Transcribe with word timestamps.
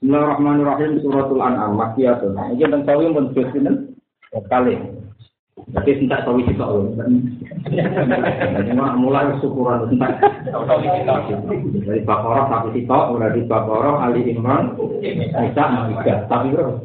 Bismillahirrahmanirrahim 0.00 1.04
suratul 1.04 1.44
an'am 1.44 1.76
makiyatun. 1.76 2.32
Iki 2.56 2.72
tentang 2.72 2.88
sawi 2.88 3.12
pun 3.12 3.36
juz 3.36 3.44
sinten? 3.52 3.92
Kali. 4.48 4.80
Tapi 5.76 5.92
entak 5.92 6.24
sawi 6.24 6.40
kita. 6.48 6.64
Jadi 7.68 8.72
mulai 8.96 9.28
syukuran 9.44 9.92
entak. 9.92 10.16
Dari 11.84 12.00
Baqarah 12.08 12.48
sampai 12.48 12.80
kita, 12.80 12.96
di 13.12 13.44
Baqarah, 13.44 14.08
Ali 14.08 14.32
Imran, 14.32 14.72
Isa, 15.04 15.64
Maidah. 15.68 16.24
Tapi 16.32 16.48
bro. 16.48 16.80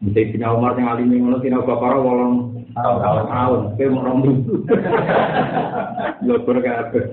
Bisa 0.00 0.20
punya 0.32 0.48
Umar 0.48 0.80
yang 0.80 0.96
alim 0.96 1.12
ngono 1.12 1.44
kira 1.44 1.60
Baqarah 1.60 2.00
wolong 2.00 2.56
tahun. 2.72 3.76
Kayak 3.76 4.00
mau 4.00 4.16
rombu. 4.16 4.32
Kabeh. 6.40 7.04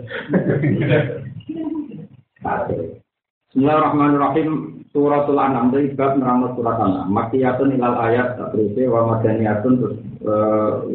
Bismillahirrahmanirrahim. 2.40 4.80
Suratul 4.90 5.38
An'am 5.38 5.70
dari 5.70 5.94
bab 5.94 6.18
nerangno 6.18 6.56
surat 6.56 6.80
An'am. 6.80 7.12
Makiyatun 7.12 7.76
ilal 7.76 8.00
ayat 8.00 8.40
terus 8.40 8.74
wa 8.90 9.14
madaniyatun 9.14 9.74
terus 9.78 10.00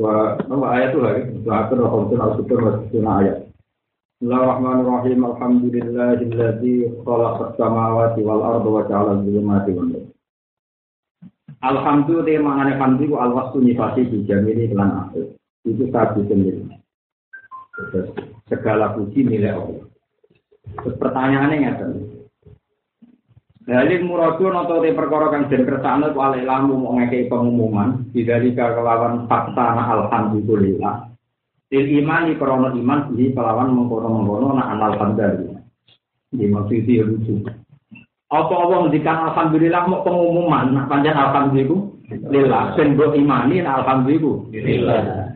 wa 0.00 0.40
wa 0.40 0.66
ayat 0.72 0.96
lagi. 0.96 1.36
Wa 1.44 1.68
atur 1.68 1.84
wa 1.84 1.92
khamsun 1.92 2.20
al 2.24 2.32
sutur 2.40 2.58
wa 2.64 2.80
situna 2.80 3.12
ayat. 3.20 3.38
Bismillahirrahmanirrahim. 4.18 5.20
Alhamdulillahilladzi 5.20 6.74
khalaqas 7.04 7.52
samawati 7.60 8.20
wal 8.24 8.42
arda 8.42 8.68
wa 8.72 8.82
ja'ala 8.88 9.20
dzulumati 9.20 9.70
wan 9.76 9.86
nur. 9.92 10.04
Alhamdulillah 11.60 12.40
mangane 12.40 12.72
hamdi 12.80 13.04
ku 13.08 13.20
alwastu 13.20 13.60
nifasi 13.60 14.08
di 14.08 14.24
jamili 14.24 14.72
kelan 14.72 15.06
akhir. 15.06 15.36
Itu 15.68 15.92
tadi 15.92 16.24
sendiri. 16.24 16.64
Segala 18.48 18.96
puji 18.96 19.28
milik 19.28 19.52
Allah. 19.52 19.93
Terus 20.72 20.96
pertanyaannya 20.96 21.56
ngeten. 21.60 21.90
Dalil 23.64 24.04
muradu 24.04 24.52
noto 24.52 24.84
te 24.84 24.92
perkara 24.92 25.32
kang 25.32 25.48
den 25.48 25.64
kersane 25.64 26.12
ku 26.12 26.20
ale 26.20 26.44
lamu 26.44 26.76
mau 26.76 27.00
ngekei 27.00 27.32
pengumuman 27.32 28.12
bidalika 28.12 28.76
kelawan 28.76 29.24
fakta 29.24 29.72
alhamdulillah. 29.72 31.08
Til 31.72 31.88
imani 31.88 32.36
krono 32.36 32.76
iman 32.76 33.16
di 33.16 33.32
kelawan 33.32 33.72
mengkono-mengkono 33.72 34.52
na 34.52 34.68
anal 34.68 34.92
alhamdulillah. 35.00 35.64
Di 36.28 36.44
maksud 36.44 36.76
itu 36.76 37.08
lucu. 37.08 37.34
Apa 38.28 38.52
Allah 38.52 38.84
ngendikan 38.84 39.32
alhamdulillah 39.32 39.82
mau 39.88 40.04
pengumuman 40.04 40.76
nak 40.76 40.92
panjang 40.92 41.16
alhamdulillah 41.16 42.76
ben 42.76 42.88
mbok 43.00 43.16
imani 43.16 43.64
alhamdulillah. 43.64 45.32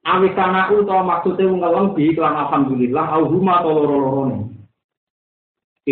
Awis 0.00 0.32
kana 0.32 0.72
utawa 0.72 1.04
maksude 1.04 1.44
ngelem 1.44 1.92
di 1.92 2.16
kelan 2.16 2.40
alhamdulillah 2.40 3.04
au 3.20 3.28
huma 3.28 3.60
to 3.60 3.68
loro-lorone. 3.68 4.49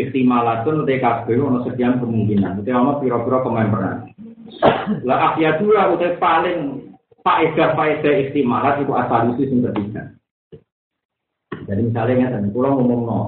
Ihtimalatun 0.06 0.86
TKB 0.86 1.26
ono 1.38 1.66
sekian 1.66 1.98
kemungkinan. 1.98 2.62
Itu 2.62 2.70
ono 2.70 3.02
pira-pira 3.02 3.42
pemain 3.42 3.70
peran. 3.70 3.96
Lah 5.04 5.32
akhiyatu 5.32 5.70
lah 5.70 5.92
udah 5.92 6.16
paling 6.16 6.88
faedah 7.20 7.76
faedah 7.76 8.14
istimalat 8.28 8.80
itu 8.80 8.92
asal 8.96 9.34
itu 9.36 9.42
sing 9.50 9.60
ketiga. 9.60 10.02
Jadi 11.68 11.80
misalnya 11.84 12.32
ngeten, 12.32 12.48
kula 12.56 12.72
ngomong 12.72 13.00
no, 13.04 13.20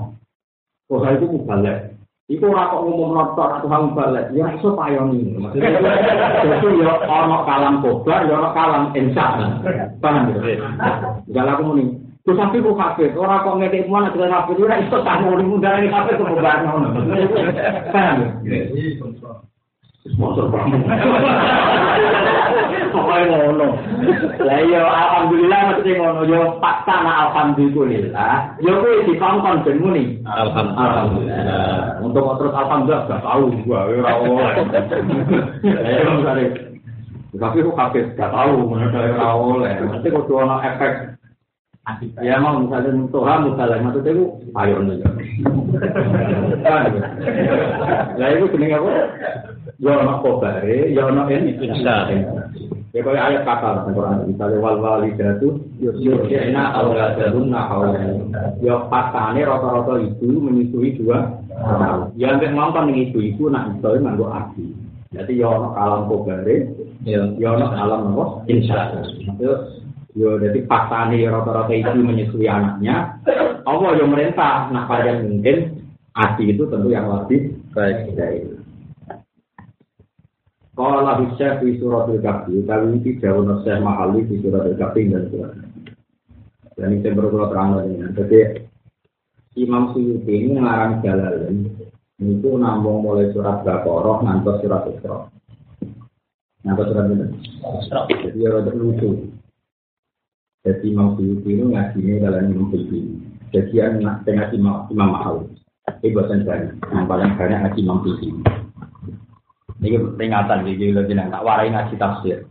kok 0.89 1.05
itu 1.13 1.29
mubalek. 1.29 1.93
Iku 2.31 2.49
ora 2.49 2.73
kok 2.73 2.87
ngomong 2.87 3.11
notor 3.13 3.59
atau 3.59 3.69
hang 3.69 3.93
balik, 3.93 4.33
ya 4.33 4.55
iso 4.55 4.73
payoni. 4.73 5.35
Maksudnya 5.37 5.77
itu 6.57 6.69
ya 6.81 6.95
ono 7.05 7.45
kalam 7.45 7.85
kobar, 7.85 8.25
ya 8.25 8.39
ono 8.41 8.49
kalam 8.57 8.83
insya. 8.97 9.35
Paham 10.01 10.33
ya? 10.33 10.57
Enggak 11.29 11.61
muni. 11.61 12.00
Terus 12.21 12.37
sampai 12.37 12.61
kok 12.61 12.77
kafe, 12.77 13.05
orang 13.17 13.41
kok 13.41 13.57
ngedek 13.57 13.89
mana 13.89 14.13
kita 14.13 14.29
kafe, 14.29 14.53
ora 14.61 14.77
iso 14.77 15.01
tak 15.01 15.25
mau 15.25 15.41
dimudah 15.41 15.73
ini 15.81 15.89
kafe 15.89 16.21
kok 16.21 16.29
kobar 16.29 16.57
ngono. 16.69 16.89
Paham? 17.97 18.19
Sponsor 20.01 20.49
banget. 20.49 20.81
Pokoknya 22.93 23.25
ngono. 23.37 23.69
Lah 24.41 24.59
iya 24.65 24.81
alhamdulillah 24.85 25.61
mesti 25.73 25.91
ngono 25.97 26.21
yo 26.29 26.41
fakta 26.61 27.05
na 27.05 27.13
alhamdulillah. 27.29 28.57
Yo 28.65 28.81
kuwi 28.81 29.05
dikongkon 29.09 29.65
ben 29.65 29.77
muni. 29.81 30.05
Alhamdulillah. 30.25 32.01
Untuk 32.05 32.37
terus 32.37 32.53
alhamdulillah 32.53 33.09
gak 33.13 33.25
tahu 33.25 33.45
gua 33.65 33.81
ora 33.89 34.13
oleh. 34.25 34.55
Tapi 37.41 37.65
kok 37.65 37.77
kaget 37.77 38.07
gak 38.17 38.33
tahu 38.33 38.73
mana 38.73 38.89
ora 38.89 39.29
oleh. 39.37 39.73
Mesti 39.85 40.09
kudu 40.09 40.33
ono 40.41 40.65
efek 40.65 41.20
Ya 42.23 42.39
mau 42.39 42.61
misalnya 42.61 43.09
Tuhan 43.11 43.39
misalnya 43.51 43.85
maksudnya 43.85 44.13
itu 44.15 44.25
ayo 44.55 44.77
nih. 44.85 44.97
Lah 48.19 48.29
itu 48.35 48.47
jenenge 48.55 48.77
apa? 48.79 48.91
Ya 49.81 49.93
ono 49.97 50.15
kobare, 50.21 50.93
ya 50.93 51.09
ono 51.09 51.25
ini. 51.33 51.57
Ya 52.91 53.07
kaya 53.07 53.23
ayat 53.23 53.47
kata 53.47 53.87
Quran 53.95 54.27
misalnya 54.27 54.59
wal 54.59 54.83
walidatu 54.83 55.63
yusyrina 55.79 56.75
auladahunna 56.75 57.61
haulain. 57.71 58.35
Ya 58.59 58.83
pasane 58.91 59.47
rata-rata 59.47 60.03
ibu 60.03 60.43
menyusui 60.43 60.99
dua. 60.99 61.39
Ya 62.19 62.35
nek 62.35 62.51
mampan 62.51 62.91
ning 62.91 63.09
ibu-ibu 63.09 63.47
nak 63.47 63.79
iso 63.79 63.95
nganggo 63.95 64.27
abi. 64.29 64.75
Jadi 65.11 65.43
ya 65.43 65.51
ono 65.51 65.75
alam 65.75 66.07
kobare, 66.07 66.71
ya 67.03 67.27
ono 67.51 67.67
alam 67.75 68.15
apa? 68.15 68.47
Insya 68.47 68.95
Yo, 70.21 70.37
jadi 70.37 70.69
pasane 70.69 71.17
rata-rata 71.25 71.73
ibu 71.73 72.05
menyusui 72.05 72.45
anaknya. 72.45 73.17
Allah 73.65 73.97
yang 73.97 74.13
merintah, 74.13 74.69
nah 74.69 74.85
pada 74.85 75.17
mungkin 75.17 75.81
asi 76.13 76.53
itu 76.53 76.69
tentu 76.69 76.93
yang 76.93 77.09
lebih 77.09 77.57
baik. 77.73 78.61
Kalau 80.77 81.01
lahu 81.01 81.25
syekh 81.41 81.65
di 81.65 81.81
surat 81.81 82.05
al-kahfi, 82.05 82.69
kali 82.69 83.01
ini 83.01 83.17
jauh 83.17 83.49
syekh 83.65 83.81
mahali 83.81 84.29
di 84.29 84.45
surat 84.45 84.69
al-kahfi 84.69 85.09
dan 85.09 85.25
surat 85.33 85.53
Dan 86.77 86.97
ini 86.97 87.01
saya 87.01 87.17
baru 87.17 87.49
terang 87.49 87.81
lagi. 87.81 87.97
Jadi 88.13 88.41
Imam 89.57 89.97
Suyuti 89.97 90.37
ini 90.37 90.61
ngarang 90.61 91.01
jalan 91.01 91.65
itu 92.21 92.51
nambung 92.61 93.01
mulai 93.01 93.33
surat 93.33 93.65
Baqarah 93.65 94.21
ngantos 94.21 94.61
surat 94.61 94.85
Isra. 94.85 95.33
Ngantos 96.69 96.87
surat 96.93 97.07
ini. 97.09 97.27
Jadi 98.21 98.37
ya 98.37 98.49
rada 98.53 98.73
lucu. 98.77 99.40
Jadi 100.61 100.93
Imam 100.93 101.17
Suyuti 101.17 101.57
ini 101.57 101.73
ngajinya 101.73 102.29
dalam 102.29 102.53
Imam 102.53 102.69
Suyuti. 102.69 103.01
Jadi 103.49 103.81
yang 103.81 103.97
ngaji 104.05 104.57
Imam 104.61 104.85
Mahal. 104.93 105.49
Ini 106.05 106.13
bosan 106.13 106.45
saya. 106.45 106.69
Yang 106.93 107.05
paling 107.09 107.33
banyak 107.41 107.59
ngaji 107.65 107.79
Imam 107.81 107.99
Suyuti. 108.05 108.29
Ini 109.81 109.97
peringatan 110.13 110.69
iki 110.69 110.93
lho 110.93 111.09
jeneng 111.09 111.33
tak 111.33 111.41
warai 111.41 111.73
ngaji 111.73 111.97
tafsir. 111.97 112.45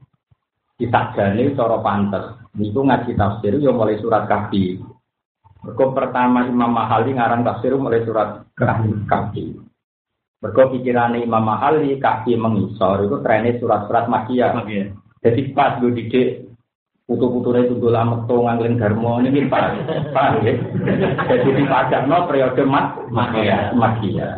Kita 0.81 1.14
jane 1.14 1.53
cara 1.53 1.78
pantes. 1.86 2.25
Niku 2.58 2.81
ngaji 2.81 3.14
tafsir 3.14 3.53
yo 3.62 3.78
mulai 3.78 4.02
surat 4.02 4.26
Kahfi. 4.26 4.81
Mergo 5.62 5.94
pertama 5.94 6.50
Imam 6.50 6.74
Mahali 6.74 7.14
ngarang 7.14 7.46
tafsir 7.46 7.78
mulai 7.78 8.02
surat 8.09 8.41
Kahfi. 8.58 9.53
Mergo 10.41 10.64
pikirane 10.74 11.22
Imam 11.22 11.46
Mahali 11.46 12.02
Kahfi 12.02 12.34
mengisor 12.34 13.06
itu 13.06 13.22
trennya 13.22 13.62
surat-surat 13.62 14.09
Makiyah. 14.09 14.58
Jadi 15.22 15.53
pas 15.53 15.78
gue 15.78 15.94
didik 15.94 16.49
putu-putune 17.09 17.66
tundul 17.66 17.97
ameto 17.97 18.38
ngangling 18.46 18.78
garmo 18.78 19.18
ini 19.25 19.50
pas. 19.50 19.74
Pas 20.14 20.38
ya. 20.46 20.53
Jadi 21.25 21.50
dipajakno 21.58 22.30
periode 22.30 22.64
mat 22.70 22.94
Makiyah. 23.09 23.74
Makiyah. 23.74 24.34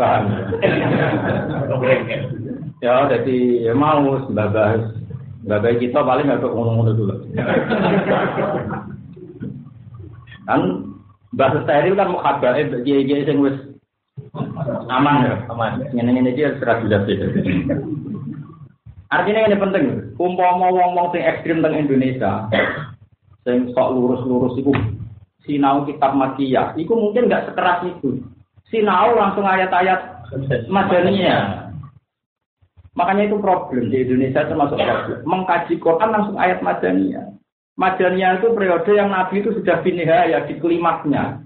Paham. 0.00 0.24
ya, 2.80 3.04
jadi 3.12 3.36
ya 3.68 3.72
mau 3.76 4.24
babas. 4.32 4.96
Babas 5.44 5.76
kita 5.76 6.00
paling 6.00 6.32
nggak 6.32 6.40
ngomong-ngomong 6.40 6.96
dulu. 6.96 7.14
kan 10.46 10.62
bahasa 11.34 11.58
steril 11.66 11.98
kan 11.98 12.08
mau 12.14 12.22
kabar 12.22 12.54
eh 12.54 12.70
kiai 12.86 13.02
kiai 13.02 13.26
sing 13.26 13.42
wis 13.42 13.58
aman 14.86 15.26
ya 15.26 15.34
aman 15.50 15.82
ini 15.90 16.22
ini 16.22 16.30
dia 16.38 16.54
serah 16.56 16.78
jelas 16.86 17.02
artinya 19.12 19.46
ini 19.46 19.56
penting 19.58 19.84
umpama 20.18 20.70
wong 20.70 20.98
wong 20.98 21.06
sing 21.14 21.22
ekstrim 21.22 21.62
tentang 21.62 21.86
Indonesia 21.86 22.32
sing 23.46 23.70
sok 23.74 23.92
lurus 23.94 24.22
lurus 24.26 24.54
itu 24.58 24.72
sinau 25.46 25.86
kitab 25.86 26.18
makiyah 26.18 26.74
itu 26.74 26.90
mungkin 26.90 27.30
nggak 27.30 27.50
sekeras 27.50 27.86
itu 27.86 28.22
sinau 28.70 29.14
langsung 29.14 29.46
ayat-ayat 29.46 30.16
madaniyah. 30.66 31.70
Makanya 32.96 33.28
itu 33.28 33.36
problem 33.38 33.92
di 33.92 34.08
Indonesia 34.08 34.48
termasuk 34.48 34.80
problem. 34.80 35.18
Mengkaji 35.28 35.74
Quran 35.78 36.10
langsung 36.10 36.36
ayat 36.40 36.64
madaniyah. 36.64 37.36
Madaniyah 37.76 38.40
itu 38.40 38.56
periode 38.56 38.90
yang 38.96 39.12
Nabi 39.12 39.44
itu 39.44 39.52
sudah 39.52 39.84
ya 39.84 40.38
di 40.48 40.54
klimaknya. 40.56 41.44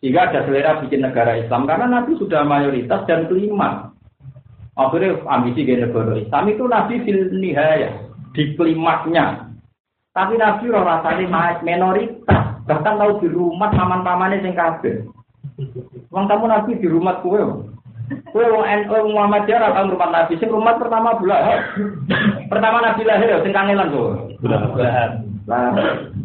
Jika 0.00 0.32
ada 0.32 0.48
selera 0.48 0.80
bikin 0.80 1.04
negara 1.04 1.38
Islam 1.38 1.68
karena 1.68 1.86
Nabi 1.86 2.16
sudah 2.18 2.42
mayoritas 2.42 3.04
dan 3.06 3.28
klimak. 3.30 3.94
Akhirnya 4.80 5.20
ambisi 5.28 5.68
gaya 5.68 5.84
negara 5.84 6.16
Islam 6.16 6.44
itu 6.48 6.64
Nabi 6.64 6.94
fil 7.04 7.28
nihaya 7.36 8.08
di 8.32 8.56
klimaknya. 8.56 9.52
Tapi 10.16 10.40
Nabi 10.40 10.72
rasanya 10.72 11.60
minoritas, 11.60 12.64
bahkan 12.64 12.96
tahu 12.96 13.20
di 13.20 13.28
rumah 13.28 13.68
paman-pamannya 13.70 14.40
yang 14.40 14.56
kafir. 14.56 15.04
Wong 16.10 16.24
kamu 16.26 16.44
nabi 16.48 16.80
di 16.80 16.88
rumah 16.88 17.20
kue. 17.22 17.38
Kue 18.34 18.42
wong 18.42 18.64
NU 18.66 19.14
Muhammad 19.14 19.46
ya 19.46 19.62
ora 19.62 19.86
rumah 19.86 20.10
nabi. 20.10 20.34
Sing 20.40 20.50
rumah 20.50 20.74
pertama 20.80 21.14
bulan. 21.20 21.62
Pertama 22.50 22.82
nabi 22.82 23.06
lahir 23.06 23.30
ya 23.30 23.38
sing 23.44 23.54
kangelan 23.54 23.92
kok. 23.92 24.40
Bulan. 24.42 24.60
Lah 25.46 25.70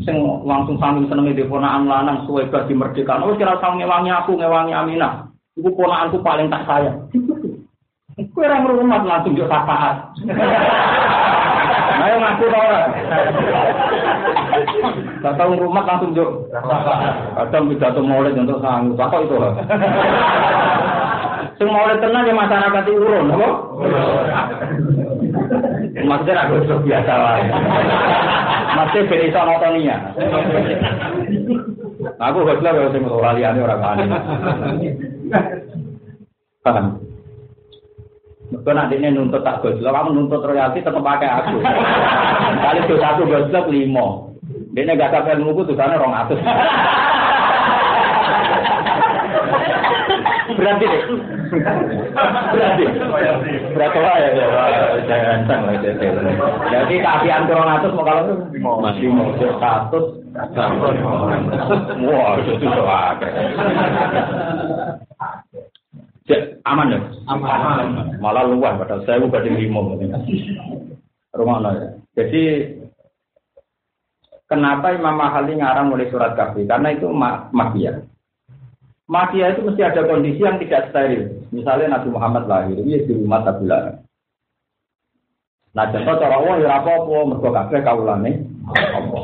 sing 0.02 0.16
langsung 0.48 0.82
sami 0.82 1.06
senenge 1.06 1.38
di 1.38 1.46
ponakan 1.46 1.86
lanang 1.86 2.26
suwe 2.26 2.50
di 2.50 2.74
merdeka. 2.74 3.22
Oh 3.22 3.38
kira 3.38 3.60
sang 3.62 3.78
ngewangi 3.78 4.10
aku 4.10 4.40
ngewangi 4.40 4.74
Aminah. 4.74 5.30
Iku 5.56 5.72
ponakanku 5.72 6.20
paling 6.20 6.52
tak 6.52 6.68
sayang. 6.68 7.08
Kue 8.36 8.44
orang 8.44 8.68
rumah 8.68 9.00
langsung 9.00 9.32
jauh 9.32 9.48
syafaat. 9.48 10.12
Ayo 12.04 12.16
ngaku 12.20 12.46
tau 12.52 12.68
ora. 12.68 12.82
Datang 15.24 15.56
rumah 15.56 15.88
langsung 15.88 16.12
jauh. 16.12 16.44
Kadang 17.40 17.72
pidato 17.72 18.04
maulid 18.04 18.36
untuk 18.36 18.60
sanggup. 18.60 19.00
Apa 19.00 19.24
itu? 19.24 19.40
Sing 21.56 21.72
maulid 21.72 22.04
tenang 22.04 22.28
ya 22.28 22.36
masyarakat 22.36 22.84
urun, 22.92 23.32
apa? 23.32 23.50
Maksudnya 26.04 26.44
aku 26.44 26.54
itu 26.60 26.76
biasa 26.84 27.14
lah. 27.16 27.40
Masih 28.76 29.08
beri 29.08 29.32
sama 29.32 29.56
Tonia. 29.64 30.12
Aku 32.20 32.44
gak 32.44 32.60
bilang 32.60 32.76
kalau 32.76 32.92
sing 32.92 33.04
laliane 33.08 33.64
orang 33.64 33.80
kali. 33.80 34.04
Paham? 36.68 37.00
Mereka 38.54 38.72
nanti 38.78 38.96
ini 39.02 39.10
nuntut 39.10 39.42
tak 39.42 39.66
gojlok, 39.66 39.90
kamu 39.90 40.10
nuntut 40.14 40.46
royalti 40.46 40.86
tetap 40.86 41.02
pakai 41.02 41.30
aku. 41.30 41.58
Kali 42.64 42.80
itu 42.86 42.96
satu 43.02 43.26
gojlok 43.26 43.66
lima. 43.74 44.30
Dia 44.76 44.94
gak 44.94 45.12
sampai 45.16 45.40
nunggu 45.40 45.66
tuh 45.66 45.74
sana 45.74 45.98
rong 45.98 46.14
atus. 46.14 46.38
Berarti 50.56 50.86
deh. 50.88 51.04
Berarti. 52.54 52.84
Berapa 53.76 53.98
lah 54.00 54.16
ya? 54.24 54.30
Jangan 55.04 55.40
sang 55.50 55.62
lah 55.68 55.76
Jadi 56.72 56.96
kafian 57.04 57.44
kurang 57.50 57.70
atus 57.76 57.92
mau 57.92 58.06
kalau 58.08 58.24
masih 58.80 59.12
mau 59.12 59.36
satu. 59.60 60.00
Wah, 62.08 62.40
itu 62.40 62.68
soal. 62.68 63.20
Aman 66.66 66.94
ya? 66.94 67.00
Aman. 67.30 68.18
Malah 68.18 68.44
luar 68.50 68.82
pada 68.82 69.02
saya 69.06 69.22
bukan 69.22 69.46
di 69.46 69.52
limo. 69.66 69.94
Rumah 71.36 71.58
ya. 71.78 71.90
Jadi 72.16 72.44
kenapa 74.50 74.96
Imam 74.96 75.20
Mahali 75.20 75.60
ngarang 75.60 75.94
mulai 75.94 76.10
surat 76.10 76.34
kafi? 76.34 76.66
Karena 76.66 76.96
itu 76.96 77.06
ma 77.12 77.52
makia. 77.54 78.02
Makia 79.06 79.54
itu 79.54 79.62
mesti 79.62 79.82
ada 79.86 80.02
kondisi 80.10 80.42
yang 80.42 80.58
tidak 80.58 80.90
steril. 80.90 81.46
Misalnya 81.54 82.00
Nabi 82.00 82.10
Muhammad 82.10 82.50
lahir, 82.50 82.78
ini 82.82 83.06
di 83.06 83.14
rumah 83.14 83.46
tabulan. 83.46 84.02
Nah, 85.76 85.92
contoh 85.92 86.16
cara 86.18 86.40
Allah 86.40 86.56
ya 86.64 86.70
apa-apa, 86.80 87.16
mergo 87.28 87.50
kabeh 87.52 87.80
kawulane 87.84 88.32
apa. 88.74 89.20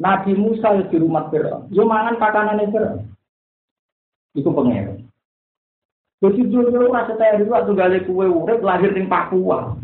Nabi 0.00 0.32
Musa 0.32 0.72
di 0.88 0.96
rumah 0.96 1.28
Fir'aun, 1.28 1.68
yo 1.68 1.84
mangan 1.84 2.16
pakanane 2.16 2.64
Fir'aun. 2.72 3.04
Iku 4.32 4.48
pengen. 4.48 4.91
Jadi 6.22 6.54
dulu 6.54 6.94
rasa 6.94 7.18
saya 7.18 7.34
dulu 7.34 7.50
waktu 7.50 7.72
gali 7.74 7.98
kue 8.06 8.30
urip 8.30 8.62
lahir 8.62 8.94
di 8.94 9.02
Papua. 9.10 9.74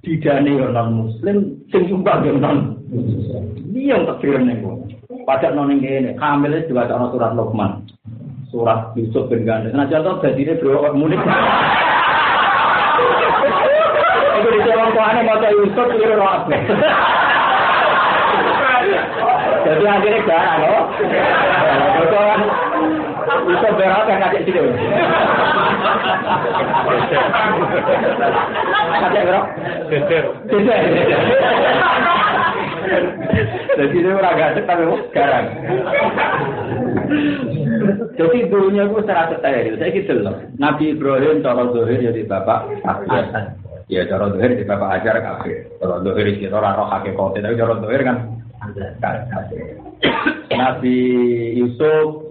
Didane 0.00 0.48
yo 0.48 0.72
non 0.72 1.04
muslim, 1.04 1.60
sing 1.68 1.92
yo 1.92 2.00
non. 2.40 2.80
Iya 3.68 4.00
yang 4.00 4.08
takdir 4.08 4.40
ning 4.40 4.64
Pajak 5.28 5.52
non 5.52 5.68
ini, 5.68 6.16
hamil 6.16 6.56
juga 6.64 6.88
ada 6.88 7.04
surat 7.12 7.36
Luqman. 7.36 7.84
Surat 8.48 8.96
Yusuf 8.96 9.28
bin 9.28 9.44
Gandhi. 9.44 9.76
Nah 9.76 9.84
contoh 9.92 10.24
jadi 10.24 10.40
ini 10.40 10.56
bro 10.56 10.88
munik. 10.96 11.20
Itu 14.40 14.48
di 14.56 14.60
jalan 14.64 14.88
tuane 14.96 15.20
mau 15.20 15.36
Yusuf 15.36 15.86
itu 15.92 16.16
roh 16.16 16.48
Jadi 19.62 19.84
akhirnya 19.84 20.26
gak 20.26 20.54
loh. 20.64 20.80
Bisa 23.42 23.68
berat 23.74 24.06
kan 24.06 24.22
kakek 24.22 24.42
situ. 24.46 24.62
Kakek 29.02 29.24
berapa? 29.26 29.46
Geser. 29.90 30.24
Geser. 30.46 30.80
Jadi 33.72 33.96
itu 33.96 34.10
orang 34.12 34.36
gak 34.36 34.62
tapi 34.68 34.84
sekarang. 35.10 35.44
Jadi 38.12 38.38
dulunya 38.52 38.84
gue 38.84 39.02
secara 39.02 39.32
steril. 39.32 39.74
Saya 39.80 39.90
gitu 39.96 40.12
loh. 40.20 40.36
Nabi 40.60 40.92
Ibrahim 40.92 41.40
cara 41.40 41.64
zuhir 41.72 41.98
jadi 41.98 42.22
bapak 42.28 42.60
Ya 43.90 44.06
cara 44.06 44.30
zuhir 44.30 44.50
jadi 44.54 44.68
bapak 44.68 45.00
ajar 45.00 45.16
kafir. 45.24 45.66
Cara 45.80 45.96
zuhir 46.04 46.26
itu 46.30 46.52
orang 46.52 46.76
roh 46.78 46.88
hakikat. 46.88 47.40
Tapi 47.40 47.58
cara 47.58 47.74
zuhir 47.80 48.02
kan 48.04 48.18
Nabi 50.52 50.96
Yusuf 51.58 52.21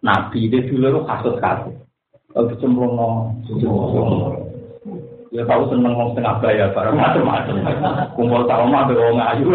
Nabi 0.00 0.50
dia 0.50 0.66
dulu 0.66 1.04
kasus 1.06 1.36
kasus. 1.38 1.76
Kalau 2.30 2.46
dicemplung 2.46 2.94
Ya 5.30 5.46
tahu 5.46 5.62
seneng 5.70 5.94
ngomong 5.94 6.10
setengah 6.10 6.42
bayar, 6.42 6.74
barang 6.74 6.98
macam-macam. 6.98 7.54
Kumpul 8.18 8.50
sama 8.50 8.82
ada 8.82 8.98
orang 8.98 9.30
ayu. 9.30 9.46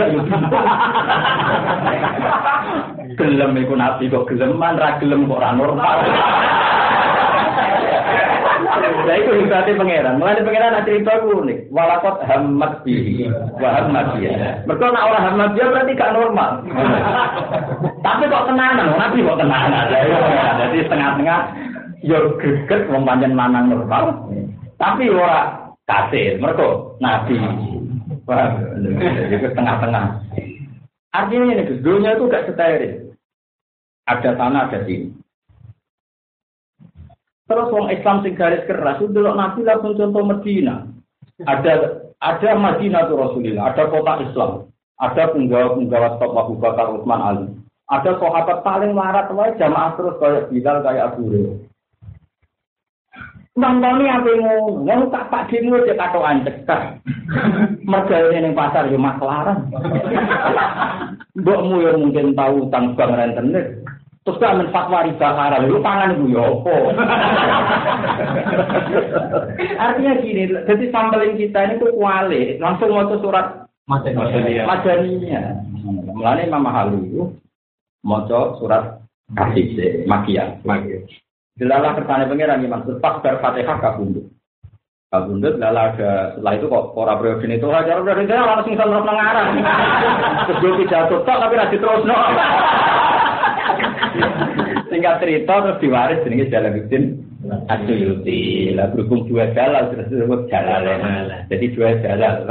Gelem 3.19 3.59
iku 3.59 3.75
nabi 3.75 4.07
kok 4.07 4.23
geleman, 4.31 4.79
ra 4.79 4.95
gelem 5.03 5.27
kok 5.27 5.35
ora 5.35 5.51
normal. 5.51 5.99
Nah 8.75 9.15
itu 9.15 9.31
hebatnya 9.31 9.79
pangeran. 9.79 10.19
Mulai 10.19 10.43
pangeran 10.43 10.75
ada 10.75 10.87
cerita 10.87 11.23
unik. 11.23 11.71
Walakot 11.71 12.19
hamad 12.27 12.81
bihi, 12.83 13.29
wahamad 13.57 14.19
dia. 14.19 14.59
Mereka 14.67 14.85
nak 14.91 15.07
orang 15.07 15.25
hamad 15.31 15.49
dia 15.55 15.65
berarti 15.71 15.97
gak 15.97 16.13
normal. 16.13 16.61
Tapi 18.03 18.23
kok 18.27 18.45
tenanan, 18.51 18.95
nabi 18.99 19.25
kok 19.25 19.39
tenanan. 19.39 19.85
Jadi 20.61 20.77
setengah-tengah, 20.85 21.39
yo 22.03 22.37
greget 22.37 22.85
mempanjang 22.91 23.33
manang 23.33 23.71
normal. 23.71 24.29
Tapi 24.75 25.07
orang 25.09 25.75
kasir, 25.87 26.37
mereka 26.37 26.95
nabi. 26.99 27.35
Itu 29.31 29.47
tengah-tengah. 29.55 30.05
Artinya 31.15 31.55
ini, 31.55 31.79
dunia 31.79 32.19
itu 32.19 32.27
gak 32.27 32.51
steril. 32.51 33.15
Ada 34.05 34.37
sana, 34.37 34.67
ada 34.69 34.83
sini. 34.85 35.09
Terus 37.45 37.69
orang 37.69 37.93
Islam 37.93 38.17
sing 38.25 38.33
garis 38.33 38.65
keras 38.65 38.97
itu 38.97 39.13
dulu 39.13 39.37
Nabi 39.37 39.61
langsung 39.61 39.93
contoh 39.93 40.23
Medina. 40.25 40.89
Ada 41.45 42.01
ada 42.17 42.49
Madinah 42.57 43.05
tuh 43.05 43.21
Rasulullah, 43.21 43.69
ada 43.69 43.85
kota 43.91 44.13
Islam, 44.25 44.51
ada 44.97 45.23
penggawa-penggawa 45.29 46.17
top 46.17 46.31
Abu 46.33 46.53
Bakar 46.57 46.89
Utsman 46.95 47.21
Ali. 47.21 47.45
Ada 47.85 48.17
sahabat 48.17 48.65
paling 48.65 48.97
larat 48.97 49.29
wae 49.29 49.53
jamaah 49.61 49.93
terus 49.93 50.17
kayak 50.17 50.49
Bilal 50.49 50.81
kayak 50.81 51.05
Abu 51.13 51.21
Hurairah. 51.29 51.57
Nonton 53.55 54.03
apa 54.03 54.27
yang 54.27 54.43
ngomong 54.43 55.15
tak 55.15 55.31
pak 55.31 55.47
dino 55.47 55.79
aja 55.79 55.95
kata 55.95 56.19
ancekat. 56.19 56.81
Mereka 57.87 58.35
ini 58.35 58.51
pasar 58.51 58.91
di 58.91 58.99
maklaran. 58.99 59.71
Mbokmu 61.39 61.75
yang 61.79 62.03
mungkin 62.03 62.35
tahu 62.35 62.67
tentang 62.67 62.99
bank 62.99 63.15
rentenir. 63.15 63.79
Terus 64.25 64.41
kan 64.41 64.57
men 64.57 64.73
fatwa 64.73 65.05
riba 65.05 65.37
haram, 65.37 65.69
lu 65.69 65.85
pangan 65.85 66.17
itu 66.17 66.33
ya 66.33 66.49
apa? 66.49 66.73
Artinya 69.77 70.13
gini, 70.17 70.49
jadi 70.65 70.85
sambalin 70.89 71.37
kita 71.37 71.59
ini 71.61 71.77
tuh 71.77 71.93
kuali, 71.93 72.57
langsung 72.57 72.89
mau 72.89 73.05
surat. 73.21 73.69
Madaniyah. 73.85 74.65
Mulane 76.09 76.49
Imam 76.49 76.65
Mahali 76.65 77.05
itu 77.05 77.37
mau 78.01 78.25
surat 78.57 78.97
kasih 79.37 80.09
makia. 80.09 80.57
Makia. 80.65 81.05
Delala 81.53 81.93
kersane 81.93 82.25
pangeran 82.25 82.65
iki 82.65 82.73
maksud 82.73 82.97
pas 82.97 83.21
bar 83.21 83.37
Fatihah 83.45 83.77
kabundut. 83.77 84.25
Kabundut 85.13 85.61
lala 85.61 85.93
ada 85.93 86.33
setelah 86.33 86.53
itu 86.57 86.65
kok 86.65 86.97
ora 86.97 87.13
periode 87.21 87.45
itu 87.45 87.67
aja 87.69 88.01
ora 88.01 88.11
periode 88.17 88.33
ora 88.33 88.65
sing 88.65 88.73
terus 88.79 88.89
nang 88.89 89.15
ngarang. 89.15 89.49
Terus 90.49 90.61
yo 90.65 90.69
pidato 90.81 91.15
tapi 91.21 91.53
ra 91.55 91.69
diterusno. 91.69 92.17
Singkat 94.89 95.15
cerita 95.19 95.53
terus 95.65 95.81
diwaris 95.81 96.23
jenenge 96.23 96.51
Jalaluddin 96.53 97.03
Asyuyuti. 97.69 98.73
Lah 98.73 98.89
berhubung 98.89 99.29
dua 99.29 99.53
jalal 99.53 99.93
terus 99.93 100.09
disebut 100.09 100.49
jalalain. 100.49 101.45
Jadi 101.49 101.65
dua 101.73 101.97
jalal? 102.01 102.47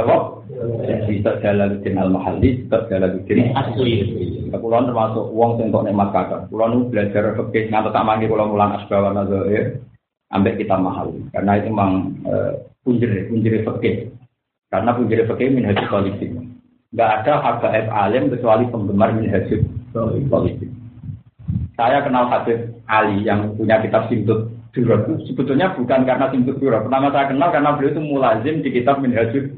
Jadi 0.85 1.19
tok 1.25 1.39
Jalaluddin 1.43 1.99
Al-Mahalli, 1.99 2.69
tok 2.71 2.87
Jalaluddin 2.87 3.51
Asyuyuti. 3.55 4.51
Kulo 4.55 4.87
termasuk 4.87 5.35
sing 5.59 5.67
kok 5.67 5.83
nikmat 5.83 6.09
kakak. 6.15 6.47
Kulo 6.47 6.65
nu 6.71 6.87
belajar 6.87 7.35
fikih 7.35 7.67
ngantos 7.67 7.91
tak 7.91 8.05
mangke 8.07 8.31
kulo 8.31 8.47
mulang 8.55 8.79
asbawa 8.79 9.11
nazair 9.11 9.83
ambek 10.31 10.63
kita 10.63 10.79
mahal. 10.79 11.11
Karena 11.35 11.59
itu 11.59 11.67
memang 11.71 12.15
punjir 12.87 13.09
punjir 13.27 13.63
fikih. 13.67 14.15
Karena 14.71 14.95
punjir 14.95 15.27
fikih 15.27 15.47
min 15.51 15.75
politik. 15.91 16.29
Enggak 16.95 17.11
ada 17.27 17.33
harga 17.43 17.67
alim 17.91 18.31
kecuali 18.31 18.63
penggemar 18.71 19.11
min 19.11 19.27
politik. 20.31 20.71
Saya 21.75 21.99
kenal 22.07 22.31
Habib 22.31 22.71
Ali 22.87 23.27
yang 23.27 23.51
punya 23.59 23.83
kitab 23.83 24.07
Simtut 24.07 24.47
Durab. 24.71 25.07
Sebetulnya 25.27 25.75
bukan 25.75 26.07
karena 26.07 26.31
Simtut 26.31 26.59
Durab. 26.59 26.87
Pertama 26.87 27.11
saya 27.11 27.31
kenal 27.31 27.51
karena 27.51 27.75
beliau 27.75 27.91
itu 27.95 28.01
mulazim 28.03 28.55
di 28.63 28.69
kitab 28.71 29.03
Minhajul 29.03 29.51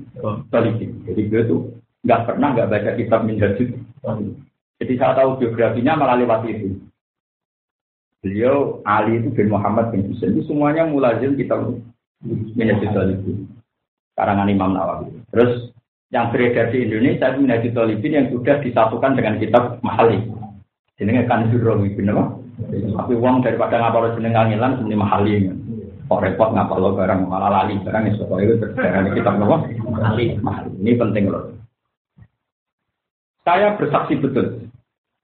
Balikin. 0.50 1.06
Jadi 1.06 1.22
beliau 1.30 1.44
itu 1.46 1.58
nggak 2.06 2.22
pernah 2.26 2.48
nggak 2.58 2.70
baca 2.70 2.92
kitab 2.98 3.22
Minhajul 3.26 3.70
Jadi 4.78 4.94
saya 4.94 5.14
tahu 5.18 5.42
biografinya 5.42 5.94
malah 5.98 6.18
lewat 6.18 6.46
itu. 6.50 6.78
Beliau 8.26 8.82
Ali 8.82 9.22
itu 9.22 9.30
bin 9.34 9.54
Muhammad 9.54 9.94
bin 9.94 10.10
Husain 10.10 10.34
itu 10.34 10.46
semuanya 10.50 10.90
mulazim 10.90 11.38
kitab 11.38 11.70
Minhajul 12.26 12.94
Balikin. 12.94 13.46
Karangan 14.18 14.50
Imam 14.50 14.74
Nawawi. 14.74 15.14
Terus 15.30 15.70
yang 16.10 16.34
beredar 16.34 16.74
di 16.74 16.82
Indonesia 16.82 17.30
itu 17.30 17.40
Minhajul 17.46 17.74
Talibin 17.78 18.18
yang 18.18 18.28
sudah 18.34 18.58
disatukan 18.66 19.14
dengan 19.14 19.38
kitab 19.38 19.78
Mahali. 19.86 20.47
Jenenge 20.98 21.30
kan 21.30 21.46
Jurawi 21.54 21.94
bin 21.94 22.10
apa? 22.10 22.34
Tapi 22.74 23.14
uang 23.14 23.46
daripada 23.46 23.78
ngapal 23.78 24.18
jeneng 24.18 24.34
kangelan 24.34 24.82
ini 24.82 24.98
Mahali. 24.98 25.34
Kok 26.10 26.24
repot 26.26 26.50
ngapal 26.58 26.82
lo 26.82 26.98
barang 26.98 27.30
malah 27.30 27.52
lali 27.54 27.78
barang 27.86 28.10
itu 28.10 28.26
pokoknya 28.26 28.46
itu 28.50 28.56
terjadi 28.66 29.10
kitab 29.14 29.38
apa? 29.38 29.58
Mahali. 29.86 30.26
Mahali. 30.42 30.70
Ini 30.82 30.98
penting 30.98 31.30
loh. 31.30 31.54
Saya 33.46 33.78
bersaksi 33.78 34.18
betul. 34.18 34.68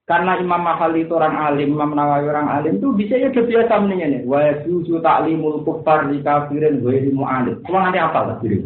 Karena 0.06 0.36
Imam 0.38 0.62
Mahali 0.62 1.08
itu 1.08 1.16
orang 1.16 1.32
alim, 1.32 1.74
Imam 1.74 1.96
Nawawi 1.96 2.28
orang 2.28 2.52
alim 2.52 2.76
itu 2.78 2.92
bisa 2.94 3.16
ya 3.18 3.32
udah 3.34 3.44
biasa 3.48 3.72
menanya 3.82 4.06
nih. 4.14 4.22
Wa 4.28 4.38
yuju 4.62 5.00
ta'limul 5.02 5.64
kufar 5.66 6.06
di 6.06 6.22
kafirin 6.22 6.84
wa 6.86 6.92
ilmu 6.92 7.24
alim. 7.26 7.56
Cuma 7.66 7.88
nanti 7.88 7.98
apa 7.98 8.20
lah 8.30 8.36
diri? 8.38 8.62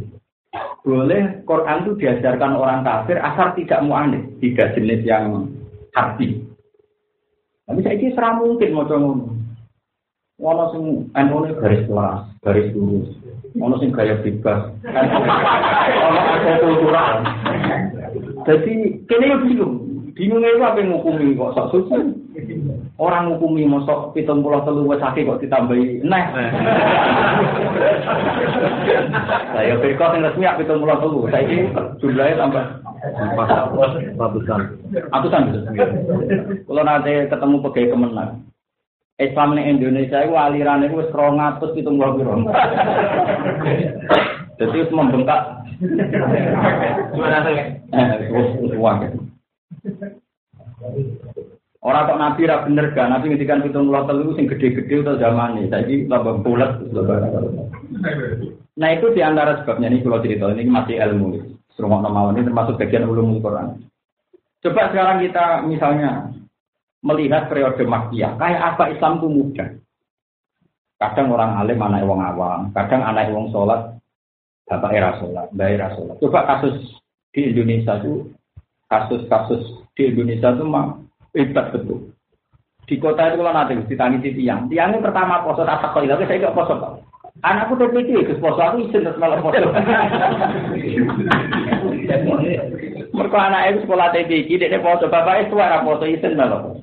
Boleh 0.83 1.41
Quran 1.47 1.87
itu 1.87 1.93
diajarkan 2.05 2.53
orang 2.59 2.85
kafir 2.85 3.17
asal 3.23 3.55
tidak 3.55 3.81
mu'anid, 3.87 4.25
tidak 4.43 4.75
jenis 4.75 5.01
yang 5.07 5.47
hati. 5.95 6.48
Tapi 7.69 7.85
saya 7.85 8.01
ini 8.01 8.17
serah 8.17 8.41
mungkin 8.41 8.73
mau 8.73 8.89
ngono. 8.89 9.37
Ono 10.41 10.65
sing 10.73 11.13
anu 11.13 11.45
garis 11.61 11.85
kelas, 11.85 12.25
garis 12.41 12.73
lurus. 12.73 13.13
Ono 13.61 13.77
sing 13.77 13.93
gaya 13.93 14.17
bebas. 14.25 14.73
Ono 14.89 16.21
ada 16.33 16.53
kultural. 16.65 17.15
Jadi 18.49 19.05
kene 19.05 19.37
bingung. 19.45 19.85
Bingung 20.17 20.43
itu 20.43 20.65
apa 20.65 20.81
yang 20.81 20.97
ngukumi 20.97 21.37
kok 21.37 21.53
sok 21.55 21.71
suci. 21.77 21.99
Orang 22.97 23.37
ngukumi 23.37 23.69
mosok 23.69 24.17
pitung 24.17 24.41
pulau 24.41 24.65
telu 24.65 24.89
wes 24.89 25.05
kok 25.05 25.41
ditambahi 25.45 26.01
nah. 26.09 26.25
Saya 29.53 29.77
berkot 29.77 30.17
yang 30.17 30.25
resmi 30.25 30.49
pitung 30.57 30.81
pulau 30.81 30.99
telu. 31.05 31.21
Saya 31.29 31.45
ini 31.45 31.69
jumlahnya 32.01 32.41
tambah 32.41 32.65
ratusan. 34.19 34.61
Ratusan 35.11 35.41
gitu. 35.51 35.59
Kalau 36.67 36.83
nanti 36.85 37.13
ketemu 37.31 37.57
pegawai 37.63 37.93
kemenang. 37.95 38.31
Islam 39.19 39.59
di 39.59 39.63
Indonesia 39.67 40.23
itu 40.23 40.35
aliran 40.39 40.87
itu 40.87 41.03
serong 41.11 41.43
atus 41.43 41.75
itu 41.75 41.91
nggak. 41.91 42.23
Jadi 44.59 44.77
itu 44.79 44.95
membengkak. 44.95 45.67
Gimana 47.15 47.43
sih? 47.47 47.59
Eh, 47.95 48.75
uang. 48.79 48.99
Orang 51.79 52.11
kok 52.11 52.19
nabi 52.19 52.43
ra 52.51 52.67
bener 52.67 52.91
gak, 52.91 53.07
nabi 53.07 53.31
ngendikan 53.31 53.63
pitung 53.63 53.87
puluh 53.87 54.03
telu 54.07 54.35
sing 54.35 54.51
gede-gede 54.51 55.07
atau 55.07 55.15
zaman 55.15 55.63
ini, 55.63 55.71
jadi 55.71 55.95
tambah 56.11 56.43
bulat. 56.43 56.83
Nah 58.75 58.89
itu 58.93 59.07
di 59.15 59.23
antara 59.23 59.63
sebabnya 59.63 59.87
ini 59.87 60.03
kalau 60.03 60.19
cerita 60.19 60.51
ini 60.53 60.67
masih 60.67 60.99
ilmu. 60.99 61.58
Serumah 61.79 62.03
nama 62.03 62.35
ini 62.35 62.43
termasuk 62.43 62.75
bagian 62.75 63.07
ulum 63.07 63.39
Quran. 63.39 63.79
Coba 64.59 64.91
sekarang 64.91 65.23
kita 65.23 65.63
misalnya 65.63 66.27
melihat 67.07 67.47
periode 67.47 67.87
Makkiyah, 67.87 68.35
kayak 68.35 68.75
apa 68.75 68.91
Islam 68.91 69.23
itu 69.23 69.29
mudah. 69.31 69.69
Kadang 70.99 71.31
orang 71.31 71.55
alim 71.63 71.79
anak 71.79 72.03
wong 72.03 72.19
awam, 72.19 72.75
kadang 72.75 73.07
anak 73.07 73.31
wong 73.31 73.55
sholat, 73.55 73.95
bapak 74.67 74.91
era 74.91 75.15
sholat, 75.23 75.47
bapak 75.55 75.71
era 75.71 75.87
sholat. 75.95 76.19
Coba 76.19 76.43
kasus 76.51 76.75
di 77.31 77.55
Indonesia 77.55 77.95
itu, 78.03 78.27
kasus-kasus 78.91 79.87
di 79.95 80.11
Indonesia 80.11 80.51
itu 80.51 80.67
mah 80.67 80.99
hebat 81.39 81.71
betul. 81.71 82.11
Di 82.91 82.99
kota 82.99 83.31
itu 83.31 83.39
kalau 83.39 83.55
nanti 83.55 83.79
ditangisi 83.87 84.35
tiang, 84.35 84.67
tiangnya 84.67 84.99
pertama 84.99 85.47
poso 85.47 85.63
tak 85.63 85.95
kok 85.95 86.03
tapi 86.03 86.27
saya 86.27 86.51
gak 86.51 86.57
poso 86.59 86.75
kok. 86.75 86.95
Anakku 87.39 87.79
TPT, 87.79 88.27
ke 88.27 88.35
poso 88.43 88.59
aku 88.59 88.91
izin 88.91 89.07
terus 89.07 89.15
malah 89.23 89.39
poso. 89.39 89.71
Mereka 93.15 93.39
anak 93.39 93.63
itu 93.71 93.79
sekolah 93.87 94.11
TPT, 94.11 94.59
dia 94.59 94.83
poso, 94.83 95.07
bapak 95.07 95.47
itu 95.47 95.55
suara 95.55 95.87
poso 95.87 96.03
izin 96.03 96.35
malah 96.35 96.67
poso. 96.67 96.83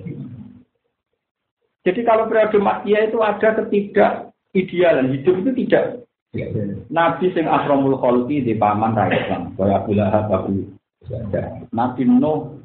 Jadi 1.83 2.01
kalau 2.07 2.31
periode 2.31 2.55
makia 2.63 3.03
itu 3.03 3.19
ada 3.19 3.61
ketidak 3.61 4.31
idealan 4.55 5.11
hidup 5.11 5.43
itu 5.43 5.51
tidak. 5.63 6.07
Nabi 6.87 7.31
sing 7.35 7.47
asromul 7.47 7.99
kholqi 7.99 8.43
di 8.43 8.55
paman 8.55 8.95
rakyat 8.95 9.27
Islam, 9.27 9.43
kaya 9.55 9.79
Abu 9.79 9.91
Lahab, 9.95 10.27
Abu 10.31 10.67
Nabi 11.71 12.01
Nuh, 12.07 12.59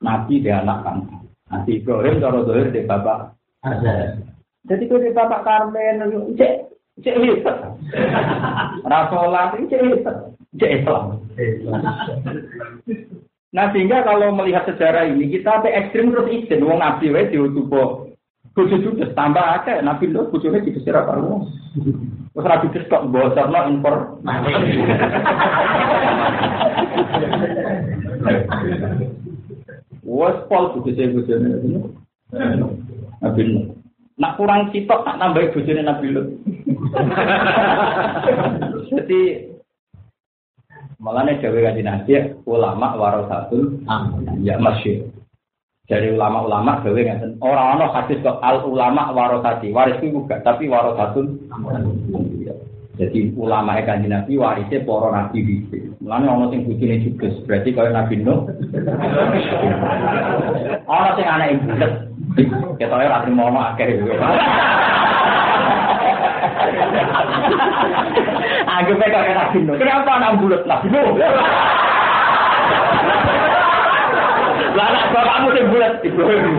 Nabi 0.00 0.40
di 0.40 0.50
anak 0.52 0.84
kan. 0.84 1.04
Nabi 1.46 1.78
Ibrahim 1.78 2.18
cara 2.18 2.42
dohir 2.42 2.74
di 2.74 2.82
bapak 2.82 3.38
Jadi 4.66 4.82
kalau 4.90 5.04
di 5.04 5.14
bapak 5.14 5.40
Karmen, 5.46 6.02
cek 6.34 6.75
cek 7.04 7.16
hebat. 7.20 7.56
Rasulah 8.86 9.56
itu 9.56 9.68
cek 9.72 9.82
hebat, 9.84 10.16
cek 10.56 10.72
Islam. 10.80 11.20
Nah 13.52 13.72
sehingga 13.72 14.04
kalau 14.04 14.36
melihat 14.36 14.68
sejarah 14.68 15.08
ini 15.08 15.32
kita 15.32 15.48
sampai 15.60 15.76
ekstrim 15.76 16.12
terus 16.12 16.28
izin, 16.28 16.64
wong 16.64 16.80
Nabi 16.80 17.08
wae 17.08 17.32
diutupo 17.32 18.06
Bojo 18.56 18.72
juga 18.80 19.12
tambah 19.12 19.44
akeh 19.60 19.84
Nabi 19.84 20.08
Nuh 20.08 20.32
bojone 20.32 20.64
dikesir 20.64 20.96
apa 20.96 21.12
lu. 21.20 21.44
Wes 22.32 22.40
ra 22.48 22.64
dikestok 22.64 23.12
bocorno 23.12 23.60
impor. 23.68 24.16
Wes 30.08 30.36
pol 30.48 30.64
bojone 30.72 31.04
bojone 31.12 31.48
Nabi. 33.20 33.42
Nak 34.16 34.40
kurang 34.40 34.72
sitok 34.72 35.04
tak 35.04 35.20
nambahi 35.20 35.52
bojone 35.52 35.82
Nabi 35.84 36.06
Nuh. 36.12 36.26
Jadi 38.88 39.20
Malahnya 40.96 41.38
Jawa 41.44 41.70
Kaji 41.70 41.82
Nabi, 41.84 42.12
ulama 42.48 42.96
warasatul 42.96 43.84
ya 44.40 44.56
masyur. 44.56 45.12
Dari 45.86 46.10
ulama-ulama 46.10 46.82
gawe 46.82 46.98
ngeten 46.98 47.38
ora 47.38 47.78
ana 47.78 47.86
hadis 47.94 48.18
kok 48.18 48.42
al 48.42 48.66
ulama 48.66 49.14
warasati 49.14 49.70
waris 49.70 50.02
itu 50.02 50.18
gak 50.26 50.42
tapi 50.42 50.66
warasatun 50.66 51.46
jadi 52.98 53.30
ulama 53.38 53.78
kanjeng 53.86 54.10
Nabi 54.10 54.34
warisnya 54.34 54.82
para 54.82 55.14
nabi 55.14 55.46
bisa 55.46 55.78
mulane 56.06 56.30
ana 56.30 56.46
sing 56.54 56.62
bojone 56.62 57.02
juga 57.02 57.26
berarti 57.50 57.74
kaya 57.74 57.90
Nabi 57.90 58.22
Nuh 58.22 58.46
ana 60.86 61.10
sing 61.18 61.26
anak 61.26 61.58
ibu 62.38 62.78
kita 62.78 62.94
ora 62.94 63.26
trimo 63.26 63.50
ana 63.50 63.74
akeh 63.74 63.98
Anggap 68.70 69.02
kaya 69.02 69.34
Nabi 69.34 69.58
Nuh. 69.66 69.74
Kenapa 69.82 70.10
anak 70.22 70.38
bulat 70.38 70.62
Nabi 70.62 70.94
Nuh? 70.94 71.18
Lah 74.78 74.86
anak 74.94 75.10
bapakmu 75.10 75.48
sing 75.58 75.66
bulat 75.74 75.92
Ibrahim. 76.06 76.54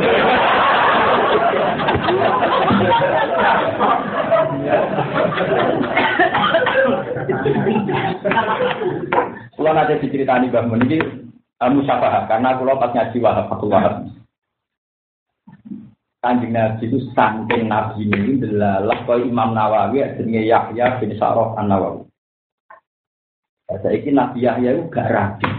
Kulo 9.57 9.73
nanti 9.73 9.97
diceritani 10.05 10.53
Mbah 10.53 10.69
Mun 10.69 10.85
iki 10.85 11.01
uh, 11.01 11.69
musyafahah 11.73 12.29
karena 12.29 12.61
kulo 12.61 12.77
pas 12.77 12.93
ngaji 12.93 13.17
Wahab 13.17 13.49
Fatul 13.49 13.73
Wahab. 13.73 14.05
Kanjeng 16.21 16.53
Nabi 16.53 16.85
itu 16.85 17.01
saking 17.17 17.65
Nabi 17.65 18.05
ini 18.05 18.37
delalah 18.37 19.01
kau 19.09 19.17
Imam 19.17 19.57
Nawawi 19.57 20.05
jenenge 20.13 20.45
Yahya 20.45 21.01
bin 21.01 21.17
Sa'rof 21.17 21.57
An 21.57 21.73
Nawawi. 21.73 22.05
Saiki 23.81 24.13
Nabi 24.13 24.45
Yahya 24.45 24.77
itu 24.77 24.93
gak 24.93 25.09
rapi. 25.09 25.49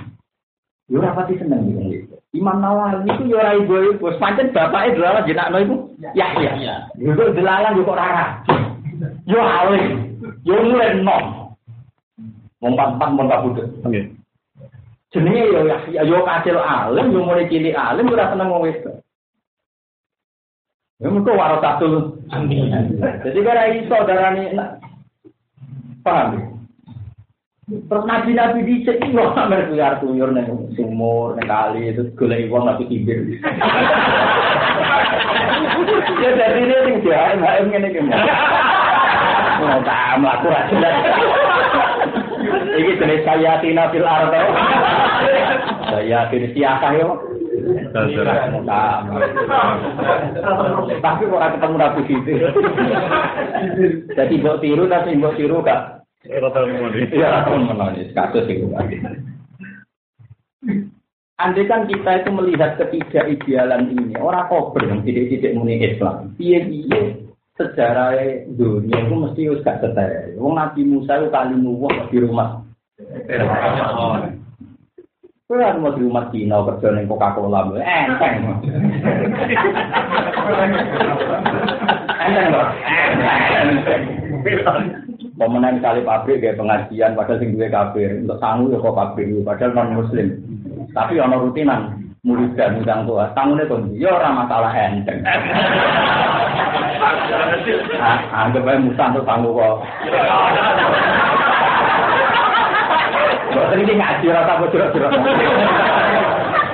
Yo 0.87 1.03
rapati 1.03 1.35
seneng 1.35 1.67
gitu. 1.67 2.19
Imam 2.39 2.63
Nawawi 2.63 3.03
itu 3.07 3.35
yo 3.35 3.43
ora 3.43 3.59
ibu 3.59 3.99
ibu, 3.99 4.15
pancen 4.23 4.55
bapake 4.55 4.95
delalah 4.95 5.27
jenakno 5.27 5.59
iku 5.59 5.77
Yahya. 6.15 6.87
Yo 6.99 7.19
kok 7.19 7.35
delalah 7.35 7.75
yo 7.75 7.83
kok 7.83 7.99
rara. 7.99 8.27
Yo 9.27 9.39
alim, 9.43 10.15
yo 10.47 10.55
mulai 10.59 10.99
nom. 11.03 11.38
Empat 12.59 13.11
mon 13.15 13.31
kabudut. 13.31 13.71
Nggih. 13.87 14.19
Jenenge 15.09 15.43
yo 15.49 15.61
Yahya, 15.65 16.03
yo 16.05 16.21
kacil 16.27 16.59
alim, 16.61 17.15
yo 17.17 17.25
mulai 17.25 17.49
cilik 17.49 17.73
alim 17.73 18.13
ora 18.13 18.29
seneng 18.29 18.53
wong 18.53 18.67
wedok. 18.67 19.01
Ya 20.99 21.09
mengko 21.09 21.33
warasatul 21.33 22.19
amin. 22.35 22.75
Jadi 23.23 23.39
kira 23.39 23.71
iso 23.73 23.97
darani 24.05 24.51
paham 26.03 26.29
ya? 26.35 26.45
Terus 27.69 28.05
nabi-nabi 28.09 28.65
di 28.65 28.75
sini 28.81 29.13
kok 29.13 29.37
sampe 29.37 29.69
kuyar 29.69 30.01
kuyur 30.01 30.33
neng 30.33 30.73
sumur 30.73 31.37
neng 31.37 31.47
kali 31.47 31.93
itu 31.93 32.11
golek 32.19 32.51
wong 32.51 32.67
nabi 32.67 32.85
kibir. 32.91 33.23
Ya 36.19 36.35
jadi 36.35 36.59
ini 36.67 36.75
yang 36.75 36.99
dia 37.07 37.39
HM 37.39 37.71
ini 37.71 37.89
kan. 37.95 38.11
Mau 39.63 39.79
tak 39.87 40.19
melaku 40.19 40.49
aja. 40.51 40.91
Ini 42.79 42.95
jenis 42.95 43.27
saya 43.27 43.59
tina 43.59 43.91
fil 43.91 44.07
arto. 44.07 44.39
Saya 45.91 46.31
jenis 46.31 46.55
siakah 46.55 46.93
yo. 46.95 47.11
Tapi 51.03 51.23
orang 51.27 51.53
ketemu 51.59 51.77
rapi 51.77 52.01
gitu. 52.07 52.33
Jadi 54.15 54.35
mbok 54.39 54.63
tiru 54.63 54.87
tapi 54.87 55.19
mbok 55.19 55.35
tiru. 55.35 55.59
Iya, 56.29 57.47
menangis 57.51 58.15
kasus 58.15 58.47
itu. 58.47 58.71
Andai 61.39 61.71
kan 61.71 61.87
kita 61.87 62.27
itu 62.27 62.31
melihat 62.35 62.75
ketiga 62.83 63.23
idealan 63.31 63.95
ini, 63.95 64.19
orang 64.19 64.51
kober 64.51 64.83
yang 64.91 65.07
tidak-tidak 65.07 65.55
muni 65.55 65.79
Islam. 65.79 66.35
Iya 66.35 66.67
iya 66.67 67.03
sejarah 67.59 68.15
dunia 68.55 68.99
itu 69.03 69.15
mesti 69.19 69.41
harus 69.51 69.63
gak 69.67 69.83
setel. 69.83 70.39
Wong 70.39 70.55
Nabi 70.55 70.87
Musa 70.87 71.19
itu 71.19 71.27
kali 71.35 71.59
nuwah 71.59 72.07
di 72.09 72.19
rumah. 72.23 72.63
Kowe 72.99 73.15
mau 75.79 75.95
di 75.95 76.03
rumah 76.03 76.27
Cina 76.35 76.67
kerja 76.67 76.89
ning 76.93 77.07
Coca-Cola, 77.07 77.71
enteng. 77.79 78.35
Enteng 82.27 82.47
lho. 82.51 82.63
Pemenang 85.39 85.79
kali 85.79 86.03
pabrik 86.03 86.43
kayak 86.43 86.59
pengajian, 86.59 87.15
padahal 87.15 87.39
sing 87.39 87.55
duwe 87.55 87.71
kafir, 87.71 88.11
untuk 88.19 88.43
sangu 88.43 88.75
ya 88.75 88.83
kok 88.83 88.99
pabrik, 88.99 89.31
padahal 89.47 89.71
non 89.79 90.03
muslim. 90.03 90.35
Tapi 90.91 91.23
ono 91.23 91.39
rutinan 91.39 92.03
murid 92.27 92.59
dan 92.59 92.83
udang 92.83 93.07
tua, 93.07 93.31
tangune 93.39 93.63
kok 93.71 93.87
ya 93.95 94.11
ora 94.11 94.35
masalah 94.35 94.75
enteng. 94.75 95.23
Ah, 98.03 98.19
anggap 98.51 98.67
aja 98.67 98.83
musa 98.83 99.05
untuk 99.15 99.23
tangguh 99.23 99.55
kok. 99.55 99.77
Boten 103.59 103.83
iki 103.83 103.95
ngaji 103.99 104.27
rasa 104.31 104.53
apa 104.55 104.65
jerok-jerok. 104.71 105.11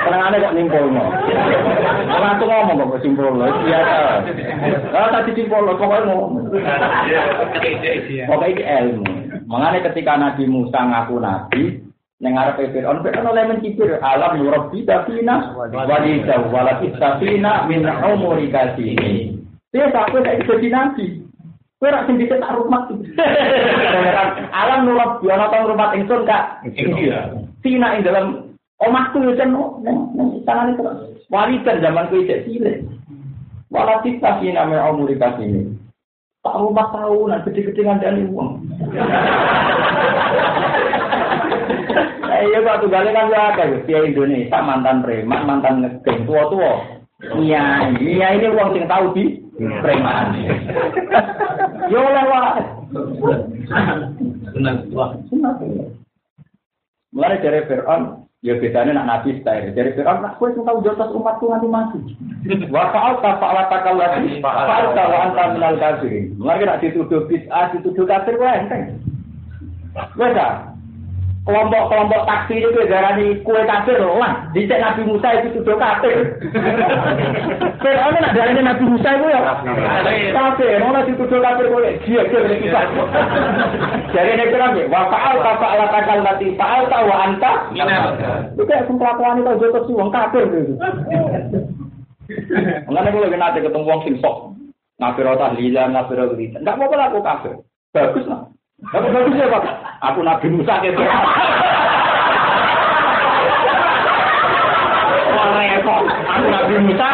Senengane 0.04 0.36
kok 0.36 0.52
nimpul 0.52 0.84
no. 0.92 1.04
Ora 2.12 2.36
aku 2.36 2.44
ngomong 2.44 2.92
kok 2.92 3.00
simpul 3.00 3.40
lho, 3.40 3.48
biasa. 3.64 3.96
Lah 4.92 5.08
tadi 5.08 5.32
simpul 5.32 5.64
lho 5.64 5.80
pokoke 5.80 6.04
ngomong. 6.04 6.52
Pokoke 8.28 8.46
iki 8.52 8.64
ilmu. 8.68 9.04
Mengane 9.48 9.80
ketika 9.80 10.20
Nabi 10.20 10.44
Musa 10.44 10.76
ngaku 10.76 11.16
nabi, 11.24 11.62
Neng 12.22 12.38
arep 12.38 12.70
Fir'aun, 12.70 13.02
Fir'aun 13.02 13.26
oleh 13.26 13.44
mencibir 13.44 13.98
alam 13.98 14.38
nurabbi 14.38 14.86
tafina 14.86 15.50
walida 15.74 16.46
walakit 16.48 16.94
tafina 16.96 17.66
min 17.66 17.84
umuri 17.84 18.48
kasini. 18.54 19.34
Dia 19.74 19.90
takut 19.90 20.22
kayak 20.22 20.46
jadi 20.46 20.68
nabi. 20.70 21.20
Kowe 21.84 21.92
rak 21.92 22.08
sing 22.08 22.16
dicek 22.16 22.40
tak 22.40 22.56
rumah. 22.56 22.88
Alam 24.56 24.88
nurabbi 24.88 25.28
ana 25.28 25.52
tang 25.52 25.68
rumah 25.68 25.92
ingsun 25.92 26.24
kak. 26.24 26.64
Tina 27.60 27.92
ing 27.92 28.08
dalam 28.08 28.56
omahku 28.80 29.20
yo 29.20 29.36
jan 29.36 29.52
nang 29.52 30.40
tangan 30.48 30.72
itu. 30.72 30.80
Warisan 31.28 31.84
zaman 31.84 32.08
kowe 32.08 32.24
cek 32.24 32.48
cilik. 32.48 32.88
Walakit 33.68 34.16
tafina 34.24 34.64
min 34.64 34.80
umuri 34.80 35.20
kasini. 35.20 35.76
Tak 36.40 36.56
rumah 36.56 36.88
tahunan 36.88 37.44
gede-gede 37.44 37.84
ngandani 37.84 38.32
uang. 38.32 38.64
Iya 42.32 42.64
kok 42.64 42.80
tunggale 42.80 43.12
kan 43.12 43.28
ya 43.28 43.52
akeh 43.52 43.84
Via 43.84 44.08
Indonesia 44.08 44.56
mantan 44.64 45.04
preman, 45.04 45.44
mantan 45.44 45.84
ngegeng 45.84 46.24
tua-tua. 46.24 46.80
Iya, 47.36 47.92
iya 48.00 48.40
ini 48.40 48.48
uang 48.56 48.72
sing 48.72 48.88
tahu 48.88 49.12
di 49.12 49.43
preman. 49.58 50.26
Yo 51.90 51.98
oleh 52.02 52.24
wae. 52.26 52.62
Senang 54.54 54.76
wah. 54.94 55.14
Mulai 57.14 57.38
dari 57.38 57.62
Fir'aun, 57.70 58.26
ya 58.42 58.58
bedanya 58.58 58.98
nak 58.98 59.06
nabi 59.06 59.38
style. 59.38 59.70
Dari 59.70 59.94
Fir'aun, 59.94 60.18
nak 60.18 60.34
kue 60.42 60.50
tahu 60.50 60.82
jotos 60.82 61.14
umatku 61.14 61.46
nganti 61.46 61.68
mati. 61.70 61.98
Wa 62.74 62.90
fa'al 62.90 63.22
ta 63.22 63.38
fa'ala 63.38 63.70
takallati 63.70 64.42
fa'al 64.42 64.98
ta 64.98 65.04
wa 65.06 65.18
anta 65.30 65.54
minal 65.54 65.78
kafirin. 65.78 66.34
Mulai 66.34 66.66
nak 66.66 66.82
dituduh 66.82 67.30
bid'ah, 67.30 67.70
dituduh 67.70 68.02
kafir 68.10 68.34
wae 68.34 68.66
enteng. 68.66 68.98
Wes 70.18 70.34
kelompok-kelompok 71.44 72.24
taksi 72.24 72.56
itu 72.56 72.72
darani 72.88 73.36
kue 73.44 73.60
kafir 73.68 74.00
lah. 74.00 74.48
Dicek 74.56 74.80
Nabi 74.80 75.02
Musa 75.04 75.28
itu 75.36 75.60
sudah 75.60 75.76
kafir. 75.76 76.40
Fir'aun 77.84 78.16
nak 78.16 78.32
darani 78.32 78.64
Nabi 78.64 78.84
Musa 78.88 79.08
itu 79.12 79.26
ya 79.28 79.40
kafir. 80.32 80.80
Mau 80.80 80.96
nanti 80.96 81.12
tuduh 81.20 81.44
kafir 81.44 81.68
kue 81.68 82.00
dia 82.08 82.24
ini 82.24 82.56
kita. 82.64 82.80
Jadi 84.16 84.30
ini 84.32 84.44
kira 84.48 84.66
nih. 84.72 84.88
Wa 84.88 85.12
faal 85.12 85.36
ta 85.44 85.52
faal 85.60 85.84
takal 85.92 86.18
nanti 86.24 86.46
faal 86.56 86.88
ta 86.88 86.98
wa 87.04 87.16
anta. 87.28 87.52
Itu 88.56 88.64
kayak 88.64 88.88
kelakuan 88.88 89.44
itu 89.44 89.52
jotos 89.60 89.84
sih 89.84 89.94
wong 89.94 90.08
kafir 90.08 90.48
gitu. 90.48 90.80
Mengenai 92.88 93.20
lagi 93.20 93.36
nanti 93.36 93.58
ketemu 93.60 93.84
wong 93.84 94.00
sing 94.08 94.16
sok. 94.24 94.56
Ngafir 94.96 95.26
tahlilan, 95.26 95.90
ngafir 95.92 96.22
wiridan. 96.32 96.62
Enggak 96.62 96.78
mau 96.78 96.88
aku 96.88 97.18
kafir. 97.20 97.54
Bagus 97.92 98.24
lah. 98.30 98.53
Tapi 98.92 99.06
bagus 99.08 99.38
ya 99.38 99.46
Pak. 99.48 99.64
Aku 100.12 100.20
Nabi 100.20 100.46
Musa 100.52 100.74
gitu. 100.84 101.00
Aku 106.34 106.46
Nabi 106.50 106.74
Musa. 106.82 107.08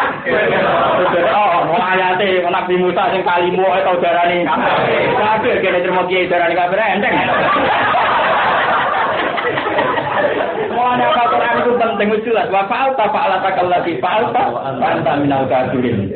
Oh, 1.31 1.55
mau 1.69 1.77
ayate 1.77 2.41
Nabi 2.41 2.75
Musa 2.81 3.13
sing 3.13 3.21
kalimu 3.21 3.63
atau 3.69 3.95
darani 4.01 4.43
kafir 5.15 5.61
kene 5.61 5.79
terima 5.85 6.03
kiai 6.09 6.25
darani 6.25 6.57
kafir 6.57 6.81
enteng. 6.81 7.15
Mulane 10.71 11.03
apa 11.05 11.23
Quran 11.29 11.55
itu 11.61 11.71
penting 11.77 12.09
jelas. 12.25 12.47
Wa 12.49 12.65
fa'al 12.65 12.97
ta 12.97 13.05
fa'ala 13.13 13.37
takallati 13.45 14.01
fa'al 14.01 14.33
ta 14.33 14.43
anta 14.65 15.11
minal 15.21 15.45
kafirin. 15.45 16.09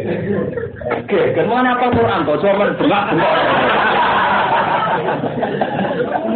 Oke, 0.89 1.22
ke 1.38 1.41
mana 1.46 1.78
apa 1.78 1.94
Quran 1.94 2.26
kok 2.26 2.39
cuma 2.41 2.54
bengak-bengok. 2.58 4.14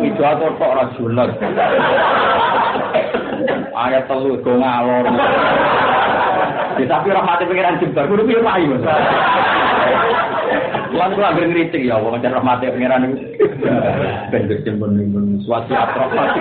Itu 0.06 0.22
aku 0.24 0.46
kok 0.56 0.72
ora 0.72 0.86
jelas. 0.96 1.32
Ayat 3.76 4.04
telu 4.08 4.40
ngalor. 4.44 5.06
Ya, 6.80 6.86
tapi 6.88 7.12
rahmati 7.12 7.44
pengiran 7.44 7.76
jembar, 7.84 8.08
kudu 8.08 8.24
piye 8.24 8.40
payu. 8.40 8.72
Lan 10.90 11.14
kula 11.14 11.36
ya 11.76 11.96
wong 12.02 12.18
jan 12.24 12.34
rahmati 12.34 12.72
pengiran 12.72 13.12
itu. 13.12 13.20
Ben 14.32 14.48
jembon 14.64 14.96
ning 14.96 15.12
suatu 15.44 15.76
atrofat. 15.76 16.40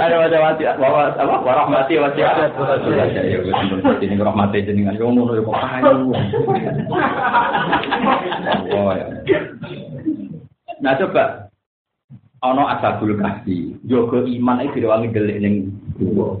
Ada 0.00 0.16
wajah 0.24 0.40
wajah 0.40 0.72
bahwa 0.80 1.12
apa 1.14 1.36
warahmati 1.44 2.00
wajah. 2.00 2.48
Ya 3.22 3.38
wis 3.44 3.54
jembon 3.68 4.00
ini 4.00 4.16
rahmati 4.16 4.64
jenengan 4.64 4.96
yo 4.96 5.12
ngono 5.12 5.36
yo 5.36 5.44
kok 5.44 5.56
payu. 5.62 6.16
Oh 8.72 8.90
ya. 8.96 9.06
Nah 10.80 10.92
coba 11.00 11.48
ana 12.44 12.76
asabul 12.76 13.16
kahfi, 13.16 13.72
jaga 13.88 14.28
iman 14.28 14.60
iki 14.60 14.80
direwangi 14.80 15.08
delik 15.08 15.40
ning 15.40 15.54
gua. 15.96 16.36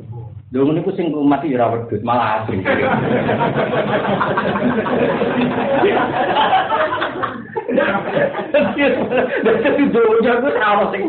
Lho 0.52 0.62
ngene 0.62 0.84
ku 0.84 0.92
sing 0.94 1.10
mati 1.10 1.56
ora 1.56 1.72
wedhus, 1.74 2.04
malah 2.06 2.44
asri. 2.44 2.62
Dadi 9.42 9.84
donya 9.90 10.32
ku 10.38 10.48
ora 10.52 10.84
sing 10.92 11.04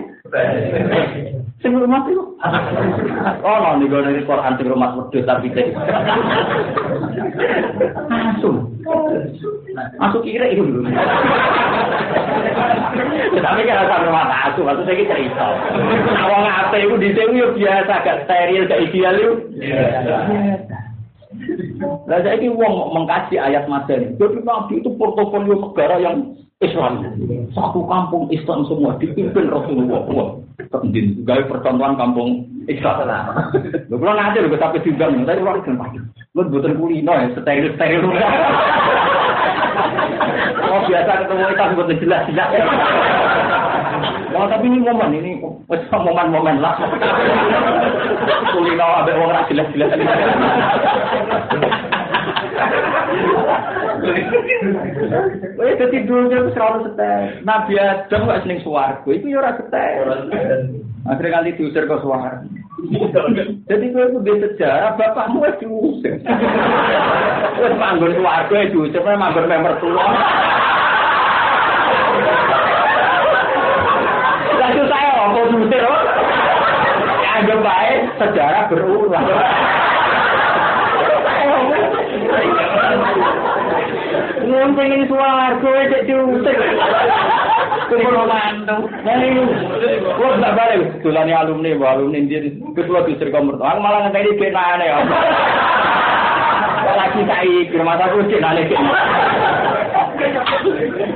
sing 1.62 1.74
rumah 1.74 2.06
itu. 2.08 2.24
Oh, 3.48 3.58
no, 3.64 3.80
nih 3.80 3.88
dari 3.90 4.22
Quran 4.26 4.58
sing 4.58 4.68
rumah 4.70 4.94
wedhus 4.98 5.26
tapi 5.26 5.50
cek. 5.54 5.74
Langsung. 8.08 8.72
Aku 10.02 10.18
kira 10.26 10.50
itu 10.52 10.64
dulu. 10.64 10.90
Tapi 13.38 13.62
kan 13.68 13.84
asal 13.86 14.00
rumah 14.10 14.26
asu, 14.50 14.62
maksud 14.66 14.86
saya 14.86 15.06
cerita. 15.06 15.48
Awang 16.18 16.46
apa 16.50 16.76
itu 16.82 16.96
di 16.98 17.10
sini 17.14 17.46
biasa, 17.56 17.94
gak 18.02 18.20
steril, 18.26 18.66
gak 18.66 18.82
ideal 18.90 19.14
itu. 19.16 19.34
Nah, 22.08 22.20
saya 22.24 22.36
ini 22.40 22.50
uang 22.50 22.94
mengkaji 22.96 23.36
ayat 23.38 23.70
Madani. 23.70 24.16
Jadi 24.18 24.40
Nabi 24.42 24.82
itu 24.82 24.90
portofolio 24.98 25.56
negara 25.60 26.02
yang 26.02 26.34
Islam. 26.60 27.06
Satu 27.54 27.86
kampung 27.86 28.32
Islam 28.34 28.66
semua 28.66 28.98
dipimpin 28.98 29.46
Rasulullah. 29.54 30.02
Wah, 30.10 30.30
kendin. 30.58 31.22
Gaya 31.22 31.46
percontohan 31.46 31.96
kampung 31.96 32.50
Islam. 32.66 33.06
Lu 33.94 34.02
kalau 34.02 34.18
ngajar 34.18 34.42
juga 34.42 34.58
sampai 34.58 34.82
diundang, 34.82 35.22
tapi 35.24 35.42
orang 35.46 35.62
itu 35.62 35.72
pagi. 35.78 36.00
Lu 36.34 36.42
buatan 36.50 36.74
kulino 36.82 37.14
ya, 37.14 37.26
steril 37.38 37.70
steril. 37.78 38.02
Oh 40.68 40.82
biasa 40.84 41.12
ketemu 41.24 41.44
kita 41.54 41.74
buatan 41.78 41.98
jelas 42.02 42.22
jelas. 42.28 42.50
Wah 44.36 44.46
tapi 44.52 44.66
ini 44.68 44.84
momen 44.84 45.16
ini 45.16 45.40
momen-momen 45.70 46.60
lah. 46.60 46.76
Kulino 48.52 48.88
abe 49.04 49.12
orang 49.16 49.48
jelas 49.48 49.68
jelas. 49.72 49.92
Wes 55.58 55.78
dadi 55.78 56.06
dunya 56.06 56.38
wis 56.46 56.58
ora 56.58 56.80
setek. 56.86 57.42
Nabi 57.46 57.74
Adam 57.80 58.28
gak 58.30 58.42
seneng 58.46 58.60
swarga, 58.62 59.10
iku 59.10 59.26
ya 59.30 59.40
ora 59.42 59.58
setek. 59.58 59.92
Akhirnya 61.08 61.34
kali 61.40 61.56
diusir 61.58 61.88
ke 61.88 61.98
swarga. 62.04 62.44
Jadi 63.68 63.86
kowe 63.90 64.06
itu 64.06 64.20
di 64.22 64.34
sejarah 64.44 64.98
bapakmu 65.00 65.44
wis 65.46 65.56
diusir. 65.62 66.14
Wis 67.58 67.74
manggon 67.78 68.14
swarga 68.18 68.58
diusir, 68.70 69.02
manggon 69.02 69.50
member 69.50 69.74
tua. 69.82 70.06
Lalu 74.58 74.84
saya 74.90 75.10
apa 75.26 75.40
diusir? 75.54 75.84
Anggap 77.38 77.60
baik 77.62 78.00
sejarah 78.18 78.64
berulang. 78.66 79.30
Pengen 84.78 85.06
suwargo 85.06 85.70
cek 85.70 86.06
diusir. 86.10 86.58
Kulo 87.94 88.26
mantu. 88.26 88.90
Nih, 89.06 89.38
kulo 90.18 90.34
tak 90.42 90.54
balik 90.58 90.98
dolane 91.06 91.34
alumni, 91.34 91.78
alumni 91.78 92.26
dia 92.26 92.42
ketua 92.74 93.06
diusir 93.06 93.30
kamar. 93.30 93.62
Aku 93.62 93.80
malah 93.86 94.10
ngenteni 94.10 94.38
kenane 94.42 94.86
ya. 94.86 94.98
Lagi 96.98 97.22
saiki 97.22 97.78
masa 97.86 98.10
aku 98.10 98.26
cek 98.34 98.42
nale 98.42 98.66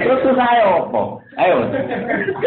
Terus 0.02 0.20
susah 0.24 0.48
apa? 0.62 1.02
Ayo. 1.40 1.58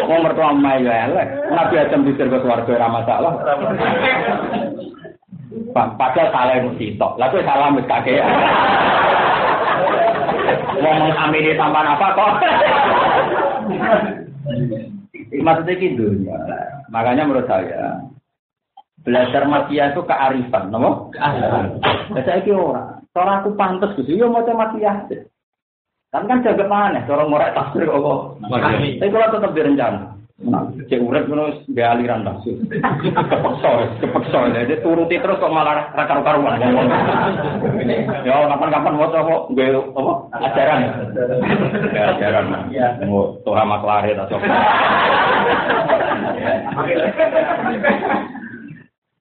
Wong 0.05 0.19
mertua 0.21 0.53
mai 0.53 0.85
ya 0.85 1.09
elek. 1.09 1.27
Nabi 1.49 1.75
Adam 1.81 2.05
diusir 2.05 2.29
ke 2.29 2.37
swarga 2.41 2.71
ora 2.71 2.87
masalah. 2.89 3.33
Padahal 5.73 6.27
salah 6.31 6.55
mesti 6.63 6.95
tok. 6.95 7.17
Lah 7.17 7.29
salah 7.31 7.73
wis 7.73 7.89
kakek. 7.89 8.23
Wong 10.79 10.95
mengamini 11.01 11.57
tanpa 11.57 11.81
apa 11.83 12.07
kok. 12.13 12.31
Maksudnya 15.41 15.73
gitu. 15.81 16.05
Makanya 16.93 17.25
menurut 17.25 17.49
saya 17.49 17.99
belajar 19.05 19.45
makia 19.45 19.93
itu 19.93 20.01
kearifan, 20.01 20.73
nopo? 20.73 21.13
Kearifan. 21.13 21.77
Saya 22.25 22.41
kira 22.41 22.57
orang. 22.57 22.89
Cara 23.13 23.39
aku 23.39 23.53
pantas 23.55 23.93
gitu, 23.95 24.17
yo 24.17 24.27
mau 24.27 24.43
makia. 24.43 25.05
Kan 26.15 26.31
kan 26.31 26.39
jaga 26.47 26.63
mana? 26.63 27.03
Cara 27.03 27.27
ngorek 27.27 27.51
tafsir 27.51 27.83
kok. 27.83 28.39
Tapi 28.47 29.11
kalau 29.11 29.35
tetap 29.35 29.51
direncana. 29.51 30.15
Cek 30.87 30.99
urip 31.03 31.27
ngono 31.27 31.51
gak 31.75 31.91
aliran 31.95 32.23
lah. 32.23 32.39
Kepeksa, 32.39 33.99
kepeksa. 33.99 34.39
Jadi 34.51 34.79
turuti 34.79 35.19
terus 35.19 35.39
kok 35.43 35.51
malah 35.51 35.91
ra 35.91 36.03
karu-karuan 36.07 36.55
ngomong. 36.55 36.87
Ya 38.23 38.47
kapan-kapan 38.47 38.95
mau 38.95 39.11
kok 39.11 39.51
gue 39.51 39.75
apa? 39.75 40.13
Ajaran. 40.39 40.79
Ya 41.91 42.03
ajaran. 42.15 42.45
Mau 43.11 43.35
Tuhan 43.43 43.67
maklare 43.67 44.15
atau 44.15 44.39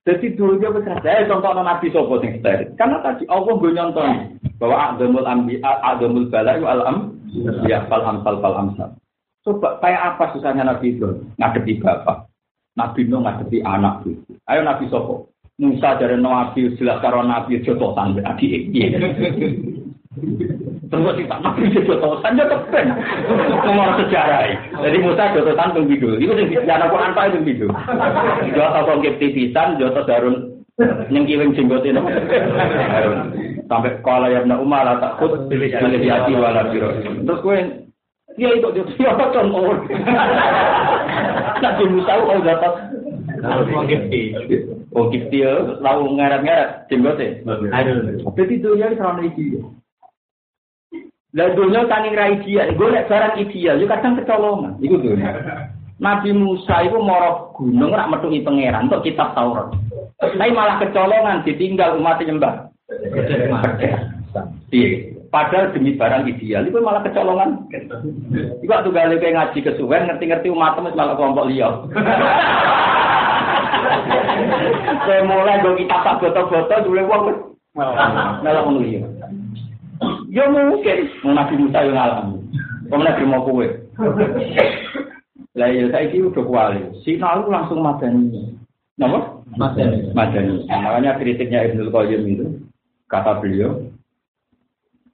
Jadi 0.05 0.37
dulu 0.37 0.61
dia 0.61 0.69
besar. 0.69 1.01
Saya 1.01 1.25
contoh 1.25 1.65
nabi 1.65 1.89
sopo 1.89 2.21
sing 2.21 2.37
steril. 2.41 2.77
Karena 2.77 3.01
tadi 3.01 3.25
Allah 3.33 3.55
gue 3.57 3.73
nyontoh 3.73 4.05
bahwa 4.61 4.77
adamul 4.93 5.25
ambi 5.25 5.57
adamul 5.65 6.29
bala 6.29 6.61
itu 6.61 6.67
alam 6.69 6.97
ya 7.65 7.89
fal 7.89 8.05
amsal 8.05 8.37
fal 8.45 8.57
amsal. 8.61 8.93
Coba 9.45 9.81
kayak 9.81 10.17
apa 10.17 10.33
susahnya 10.33 10.65
Nabi 10.65 10.97
Ibrahim 10.97 11.29
ngadepi 11.37 11.81
bapak, 11.81 12.29
Nabi 12.81 13.01
Nuh 13.05 13.21
ngadepi 13.25 13.61
anak 13.61 14.05
itu. 14.09 14.33
Ayo 14.49 14.65
Nabi 14.65 14.89
Sopo, 14.89 15.29
Musa 15.61 16.01
dari 16.01 16.17
Nabi 16.17 16.73
karo 16.81 17.21
Nabi 17.21 17.61
jodoh 17.61 17.93
tanda 17.93 18.25
adik 18.25 18.73
iya. 18.73 19.01
Terus 20.91 21.17
kita 21.17 21.37
Nabi 21.41 21.71
jodoh 21.73 22.21
tanda 22.21 22.45
kepen 22.49 22.87
nomor 23.65 23.97
sejarah. 23.99 24.47
Jadi 24.83 24.97
Musa 25.01 25.33
jodoh 25.33 25.55
tanda 25.57 25.81
video. 25.85 26.19
Itu 26.19 26.33
yang 26.35 26.67
jangan 26.67 26.91
Quran 26.93 27.13
apa 27.15 27.29
itu 27.31 27.39
video. 27.45 27.69
Jodoh 28.53 28.85
toko 28.85 29.09
tipisan, 29.21 29.79
jodoh 29.81 30.05
darun 30.05 30.37
yang 31.09 31.25
kirim 31.25 31.55
jenggot 31.55 31.87
ini. 31.87 32.03
Sampai 33.65 33.97
kalau 34.05 34.29
yang 34.29 34.51
Umar 34.61 34.85
tak 35.01 35.17
kut 35.23 35.49
pilih 35.49 35.73
hati 35.73 36.33
wala 36.37 36.69
biro. 36.69 36.93
Terus 37.01 37.41
dia 38.35 38.51
itu 38.51 38.69
dia 38.75 38.85
dia 38.99 39.13
contoh. 39.15 39.79
Nabi 41.63 41.85
Musa 41.89 42.13
kau 42.19 42.43
dapat 42.43 42.75
Wong. 43.45 43.85
Wong 44.95 45.09
kifti 45.13 45.45
ya, 45.45 45.77
lalu 45.85 46.17
ngarat-ngarat 46.17 46.89
jenggote. 46.89 47.45
Jadi 47.45 48.55
itu 48.57 48.71
ya 48.79 48.89
serana 48.97 49.21
iki. 49.21 49.61
Lah 51.35 51.51
dunia 51.51 51.83
tani 51.91 52.15
ra 52.15 52.31
ideal, 52.31 52.79
golek 52.79 53.11
barang 53.11 53.35
ideal, 53.43 53.83
yo 53.83 53.91
kadang 53.91 54.15
kecolongan. 54.15 54.79
Iku 54.79 55.03
tuh. 55.03 55.19
Nabi 55.99 56.31
Musa 56.31 56.87
itu 56.87 56.95
moro 56.95 57.51
gunung 57.59 57.91
rak 57.91 58.07
metuki 58.07 58.39
pangeran 58.47 58.87
untuk 58.87 59.03
kitab 59.03 59.35
Taurat. 59.35 59.75
Tapi 60.23 60.55
malah 60.55 60.79
kecolongan 60.79 61.43
ditinggal 61.43 61.99
umat 61.99 62.23
nyembah. 62.23 62.71
Padahal 65.35 65.75
demi 65.75 65.99
barang 65.99 66.31
ideal, 66.31 66.71
itu 66.71 66.79
malah 66.79 67.03
kecolongan. 67.03 67.67
Iku 68.63 68.71
waktu 68.71 68.95
gale 68.95 69.19
kayak 69.19 69.35
ngaji 69.35 69.59
kesuwen, 69.67 70.07
ngerti-ngerti 70.07 70.55
umat 70.55 70.79
temen 70.79 70.95
malah 70.95 71.19
kelompok 71.19 71.51
liya. 71.51 71.83
Saya 75.03 75.27
mulai 75.27 75.59
gue 75.67 75.83
kita 75.83 75.97
tak 75.99 76.23
foto-foto, 76.23 76.75
dulu 76.87 77.03
uang 77.11 77.23
malah 77.75 78.71
liya. 78.79 79.03
Ya 80.35 80.51
mungkin, 80.51 81.15
mau 81.23 81.31
Nabi 81.31 81.55
Musa 81.63 81.79
yang 81.87 81.95
alami. 81.95 82.43
Kamu 82.91 83.03
nabi 83.07 83.23
mau 83.23 83.47
kue. 83.47 83.71
Lah 85.55 85.71
ya 85.71 85.87
saya 85.95 86.11
ini 86.11 86.27
udah 86.27 86.43
kuali. 86.43 86.83
Si 87.07 87.15
Nalu 87.15 87.47
langsung 87.47 87.79
madani. 87.79 88.59
Nama? 88.99 89.23
Madani. 89.55 90.11
Madani. 90.11 90.67
Makanya 90.67 91.23
kritiknya 91.23 91.71
Ibnu 91.71 91.95
Qayyim 91.95 92.23
itu 92.27 92.47
kata 93.07 93.39
beliau, 93.39 93.79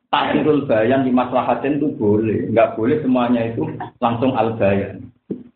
takhirul 0.09 0.65
bayan 0.65 1.05
di 1.05 1.13
maslahatin 1.13 1.77
itu 1.77 1.93
boleh, 2.01 2.49
nggak 2.49 2.81
boleh 2.81 2.97
semuanya 3.05 3.53
itu 3.53 3.69
langsung 4.01 4.33
al 4.33 4.57
bayan. 4.57 5.05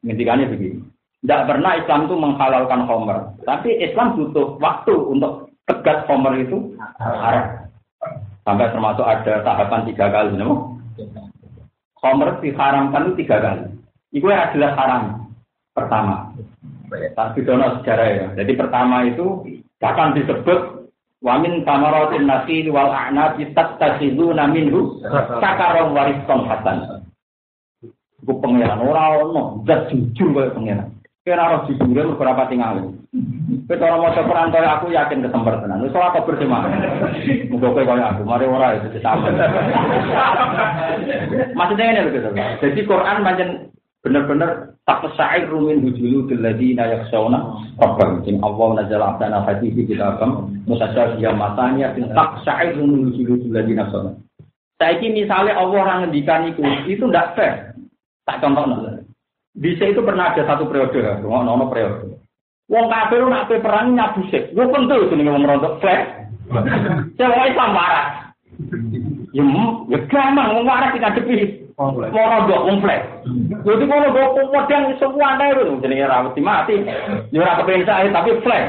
Intikannya 0.05 0.53
begini, 0.53 0.85
tidak 1.25 1.49
pernah 1.49 1.81
Islam 1.81 2.05
itu 2.05 2.15
menghalalkan 2.21 2.85
homer, 2.85 3.19
tapi 3.49 3.73
Islam 3.81 4.21
butuh 4.21 4.61
waktu 4.61 4.93
untuk 4.93 5.49
tegas 5.65 6.05
homer 6.05 6.45
itu 6.45 6.77
haram. 7.01 7.64
Sampai 8.45 8.69
termasuk 8.69 9.05
ada 9.05 9.41
tahapan 9.41 9.89
tiga 9.89 10.07
kali, 10.13 10.37
no? 10.37 10.77
Homer 12.05 12.37
diharamkan 12.45 13.17
tiga 13.17 13.41
kali. 13.41 13.65
Itu 14.13 14.29
adalah 14.29 14.77
haram 14.77 15.03
pertama. 15.73 16.31
Tapi 16.93 17.43
dono 17.43 17.81
sejarah 17.81 18.09
ya. 18.13 18.27
Jadi 18.39 18.53
pertama 18.55 19.09
itu 19.09 19.43
bahkan 19.81 20.15
disebut 20.15 20.85
Wamin 21.25 21.65
tamaratin 21.65 22.29
nasi 22.29 22.69
wal 22.69 22.93
a'nabi 22.93 23.49
tattakhiduna 23.57 24.45
minhu 24.45 25.01
sakaron 25.41 25.97
warisan 25.97 26.45
hasan. 26.45 27.01
Iku 28.21 28.45
pangeran 28.45 28.85
ora 28.85 29.25
ono, 29.25 29.65
zat 29.65 29.89
jujur 29.89 30.37
koyo 30.37 30.53
pangeran. 30.53 30.93
Kira 31.25 31.41
ora 31.41 31.65
jujur 31.65 32.13
beberapa 32.13 32.45
tinggal. 32.53 32.93
Kowe 33.65 33.81
ora 33.81 33.97
maca 33.97 34.29
Quran 34.29 34.53
kaya 34.53 34.77
aku 34.77 34.93
yakin 34.93 35.25
kesembar 35.25 35.57
tenan. 35.57 35.81
Wis 35.81 35.97
ora 35.97 36.13
sema. 36.13 36.69
Muga 37.49 37.73
kowe 37.73 37.81
kaya 37.81 38.13
aku, 38.13 38.29
mari 38.29 38.45
ora 38.45 38.77
itu 38.77 39.01
sama. 39.01 39.33
Maksudnya 41.57 41.97
ini 41.97 42.13
lho, 42.13 42.29
Jadi 42.61 42.81
Quran 42.85 43.25
pancen 43.25 43.73
benar-benar 44.05 44.77
tak 44.85 45.01
pesair 45.01 45.49
rumin 45.49 45.81
hujulu 45.81 46.29
diladi 46.29 46.77
nayak 46.77 47.09
sauna 47.09 47.57
rabbam 47.81 48.21
sing 48.29 48.37
Allah 48.45 48.85
nazal 48.85 49.01
abdana 49.01 49.41
hati 49.49 49.73
di 49.73 49.89
kitabam 49.89 50.53
mutasar 50.69 51.17
dia 51.17 51.33
matanya 51.33 51.97
tak 52.13 52.37
pesair 52.37 52.77
rumin 52.77 53.09
hujulu 53.09 53.49
diladi 53.49 53.73
nayak 53.73 54.13
Saiki 54.77 55.09
misalnya 55.09 55.57
Allah 55.57 55.87
orang 55.87 55.99
ngendikan 56.05 56.51
itu, 56.51 56.61
itu 56.85 57.07
tidak 57.09 57.33
fair. 57.39 57.73
Tak 58.27 58.43
contoh. 58.43 58.94
Bisa 59.55 59.87
itu 59.87 60.03
pernah 60.03 60.35
ada 60.35 60.43
satu 60.43 60.67
periode, 60.67 60.99
ngono 61.23 61.47
nono 61.47 61.65
periode. 61.71 62.15
Wong 62.65 62.89
kafir 62.89 63.21
nak 63.29 63.47
pe 63.47 63.61
perang 63.61 63.93
nyabu 63.93 64.25
sik. 64.33 64.57
Gue 64.57 64.65
pentul 64.73 65.13
jenenge 65.13 65.37
wong 65.37 65.45
rontok 65.45 65.85
fair. 65.85 66.27
Saya 67.21 67.45
Islam 67.45 67.77
marah. 67.77 68.07
Ya, 69.37 69.45
ya 69.93 69.99
gampang 70.09 70.57
wong 70.57 70.65
marah 70.65 70.89
kita 70.97 71.13
depi. 71.21 71.61
Mau 71.77 71.93
rodok 71.93 72.65
wong 72.65 72.81
flek. 72.81 73.05
Jadi 73.69 73.85
kalau 73.85 74.15
gue 74.17 74.47
pedang 74.49 74.97
semua 74.97 75.37
ada 75.37 75.53
itu 75.53 75.77
jadi 75.85 76.07
ora 76.09 76.25
mati 76.25 76.41
mati. 76.41 76.75
Ya 77.35 77.39
ora 77.45 77.61
kepen 77.61 77.85
saya 77.85 78.09
tapi 78.09 78.33
flek. 78.41 78.65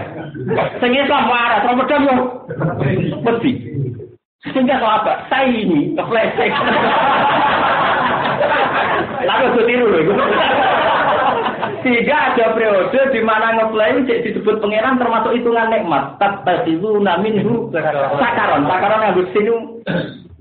Sing 0.83 0.91
Islam 0.91 1.31
waras, 1.31 1.63
ora 1.63 1.79
pedang 1.79 2.01
yo. 2.03 2.15
Mesti. 3.23 3.51
Sehingga 4.51 4.77
kalau 4.77 5.01
apa? 5.01 5.23
Saya 5.31 5.49
ini 5.55 5.95
keflek. 5.95 6.35
Lalu 9.25 9.45
gue 9.55 9.63
tiru 9.69 9.85
loh. 9.89 10.01
Sehingga 11.85 12.33
ada 12.33 12.57
periode 12.57 12.99
di 13.13 13.21
mana 13.21 13.53
ngeplay 13.61 14.01
cek 14.09 14.25
disebut 14.25 14.57
pangeran 14.57 14.97
termasuk 14.97 15.37
hitungan 15.37 15.69
nikmat. 15.69 16.17
Tattasizu 16.17 16.97
naminhu 16.97 17.69
sakaron. 17.69 18.65
Sakaron 18.65 19.05
yang 19.05 19.21
sini 19.33 19.53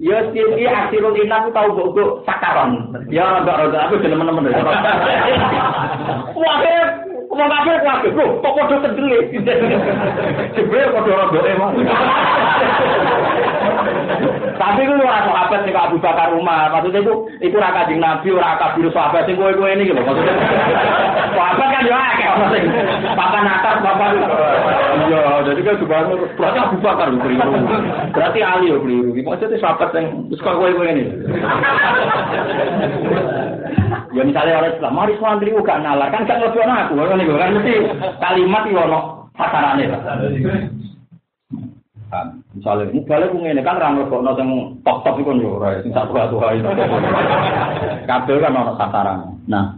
Ya 0.05 0.21
sih 0.35 0.67
akhirul 0.67 1.17
inang 1.17 1.55
tau 1.55 1.71
bok 1.73 2.27
sakaron. 2.27 2.93
Ya 3.09 3.41
enggak 3.41 3.57
rada 3.57 3.89
aku 3.89 4.03
temen-temen. 4.03 4.53
Wah, 6.35 6.57
Wong 7.35 7.51
kabeh 7.51 7.83
kabeh, 7.83 8.11
lho, 8.15 8.27
kok 8.39 8.55
padha 8.55 8.77
kendele. 8.79 9.19
Jebule 10.55 10.83
padha 10.95 11.13
rodoke 11.19 11.53
mah. 11.59 11.71
Tapi 14.55 14.87
ku 14.87 14.95
ora 15.03 15.27
sahabat 15.27 15.67
sing 15.67 15.75
Abu 15.75 15.99
Bakar 15.99 16.31
rumah, 16.31 16.71
maksudnya 16.71 17.03
itu 17.03 17.15
itu 17.43 17.57
ora 17.59 17.75
kanjeng 17.75 17.99
Nabi, 17.99 18.31
ora 18.31 18.55
kabir 18.55 18.87
sahabat 18.95 19.27
sing 19.27 19.35
kowe-kowe 19.35 19.67
ini 19.67 19.91
lho 19.91 19.99
maksudnya. 19.99 20.35
Sahabat 21.35 21.69
kan 21.75 21.83
yo 21.83 21.95
akeh 21.99 22.27
ono 22.31 22.47
sing 22.55 22.65
papan 23.19 23.51
atas, 23.51 23.77
papan. 23.83 24.15
Iya, 25.11 25.23
jadi 25.43 25.61
kan 25.67 25.75
subhanallah 25.83 26.31
berarti 26.39 26.59
Abu 26.63 26.77
Bakar 26.79 27.07
lho 27.11 27.19
keliru. 27.19 27.51
Berarti 28.15 28.39
Ali 28.47 28.71
yo 28.71 28.79
keliru. 28.79 29.11
Maksudnya 29.11 29.59
sahabat 29.59 29.91
sing 29.91 30.07
wis 30.31 30.39
kowe-kowe 30.39 30.87
ini. 30.87 31.05
Ya 34.15 34.23
misalnya 34.23 34.63
orang 34.63 34.79
Islam, 34.79 34.95
mari 34.95 35.15
santri 35.19 35.51
gak 35.51 35.83
nalar, 35.83 36.07
kan 36.15 36.23
gak 36.23 36.39
ngelebih 36.39 36.63
aku, 36.63 36.95
kan 37.25 37.33
itu 37.33 37.41
kan 37.41 37.51
mesti 37.57 37.73
kalimat 38.21 38.63
itu 38.69 38.77
ono 38.77 39.01
pasarannya 39.33 39.89
lah. 39.89 40.01
Misalnya, 42.55 42.95
ini 42.95 43.03
balik 43.11 43.35
ini 43.35 43.59
kan 43.67 43.81
orang 43.83 44.07
lebih 44.07 44.23
ono 44.23 44.31
yang 44.39 44.51
top-top 44.87 45.19
itu 45.19 45.33
yo, 45.43 45.59
sing 45.83 45.91
satu 45.91 46.15
satu 46.15 46.37
hari. 46.39 46.63
Kabel 48.07 48.39
kan 48.39 48.55
ono 48.55 48.73
sasaran. 48.79 49.19
Nah, 49.51 49.75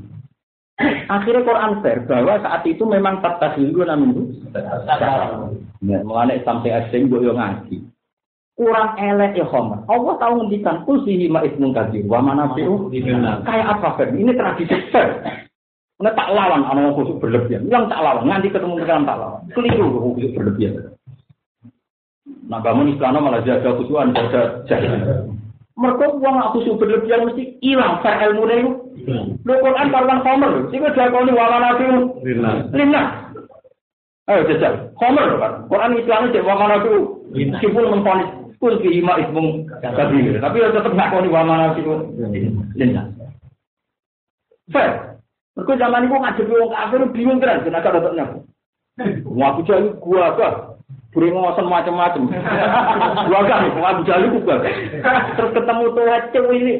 akhirnya 1.08 1.46
Quran 1.46 1.80
fair 1.80 2.04
bahwa 2.04 2.36
saat 2.44 2.66
itu 2.68 2.84
memang 2.84 3.24
kata 3.24 3.56
dulu 3.56 3.86
namun 3.86 4.08
itu. 4.12 4.22
Ya, 5.86 6.02
mulai 6.02 6.40
Islam 6.40 6.60
saya 6.60 6.84
asing, 6.88 7.08
gue 7.08 7.30
ngaji 7.30 7.86
kurang 8.56 8.96
elek 8.96 9.36
ya 9.36 9.44
Homer. 9.44 9.84
Allah 9.84 10.16
tahu 10.16 10.32
ngendikan 10.40 10.80
usihi 10.88 11.28
ma 11.28 11.44
ismun 11.44 11.76
kadir 11.76 12.08
wa 12.08 12.24
manafi'u 12.24 12.88
kayak 13.44 13.68
apa 13.68 13.88
Fer? 14.00 14.08
Ini 14.16 14.32
tradisi 14.32 14.76
Fer. 14.88 15.08
Mana 15.96 16.12
tak 16.12 16.28
lawan 16.28 16.60
anak 16.68 16.92
khusus 16.92 17.16
berlebihan. 17.16 17.72
Yang 17.72 17.88
tak 17.88 18.04
lawan 18.04 18.28
nanti 18.28 18.52
ketemu 18.52 18.84
dengan 18.84 19.08
tak 19.08 19.16
lawan. 19.16 19.40
Keliru 19.56 20.12
khusus 20.12 20.30
berlebihan. 20.36 20.92
Nah 22.46 22.60
bangun 22.60 22.92
istana 22.92 23.18
malah 23.18 23.40
jaga 23.42 23.72
khusuan 23.80 24.12
jaga 24.12 24.60
jaga. 24.68 25.24
Mereka 25.76 26.04
uang 26.20 26.36
aku 26.40 26.76
berlebihan 26.76 27.28
mesti 27.28 27.56
hilang 27.64 28.00
Fer 28.04 28.16
ilmu 28.28 28.44
itu. 28.48 28.72
Lo 29.44 29.52
Quran 29.60 29.92
karuan 29.92 30.20
Homer. 30.24 30.52
Jika 30.68 30.92
diakoni 30.92 31.32
wa 31.32 31.46
manafi'u 31.52 31.96
lina. 32.76 33.02
Ayo 34.28 34.40
jajal. 34.52 34.92
Homer 35.00 35.36
kan. 35.40 35.52
Quran 35.68 35.96
Islam 35.96 36.28
itu 36.28 36.40
wa 36.44 36.54
manafi'u. 36.60 37.00
Meskipun 37.32 37.84
memfonis 37.92 38.28
kul 38.56 38.80
fi 38.80 38.88
ima 39.00 39.20
ismung 39.20 39.68
kabir. 39.80 40.40
Tapi 40.40 40.56
tetap 40.60 40.92
nggak 40.92 41.08
kau 41.12 41.24
mana 41.24 41.72
sih 41.76 41.84
lintas. 42.76 43.06
Fair. 44.72 45.05
Mereka 45.56 45.72
zaman 45.80 46.04
itu 46.04 46.16
ngadepi 46.20 46.52
wong 46.52 46.68
kafir 46.68 47.00
bingung 47.16 47.40
terus 47.40 47.64
kenapa 47.64 47.96
datangnya. 47.96 48.44
Wah 49.24 49.56
aku 49.56 49.64
jadi 49.64 49.88
gua 50.04 50.36
apa? 50.36 50.48
Beri 51.16 51.32
ngosen 51.32 51.64
macam-macam. 51.64 52.28
Gua 52.28 53.40
kan, 53.48 53.64
Abu 53.72 54.04
Jali 54.04 54.28
gua. 54.36 54.60
Terus 55.32 55.50
ketemu 55.56 55.84
tuh 55.96 56.04
cewek 56.36 56.60
ini. 56.60 56.74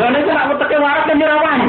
Lalu 0.00 0.24
itu 0.24 0.30
nak 0.32 0.48
meteke 0.48 0.76
waras 0.80 1.04
kan 1.04 1.16
nyerawan. 1.20 1.60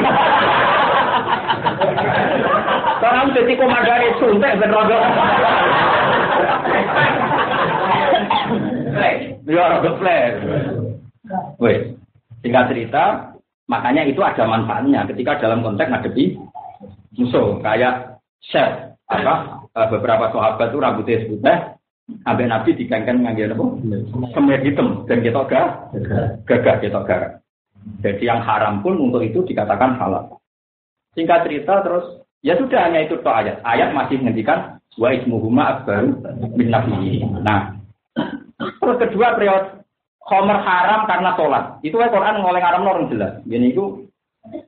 Sekarang 2.96 3.32
jadi 3.36 3.52
komandan 3.60 4.04
suntek 4.16 4.56
rodo. 4.64 4.98
Ya 9.50 9.64
rada 9.66 9.90
flash. 9.98 10.38
Wes, 11.58 11.80
singkat 12.40 12.70
cerita, 12.70 13.34
makanya 13.70 14.02
itu 14.02 14.18
ada 14.18 14.42
manfaatnya 14.50 15.06
ketika 15.14 15.38
dalam 15.38 15.62
konteks 15.62 15.86
ngadepi 15.86 16.34
musuh 17.14 17.62
kayak 17.62 18.18
chef 18.42 18.98
apa 19.06 19.62
eh, 19.78 19.88
beberapa 19.94 20.34
sahabat 20.34 20.74
itu 20.74 20.78
rambutnya 20.82 21.22
putih 21.30 21.58
sampai 22.26 22.46
Nabi 22.50 22.74
dikengken 22.74 23.22
ngangge 23.22 23.54
apa? 23.54 23.64
Semir 24.34 24.60
hitam 24.66 25.06
dan 25.06 25.22
kita 25.22 25.46
gak 25.46 25.66
gagah 26.46 26.76
kita. 26.82 27.00
Jadi 28.04 28.22
yang 28.28 28.44
haram 28.44 28.84
pun 28.84 28.98
untuk 28.98 29.24
itu 29.24 29.40
dikatakan 29.46 29.96
halal. 29.96 30.42
Singkat 31.16 31.48
cerita 31.48 31.80
terus 31.86 32.26
ya 32.44 32.58
sudah 32.58 32.90
hanya 32.90 33.06
itu 33.06 33.18
toh 33.22 33.32
ayat. 33.32 33.62
Ayat 33.64 33.94
masih 33.96 34.20
menghentikan 34.20 34.78
wa 34.98 35.08
ismuhuma 35.14 35.62
akbaru 35.78 36.18
min 36.58 36.68
Nah, 37.40 37.78
Terus 38.60 38.96
kedua 39.00 39.32
periode 39.36 39.79
Homer 40.28 40.58
haram 40.60 41.08
karena 41.08 41.32
sholat. 41.34 41.64
Itu 41.80 41.96
kan 41.96 42.12
Quran 42.12 42.44
ngoleh 42.44 42.62
haram 42.62 42.84
orang 42.84 43.08
jelas. 43.08 43.40
Jadi 43.48 43.72
itu 43.72 44.04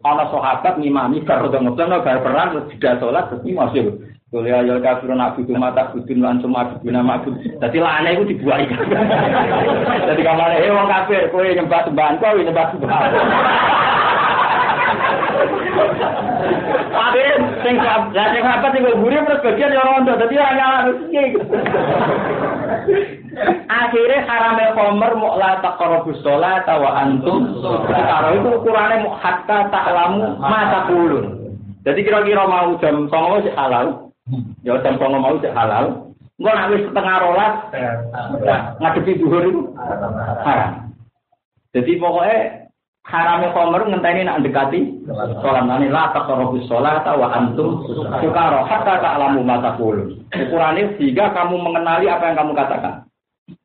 kalau 0.00 0.24
sahabat 0.32 0.80
ngimami 0.80 1.24
baru 1.24 1.48
udah 1.52 1.60
ngebleng 1.60 2.02
bar 2.02 2.18
perang 2.24 2.48
tidak 2.76 2.98
sholat 3.00 3.28
terus 3.28 3.44
masih 3.52 4.00
Kuliah 4.32 4.64
ya 4.64 4.80
kafirun 4.80 5.20
abudu 5.20 5.52
mata 5.60 5.92
budun 5.92 6.24
lan 6.24 6.40
suma 6.40 6.64
abuduna 6.64 7.04
mabud. 7.04 7.36
Dadi 7.60 7.76
lane 7.76 8.16
iku 8.16 8.24
dibuai. 8.24 8.64
Dadi 10.08 10.24
kamane 10.24 10.56
eh 10.56 10.72
wong 10.72 10.88
kafir 10.88 11.28
kowe 11.28 11.44
nyembah 11.44 11.84
sembahan 11.84 12.16
kowe 12.16 12.40
nyembah 12.40 12.66
sembahan. 12.72 13.12
Tapi 16.96 17.22
sing 17.60 17.76
lah 17.76 18.08
sing 18.32 18.40
apa 18.40 18.72
sing 18.72 18.88
guri 18.88 19.20
terus 19.20 19.44
bagian 19.44 19.76
ya 19.76 19.84
rondo 19.84 20.16
dadi 20.16 20.40
ora 20.40 20.52
nyala 20.56 20.78
Akhirnya 23.68 24.28
harame 24.28 24.66
komer 24.76 25.12
mau 25.16 25.40
la 25.40 25.58
taqrabus 25.64 26.20
sholat 26.20 26.68
wa 26.68 26.90
antum 27.00 27.62
karo 27.88 28.28
itu 28.36 28.48
ukurane 28.60 29.02
mau 29.02 29.16
hatta 29.16 29.72
ta'lamu 29.72 30.36
ma 30.38 30.60
taqulun. 30.70 31.56
Jadi 31.82 32.00
kira-kira 32.06 32.46
mau 32.46 32.78
jam 32.78 33.10
09.00 33.10 33.46
sik 33.50 33.58
halal. 33.58 34.14
Ya 34.62 34.78
jam 34.86 35.00
09.00 35.00 35.18
mau 35.18 35.34
sik 35.42 35.50
halal. 35.50 36.12
Engko 36.38 36.74
wis 36.74 36.82
setengah 36.90 37.16
rolas 37.22 37.54
ngadepi 38.78 39.18
zuhur 39.18 39.42
itu 39.46 39.60
haram. 40.42 40.90
Jadi 41.72 41.92
pokoknya 41.96 42.61
harame 43.02 43.50
komer 43.50 43.82
ngenteni 43.82 44.22
nak 44.22 44.46
dekati 44.46 44.80
sholat 45.42 45.66
nani 45.66 45.90
la 45.90 46.14
sholat 46.70 47.06
wa 47.06 47.28
antum 47.34 47.82
sukara 48.22 48.62
hatta 48.62 49.02
ta'lamu 49.02 49.42
ma 49.42 49.58
taqulun. 49.58 50.22
Ukurane 50.30 50.94
sehingga 50.96 51.34
kamu 51.34 51.58
mengenali 51.58 52.06
apa 52.06 52.30
yang 52.30 52.38
kamu 52.38 52.52
katakan. 52.54 53.04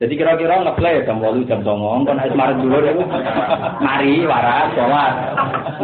Jadi 0.02 0.18
kira-kira 0.18 0.66
ngeplay 0.66 1.06
jam 1.06 1.22
walu 1.22 1.46
jam 1.46 1.62
songong, 1.62 2.04
kan 2.04 2.18
harus 2.18 2.34
marah 2.34 2.58
dulu 2.58 2.82
ya, 2.82 2.98
mari 3.78 4.26
waras 4.26 4.74
sholat. 4.74 5.14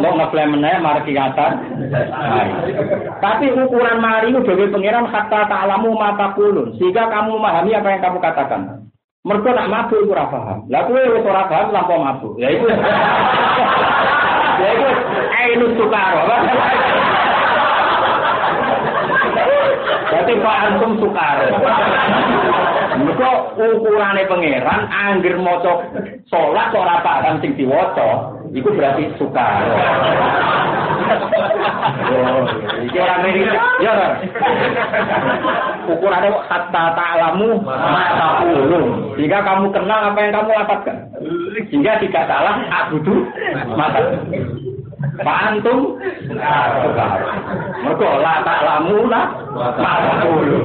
Lo 0.02 0.08
ngeplay 0.18 0.50
meneh 0.50 0.76
mari. 0.82 1.14
Tapi 3.22 3.44
ukuran 3.54 4.02
mari 4.02 4.34
bagi 4.34 4.66
pangeran 4.68 5.08
kata 5.08 5.46
ta'lamu 5.46 5.94
mata 5.94 6.34
kulun, 6.34 6.74
sehingga 6.76 7.06
kamu 7.06 7.38
memahami 7.38 7.70
apa 7.78 7.88
yang 7.94 8.02
kamu 8.02 8.18
katakan. 8.18 8.84
Mereka 9.24 9.56
nak 9.56 9.70
mabuk 9.72 10.04
itu 10.04 10.12
ora 10.12 10.28
paham. 10.28 10.68
Lah 10.68 10.84
kowe 10.84 11.00
wis 11.00 11.24
ora 11.24 11.48
paham 11.48 11.72
lampau 11.72 11.96
mabuk. 11.96 12.36
Ya 12.36 12.52
itu. 12.52 12.68
Ya 14.54 14.70
itu 14.70 14.86
ainus 15.34 15.74
sukaro. 15.74 16.22
Berarti 20.14 20.32
Pak 20.38 20.56
Antum 20.62 20.92
sukar. 21.02 21.36
Mereka 22.94 23.30
ukurannya 23.58 24.30
pangeran, 24.30 24.80
angger 24.94 25.36
moco 25.42 25.82
sholat 26.30 26.70
ora 26.70 27.02
paham 27.02 27.42
sing 27.42 27.58
diwaca, 27.58 28.30
itu 28.54 28.68
berarti 28.70 29.10
sukar. 29.18 29.66
Oh, 32.04 32.46
iki 32.86 32.96
ora 32.96 33.16
mirip, 33.26 33.50
ya 33.82 33.90
ora. 33.92 34.08
Ukurannya 35.90 36.30
kata 36.46 36.84
ta'lamu 36.94 37.60
mata. 37.66 38.46
Jika 39.18 39.38
kamu 39.42 39.74
kenal 39.74 40.00
apa 40.14 40.18
yang 40.22 40.32
kamu 40.38 40.50
lafazkan. 40.54 40.96
Jika 41.68 41.92
tidak 41.98 42.24
salah, 42.30 42.56
abudu 42.70 43.26
mata. 43.74 44.00
Pak 45.14 45.38
Antum 45.46 46.00
Mergo 47.84 48.08
la 48.18 48.40
tak 48.42 48.60
lamu 48.64 49.04
lah 49.06 49.26
mata 49.54 50.12
dulu. 50.24 50.58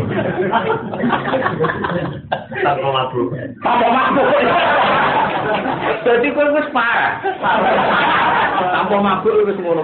Tanpa 2.64 2.88
mabuk. 2.88 3.30
Tanpa 3.62 3.88
mabuk. 3.92 4.28
Jadi 6.06 6.28
kowe 6.32 6.48
wis 6.56 6.68
parah. 6.72 7.20
Tanpa 8.60 8.98
mabuk 9.00 9.48
wis 9.48 9.58
ngono. 9.60 9.82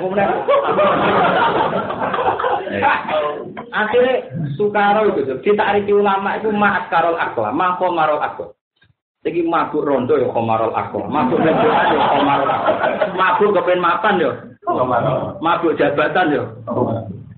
Akhirnya 3.75 4.15
Sukaro 4.55 5.11
itu, 5.11 5.35
ditariki 5.43 5.91
ulama 5.91 6.39
itu 6.39 6.47
ma'at 6.47 6.87
karol 6.87 7.19
akla, 7.19 7.51
mako 7.51 7.91
marol 7.91 8.23
akla. 8.23 8.55
Iki 9.25 9.41
mabuk 9.41 9.83
rondo 9.83 10.15
ya 10.15 10.31
komarol 10.31 10.71
akla, 10.71 11.05
mabuk 11.11 11.43
rendoan 11.43 11.91
ya 11.91 11.99
komarol 12.13 12.49
akla, 12.51 12.73
mabuk 13.17 13.51
kepen 13.57 13.79
mapan 13.83 14.21
ya 14.21 14.31
Mabuk 15.41 15.77
jabatan 15.77 16.33
yo. 16.33 16.43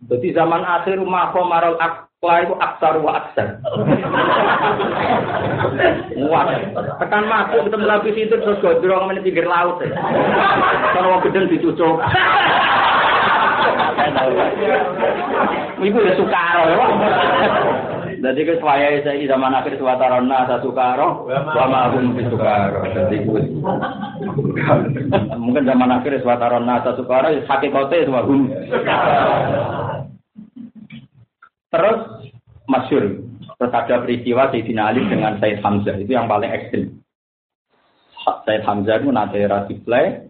Jadi 0.07 0.31
zaman 0.31 0.63
akhir 0.63 1.03
mako 1.03 1.43
marol 1.43 1.75
ak 1.75 2.06
Wah 2.17 2.41
itu 2.41 2.57
aksar 2.57 2.97
wa 2.97 3.13
aksar. 3.13 3.61
Wah, 6.17 6.49
tekan 6.97 7.29
masuk 7.29 7.69
ketemu 7.69 7.85
lapis 7.85 8.17
itu 8.17 8.33
terus 8.33 8.57
gondrong 8.57 9.05
mana 9.05 9.21
pinggir 9.21 9.45
laut. 9.45 9.77
ya. 9.85 9.93
Kalau 10.97 11.13
mau 11.13 11.21
gedeng 11.21 11.45
dicucuk. 11.45 12.01
Iku 15.77 15.97
ya 16.01 16.13
sukaro 16.17 16.63
ya. 16.73 16.77
Jadi 18.17 18.49
ke 18.49 18.57
saya 18.65 18.97
saya 19.05 19.29
zaman 19.29 19.53
akhir 19.53 19.77
suwatarona 19.77 20.49
sa 20.49 20.57
sukaro, 20.65 21.29
wa 21.29 21.65
ma 21.69 21.93
hum 21.93 22.17
fi 22.17 22.25
sukaro. 22.33 22.81
Jadi 22.97 23.29
ku 23.29 23.37
mungkin 25.37 25.69
zaman 25.69 25.93
akhir 25.93 26.25
suwatarona 26.25 26.81
sa 26.81 26.97
sukaro 26.97 27.29
hakikate 27.45 28.09
wa 28.09 28.25
hum. 28.25 28.49
Terus 31.67 32.31
masyur. 32.67 33.03
Terus 33.57 33.73
ada 33.73 33.95
peristiwa 34.05 34.53
Sayyidina 34.53 34.93
Ali 34.93 35.01
dengan 35.09 35.41
Said 35.41 35.59
Hamzah. 35.65 35.97
Itu 35.97 36.13
yang 36.13 36.29
paling 36.29 36.51
ekstrim. 36.53 37.01
Said 38.45 38.61
Hamzah 38.63 39.01
itu 39.01 39.09
nanti 39.09 39.41
rasiplay. 39.43 40.29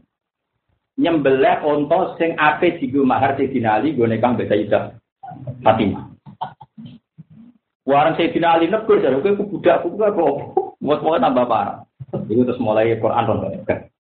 Nyembelih 0.98 1.62
onto 1.62 2.18
sing 2.18 2.34
ape 2.40 2.82
digo 2.82 3.04
mahar 3.04 3.36
Sayyidina 3.36 3.84
Ali. 3.84 3.94
Gue 3.94 4.08
nekang 4.10 4.40
beda 4.40 4.56
Sayyidah 4.56 4.84
Fatimah. 5.62 6.08
Warang 7.84 8.16
Sayyidina 8.16 8.58
Ali 8.58 8.72
negur. 8.72 9.04
Jadi 9.04 9.20
gue 9.20 9.44
budak. 9.44 9.84
Gue 9.84 10.08
kok. 10.08 10.36
Buat-buat 10.78 11.20
tambah 11.20 11.46
parah. 11.52 11.84
Itu 12.32 12.48
terus 12.48 12.62
mulai 12.64 12.96
Quran 12.96 13.28
rontok. 13.28 13.92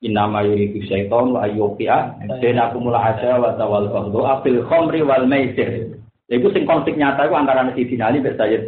Innama 0.00 0.40
yuridu 0.40 0.80
syaiton 0.88 1.36
wa 1.36 1.44
ayyuqi'a 1.44 2.24
bainakumul 2.40 2.96
adawa 2.96 3.52
wal 3.60 3.88
baghdha 3.92 4.32
fil 4.40 4.64
khamri 4.64 5.04
wal 5.04 5.28
maisir. 5.28 5.99
Iku 6.30 6.46
sing 6.54 6.62
konflik 6.62 6.94
nyata 6.94 7.26
iku 7.26 7.34
antara 7.34 7.66
Sayyidina 7.74 8.14
Ali 8.14 8.22
dan 8.22 8.38
Sayyid. 8.38 8.62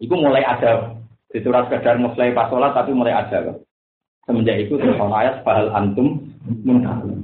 Iku 0.00 0.14
mulai 0.16 0.40
ada 0.40 0.96
di 1.28 1.38
surat 1.44 1.68
sekedar 1.68 2.00
mulai 2.00 2.32
pas 2.32 2.48
sholat 2.48 2.72
tapi 2.72 2.96
mulai 2.96 3.12
ada. 3.12 3.60
Semenjak 4.24 4.64
itu 4.64 4.80
terus 4.80 4.96
ayat 4.96 5.44
fahal 5.44 5.68
antum 5.76 6.24
muntahun. 6.64 7.20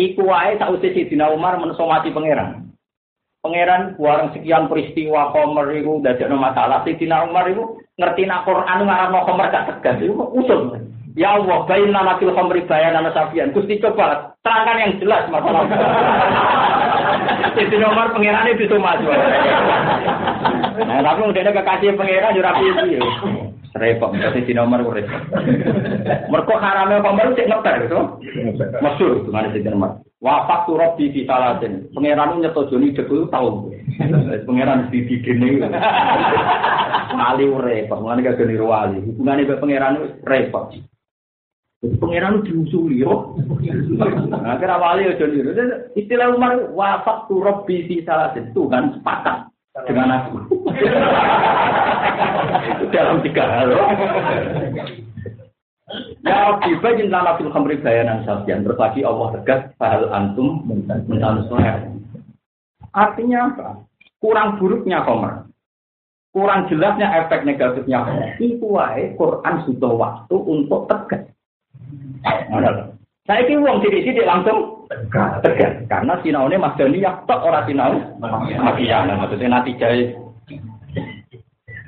Iku 0.00 0.24
wae 0.24 0.56
sausé 0.56 0.96
Sayyidina 0.96 1.28
Umar 1.28 1.60
menso 1.60 1.84
mati 1.84 2.08
pangeran. 2.08 2.72
Pangeran 3.44 4.00
warang 4.00 4.32
sekian 4.32 4.64
peristiwa 4.66 5.28
Khomer 5.36 5.68
iku 5.76 6.00
dadekno 6.00 6.40
masalah 6.40 6.88
Sayyidina 6.88 7.28
Umar 7.28 7.52
iku 7.52 7.76
ngerti 8.00 8.24
nak 8.24 8.48
Quran 8.48 8.88
ngarano 8.88 9.28
Khomer 9.28 9.52
gak 9.52 9.76
tegas 9.76 10.00
iku 10.00 10.24
usul. 10.32 10.88
Ya 11.18 11.34
Allah, 11.34 11.66
bayin 11.66 11.90
nama 11.90 12.14
fil 12.16 12.30
khamri 12.30 12.62
bayanan 12.64 13.10
safian. 13.10 13.50
Gusti 13.50 13.82
coba 13.82 14.38
terangkan 14.46 14.78
yang 14.78 14.92
jelas 15.02 15.26
masalah. 15.26 15.66
Jadi 17.58 17.76
nomor 17.78 18.14
pangeran 18.14 18.48
itu 18.52 18.76
mas. 18.78 19.02
Nah, 20.78 21.00
tapi 21.02 21.20
udah 21.26 21.42
kekasih 21.52 21.96
pangeran 21.98 22.36
jurah 22.36 22.52
piye 22.56 23.00
Repot, 23.78 24.10
jadi 24.16 24.42
di 24.42 24.56
nomor 24.56 24.80
gue 24.80 25.04
repot. 25.04 25.22
Mereka 26.32 26.54
haramnya 26.56 27.04
khamr 27.04 27.36
cek 27.36 27.46
itu 27.52 28.00
mana 29.28 29.52
sih 29.52 29.60
nomor. 29.62 30.02
Wafat 30.18 30.66
tuh 30.66 30.80
Robi 30.80 31.14
di 31.14 31.22
Salatin. 31.22 31.86
Pangeran 31.94 32.42
nyeto 32.42 32.66
Joni 32.66 32.90
Degul 32.90 33.30
tahu. 33.30 33.70
Pangeran 34.48 34.90
di 34.90 35.06
gini. 35.06 35.62
Ali 37.14 37.46
repot, 37.46 38.02
mana 38.02 38.24
gak 38.24 38.42
geni 38.42 38.58
ruali. 38.58 38.98
Hubungannya 39.04 39.46
dengan 39.46 39.60
pangeran 39.62 39.94
repot. 40.26 40.74
Jadi 41.78 41.94
pangeran 42.02 42.42
itu 42.42 42.66
diusuli 42.66 43.06
yo. 43.06 43.38
Kira 44.58 44.76
wali 44.82 45.06
aja 45.06 45.26
niru. 45.30 45.54
Istilah 45.94 46.34
Umar 46.34 46.74
wafat 46.74 47.30
tu 47.30 47.38
Robbi 47.38 47.86
si 47.86 48.02
salah 48.02 48.34
itu 48.34 48.66
kan 48.66 48.98
sepakat 48.98 49.46
dengan 49.86 50.10
aku. 50.10 50.42
itu 52.74 52.84
dalam 52.90 53.22
tiga 53.22 53.44
hal. 53.46 53.70
Ya 56.26 56.50
Rabbi 56.50 56.82
bajin 56.82 57.14
lana 57.14 57.38
fil 57.38 57.54
khamri 57.54 57.78
bayanan 57.78 58.26
sabian. 58.26 58.66
Terus 58.66 58.82
lagi 58.82 59.06
Allah 59.06 59.38
tegas 59.38 59.70
fahal 59.78 60.10
antum 60.10 60.66
mentan 60.66 61.06
Artinya 62.90 63.54
apa? 63.54 63.86
Kurang 64.18 64.58
buruknya 64.58 65.06
komer. 65.06 65.46
Kurang 66.34 66.66
jelasnya 66.66 67.22
efek 67.22 67.46
negatifnya. 67.46 68.02
Itu 68.42 68.66
wae 68.66 69.14
Quran 69.14 69.62
sudah 69.62 69.92
waktu 69.94 70.34
untuk 70.34 70.90
tegas. 70.90 71.37
Saya 73.28 73.44
ini 73.44 73.60
uang 73.60 73.84
sidik-sidik 73.84 74.24
langsung 74.24 74.88
tegas. 75.44 75.84
Karena 75.92 76.16
sinau 76.24 76.48
ini 76.48 76.56
Mas 76.56 76.72
Dani 76.80 77.04
yang 77.04 77.20
tok 77.28 77.44
orang 77.44 77.68
sinau. 77.68 77.92
Makian, 78.64 79.12
maksudnya 79.12 79.52
nanti 79.52 79.76
jahit. 79.76 80.16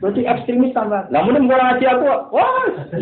Berarti 0.00 0.24
ekstremis 0.24 0.72
tambah. 0.72 1.12
Namun 1.12 1.36
ini 1.36 1.44
ngaji 1.48 1.84
aku, 1.84 2.08
wah. 2.32 2.64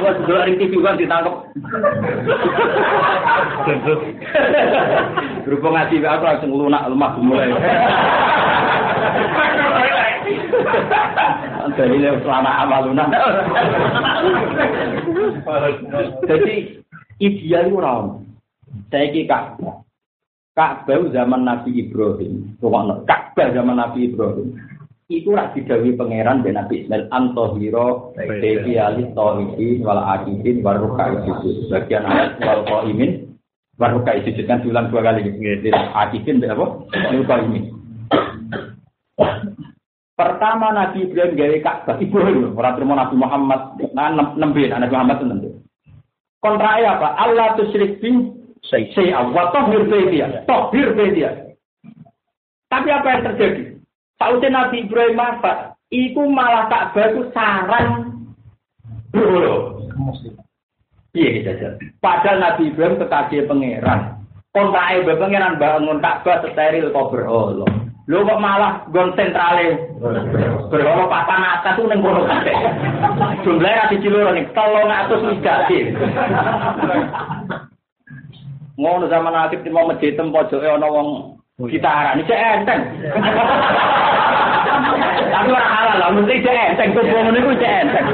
Wah, 0.00 0.16
sudah 0.16 0.40
hari 0.40 0.56
TV 0.56 0.80
kan 0.80 0.96
ditangkap. 0.96 1.36
Berhubung 5.44 5.76
ngaji 5.76 6.00
aku 6.00 6.24
langsung 6.24 6.56
lunak 6.56 6.88
lemah 6.88 7.12
mulai. 7.20 7.52
Dari 11.76 11.96
selama 12.02 12.50
amaluna. 12.66 13.04
Jadi 16.26 16.54
ideal 17.20 17.70
itu. 17.70 17.80
Saya 18.90 19.06
ki 19.10 19.26
Ka'bah. 19.26 19.82
Ka'bah 20.54 21.02
zaman 21.10 21.42
Nabi 21.46 21.86
Ibrahim. 21.86 22.58
Ruwono. 22.58 23.02
Ka'bah 23.06 23.50
zaman 23.54 23.78
Nabi 23.78 24.10
Ibrahim. 24.10 24.58
Iku 25.10 25.34
rak 25.34 25.58
didawi 25.58 25.98
pangeran 25.98 26.46
ben 26.46 26.54
Nabi 26.54 26.86
Ismail 26.86 27.10
antohiro 27.10 28.14
dewi 28.14 28.78
alis 28.78 29.10
tohidi 29.10 29.82
wal 29.82 29.98
akidin 29.98 30.62
waruka 30.62 31.26
sujud. 31.26 31.66
Bagian 31.66 32.06
ayat 32.06 32.38
wal 32.38 32.62
qaimin 32.62 33.34
waruka 33.74 34.14
sujud 34.22 34.46
kan 34.46 34.62
diulang 34.62 34.86
dua 34.86 35.02
kali. 35.02 35.26
Akidin 35.98 36.46
apa? 36.46 36.86
Waruka 37.10 37.34
imin. 37.42 37.74
Pertama 40.20 40.68
Nabi 40.76 41.08
Ibrahim 41.08 41.32
gawe 41.32 41.56
Ka'bah 41.64 41.96
Ibrahim 41.96 42.52
ora 42.52 42.76
terima 42.76 42.92
Nabi 42.92 43.16
Muhammad 43.16 43.80
nah 43.96 44.12
nembe 44.12 44.68
Nabi 44.68 44.92
Muhammad 44.92 45.16
itu 45.16 45.24
nembe. 45.24 45.48
Kontra 46.44 46.76
apa? 46.76 47.16
Allah 47.16 47.56
tusyrik 47.56 48.04
bi 48.04 48.28
syai'a 48.68 49.32
wa 49.32 49.48
tahhir 49.48 49.88
baitiya. 49.88 50.44
Tahhir 50.44 50.92
baitiya. 50.92 51.56
Tapi 52.68 52.88
apa 52.92 53.08
yang 53.16 53.22
terjadi? 53.32 53.62
Sausé 54.20 54.52
Nabi 54.52 54.84
Ibrahim 54.84 55.16
apa? 55.16 55.72
Iku 55.88 56.28
malah 56.28 56.68
Ka'bah 56.68 57.16
itu 57.16 57.22
sarang 57.32 58.20
bro. 59.16 59.88
Iya 61.16 61.28
gitu 61.40 61.50
Padahal 62.04 62.44
Nabi 62.44 62.68
Ibrahim 62.68 63.00
kekasih 63.00 63.48
pangeran. 63.48 64.20
Kontrae 64.52 65.00
pangeran 65.00 65.56
bangun 65.56 66.04
Ka'bah 66.04 66.44
steril 66.44 66.92
kok 66.92 67.08
berhala. 67.08 67.89
Lho 68.10 68.26
kok 68.26 68.42
malah 68.42 68.82
gon 68.90 69.14
sentrale 69.14 69.86
berhala 70.66 71.06
papan 71.06 71.46
atas 71.46 71.78
tuh 71.78 71.86
ning 71.86 72.02
kono 72.02 72.26
kabeh. 72.26 72.58
Jumlahe 73.46 73.78
ra 73.78 73.86
siji 73.86 74.10
loro 74.10 74.34
ning 74.34 74.50
300 74.50 75.30
migati. 75.30 75.94
Ngono 78.74 79.06
zaman 79.06 79.30
akhir 79.30 79.62
di 79.62 79.70
mau 79.70 79.86
masjid 79.86 80.18
pojoke 80.18 80.66
ana 80.66 80.90
wong 80.90 81.38
gitaran 81.70 82.18
iki 82.18 82.34
enteng. 82.34 82.82
Tapi 85.30 85.48
ora 85.54 85.68
halal 85.70 85.96
lah, 86.02 86.10
mesti 86.10 86.42
cek 86.42 86.66
enteng 86.74 86.90
tuh 86.90 87.06
ngono 87.06 87.30
niku 87.30 87.54
cek 87.62 87.74
enteng. 87.86 88.06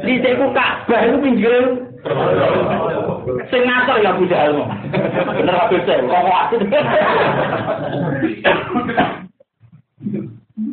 Di 0.00 0.16
ceku 0.24 0.48
Ka'bah 0.56 1.00
iku 1.12 1.16
pinggir 1.20 1.52
Sing 3.48 3.62
ngatur 3.64 3.96
ya 4.00 4.16
Abu 4.16 4.24
Jahal. 4.26 4.56
Bener 5.36 5.56
Abu 5.56 5.76
Jahal, 5.84 6.04
kok. 6.08 6.46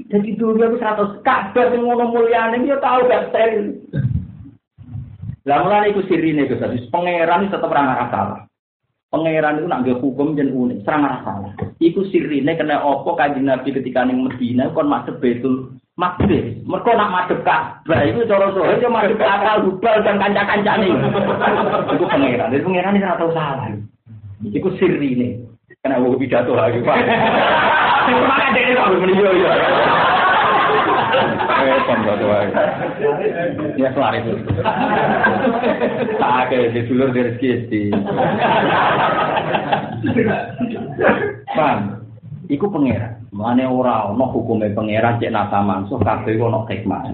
Jadi 0.07 0.29
dulu 0.39 0.59
aku 0.63 0.79
seratus 0.79 1.19
kabar 1.23 1.67
sing 1.71 1.83
ngono 1.83 2.11
mulyane 2.11 2.63
dia 2.63 2.79
tahu 2.79 3.11
gak 3.11 3.31
steril. 3.31 3.75
Lah 5.47 5.63
mulane 5.63 5.95
iku 5.95 6.03
sirine 6.07 6.43
Gus 6.47 6.59
Aziz, 6.59 6.91
pangeran 6.91 7.47
tetep 7.47 7.71
ora 7.71 7.87
ngarah 7.87 8.07
salah. 8.11 8.39
Pangeran 9.07 9.63
itu 9.63 9.67
nak 9.71 9.87
hukum 10.03 10.35
dan 10.35 10.51
unik, 10.51 10.83
serang 10.83 11.07
salah. 11.23 11.55
Iku 11.79 12.03
sirine 12.11 12.51
kena 12.59 12.83
opo 12.83 13.15
kanjeng 13.15 13.47
Nabi 13.47 13.71
ketika 13.71 14.03
ning 14.03 14.27
Medina 14.27 14.67
kon 14.75 14.91
masuk 14.91 15.23
Baitul 15.23 15.76
Maqdis. 15.97 16.61
Mergo 16.61 16.93
nak 16.93 17.09
madhep 17.09 17.41
Ka'bah 17.41 18.05
iku 18.05 18.21
cara 18.29 18.53
sore 18.53 18.77
yo 18.77 18.85
madhep 18.85 19.17
akal 19.17 19.65
hubal 19.65 19.97
dan 20.05 20.21
kanca-kancane. 20.21 20.93
Iku 21.97 22.05
pangeran. 22.05 22.53
Jadi 22.53 22.61
pangeran 22.61 22.97
ini 23.01 23.05
ora 23.09 23.17
tau 23.17 23.33
salah. 23.33 23.73
Iku 24.45 24.69
sirine. 24.77 25.41
Kena 25.81 25.97
wong 25.97 26.21
pidato 26.21 26.53
lagi, 26.53 26.85
Pak. 26.85 26.97
Sing 28.05 28.17
makan 28.21 28.53
dene 28.53 28.77
kok 28.77 28.89
muni 28.93 29.13
yo 29.17 29.29
yo. 29.41 29.49
Eh, 31.57 31.79
pembuat 31.89 32.21
wae. 32.21 32.47
Ya 33.81 33.89
kelar 33.89 34.13
itu. 34.21 34.37
Tak 36.21 36.33
ada 36.45 36.57
di 36.77 36.81
dulur 36.85 37.09
dari 37.09 37.33
rezeki. 37.33 37.83
Paham? 41.57 42.05
Iku 42.53 42.69
pangeran. 42.69 43.16
Mane 43.35 43.67
ora 43.67 44.07
ana 44.07 44.25
hukume 44.31 44.71
pangeran 44.71 45.19
cek 45.19 45.33
nasa 45.35 45.59
mansuh 45.59 45.99
kabeh 45.99 46.39
ono 46.39 46.63
hikmah. 46.63 47.11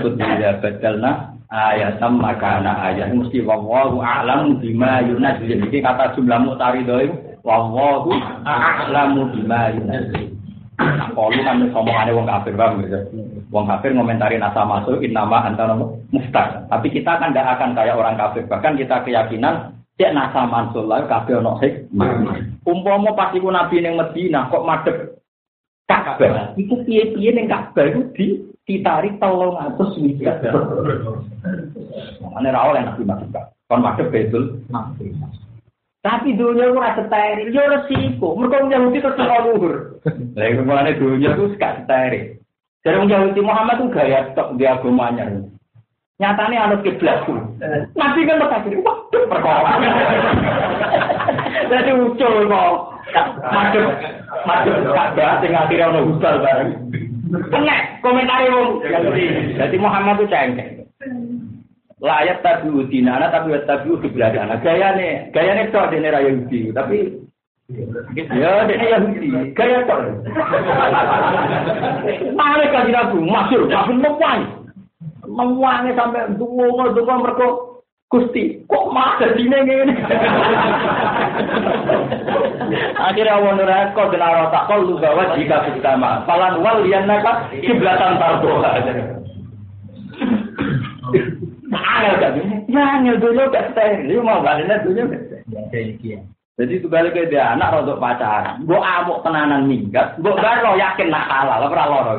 Kut 0.00 0.16
dia 0.16 0.56
badalna 0.56 1.36
ayatam 1.52 2.16
makana 2.16 2.80
ayat 2.88 3.12
mesti 3.12 3.44
wallahu 3.44 4.00
a'lam 4.00 4.56
bima 4.56 5.04
yunazil. 5.04 5.60
Iki 5.68 5.84
kata 5.84 6.16
jumlah 6.16 6.40
mutaridho 6.48 6.96
itu 7.04 7.16
wallahu 7.44 8.14
a'lamu 8.48 9.28
bima 9.36 9.74
yunazil. 9.76 10.32
Kalau 11.12 11.28
kan 11.44 11.60
ngomongane 11.60 12.10
wong 12.16 12.24
kafir 12.24 12.56
bang 12.56 12.72
gitu. 12.80 12.98
Wong 13.52 13.68
kafir 13.68 13.92
ngomentari 13.92 14.40
nasa 14.40 14.64
masuk 14.64 15.04
nama 15.12 15.44
antara 15.44 15.76
mustah. 16.08 16.64
Tapi 16.72 16.88
kita 16.88 17.20
kan 17.20 17.36
tidak 17.36 17.60
akan 17.60 17.76
kayak 17.76 18.00
orang 18.00 18.16
kafir. 18.16 18.48
Bahkan 18.48 18.80
kita 18.80 19.04
keyakinan 19.04 19.76
cek 20.00 20.16
nasa 20.16 20.48
mansul 20.48 20.88
lah 20.88 21.04
kafir 21.04 21.44
ono 21.44 21.60
hikmah. 21.60 22.40
Umpama 22.64 23.12
pas 23.12 23.36
iku 23.36 23.52
nabi 23.52 23.84
ning 23.84 24.00
Madinah 24.00 24.48
kok 24.48 24.64
madhep 24.64 24.96
Ka'bah. 25.90 26.54
Iku 26.54 26.86
piye-piye 26.86 27.30
ning 27.34 27.50
Ka'bah 27.50 27.90
iku 27.90 28.06
di 28.14 28.38
ditarik 28.70 29.18
tolong 29.18 29.58
atus 29.58 29.98
wikat. 29.98 30.38
Ane 32.38 32.48
ra 32.54 32.70
oleh 32.70 32.86
nabi 32.86 33.02
masuk 33.02 33.34
Kon 33.66 33.82
madhep 33.82 34.10
betul. 34.14 34.62
Tapi 36.00 36.32
dunia 36.32 36.72
itu 36.72 36.80
rasa 36.80 37.04
steril, 37.06 37.52
ya 37.52 37.70
resiko. 37.70 38.32
Mereka 38.32 38.72
Yahudi 38.72 39.04
terus 39.04 39.20
luhur. 39.20 40.00
Lah 40.32 40.46
iku 40.48 40.62
mulane 40.64 40.96
dunia 40.96 41.36
itu 41.36 41.54
gak 41.60 41.84
steril. 41.84 42.40
Jadi 42.80 42.96
orang 42.96 43.12
Yahudi 43.12 43.40
Muhammad 43.44 43.76
itu 43.78 43.86
gaya 43.92 44.32
tok 44.32 44.56
di 44.56 44.64
agamanya. 44.64 45.28
Nyatanya 46.16 46.66
anut 46.66 46.80
kiblat 46.80 47.28
tuh. 47.28 47.36
Nabi 47.94 48.24
kan 48.24 48.40
berkata, 48.40 48.72
waduh 48.80 49.24
perkara. 49.28 49.72
Jadi 51.70 51.90
ucul 51.94 52.34
kok. 52.48 52.89
Madep, 53.10 53.86
madep 54.46 54.76
Ka'bah 54.94 55.42
sing 55.42 55.52
akhirnya 55.52 55.90
ono 55.90 56.00
husal 56.10 56.38
bareng. 56.38 56.70
Kena 57.30 57.76
komentari 58.02 58.50
wong 58.50 58.82
Jadi 59.58 59.76
Muhammad 59.78 60.18
itu 60.18 60.30
cengkeh. 60.30 60.68
Layak 62.00 62.40
tapi 62.40 62.72
udina, 62.72 63.20
tapi 63.28 63.52
tapi 63.68 63.86
nih, 64.96 65.28
gaya 65.36 65.52
nih 65.52 65.68
tok 65.68 65.92
dene 65.92 66.08
raya 66.08 66.32
Yahudi, 66.32 66.72
tapi 66.72 66.98
Ya, 68.34 68.66
dia 68.66 68.98
Yahudi, 68.98 69.30
gaya 69.54 69.86
tok. 69.86 70.00
Mare 72.34 72.66
kan 72.74 72.90
Nabi, 72.90 73.18
masyhur, 73.22 73.70
masyhur 73.70 73.94
mewangi. 73.94 74.48
Mewangi 75.30 75.94
sampai 75.94 76.26
dungo-dungo 76.34 77.14
mereka 77.22 77.46
Gusti, 78.10 78.58
kok 78.66 78.90
mah 78.90 79.22
dadine 79.22 79.58
ngene. 79.62 79.94
Akhirnya 82.98 83.38
Allah 83.38 83.52
nurah 83.54 83.94
kau 83.94 84.10
kena 84.10 84.34
rotak 84.34 84.66
kau 84.66 84.82
lu 84.82 84.98
bawa 84.98 85.38
jika 85.38 85.70
pertama. 85.70 86.26
Falan 86.26 86.58
wal 86.58 86.82
yang 86.90 87.06
naka 87.06 87.46
kiblatan 87.54 88.18
tarbo. 88.18 88.66
Angel 91.70 92.14
gak 92.18 92.34
Ya 92.66 92.82
angel 92.98 93.22
dulu 93.22 93.46
gak 93.54 93.78
steril. 93.78 94.26
Mau 94.26 94.42
balik 94.42 94.66
dulu. 94.82 95.14
Jadi 96.58 96.72
itu 96.76 96.90
balik 96.90 97.14
ke 97.14 97.30
dia 97.30 97.54
anak 97.54 97.78
rodok 97.78 98.02
pacaran. 98.02 98.66
Gue 98.66 98.82
amuk 98.82 99.22
tenanan 99.22 99.70
minggat. 99.70 100.18
Gue 100.18 100.34
baru 100.34 100.74
yakin 100.74 101.14
nak 101.14 101.30
halal. 101.30 101.70
Ora 101.70 101.84
loro. 101.86 102.14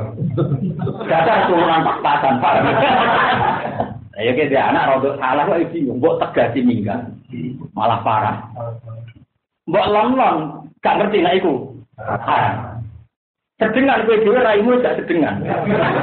Dasar 1.04 1.52
turunan 1.52 1.84
pas-pasan. 1.84 2.39
Pak. 2.39 3.91
Ya 4.22 4.32
kayak 4.38 4.50
dia 4.54 4.62
anak 4.70 4.88
rodok 4.94 5.18
salah 5.18 5.44
kok 5.50 5.74
bingung. 5.74 5.98
Gue 5.98 6.14
tegasi 6.22 6.60
minggat. 6.62 7.10
Malah 7.74 8.00
parah. 8.06 8.38
Mbok 9.66 9.90
lon-lon 9.90 10.36
gak 10.86 10.98
ngerti 11.02 11.26
nek 11.26 11.38
iku. 11.42 11.74
Haram. 11.98 12.86
Sedengan 13.62 14.10
kowe 14.10 14.18
dhewe 14.18 14.42
raimu 14.42 14.82
gak 14.82 14.98
sedengan. 15.02 15.46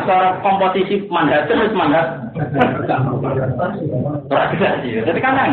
Cara 0.07 0.39
komposisi 0.43 1.07
mandat 1.11 1.51
wis 1.51 1.75
mandat. 1.75 2.31
Jadi 5.07 5.21
kan 5.23 5.35
nang. 5.35 5.53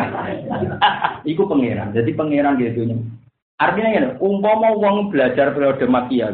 Iku 1.26 1.46
pangeran. 1.46 1.94
Jadi 1.94 2.10
pangeran 2.14 2.58
gitu 2.62 2.86
nya. 2.86 2.98
Artinya 3.56 3.88
ngene, 3.88 4.08
umpama 4.20 4.76
wong 4.76 5.08
belajar 5.08 5.56
periode 5.56 5.88
makia 5.88 6.28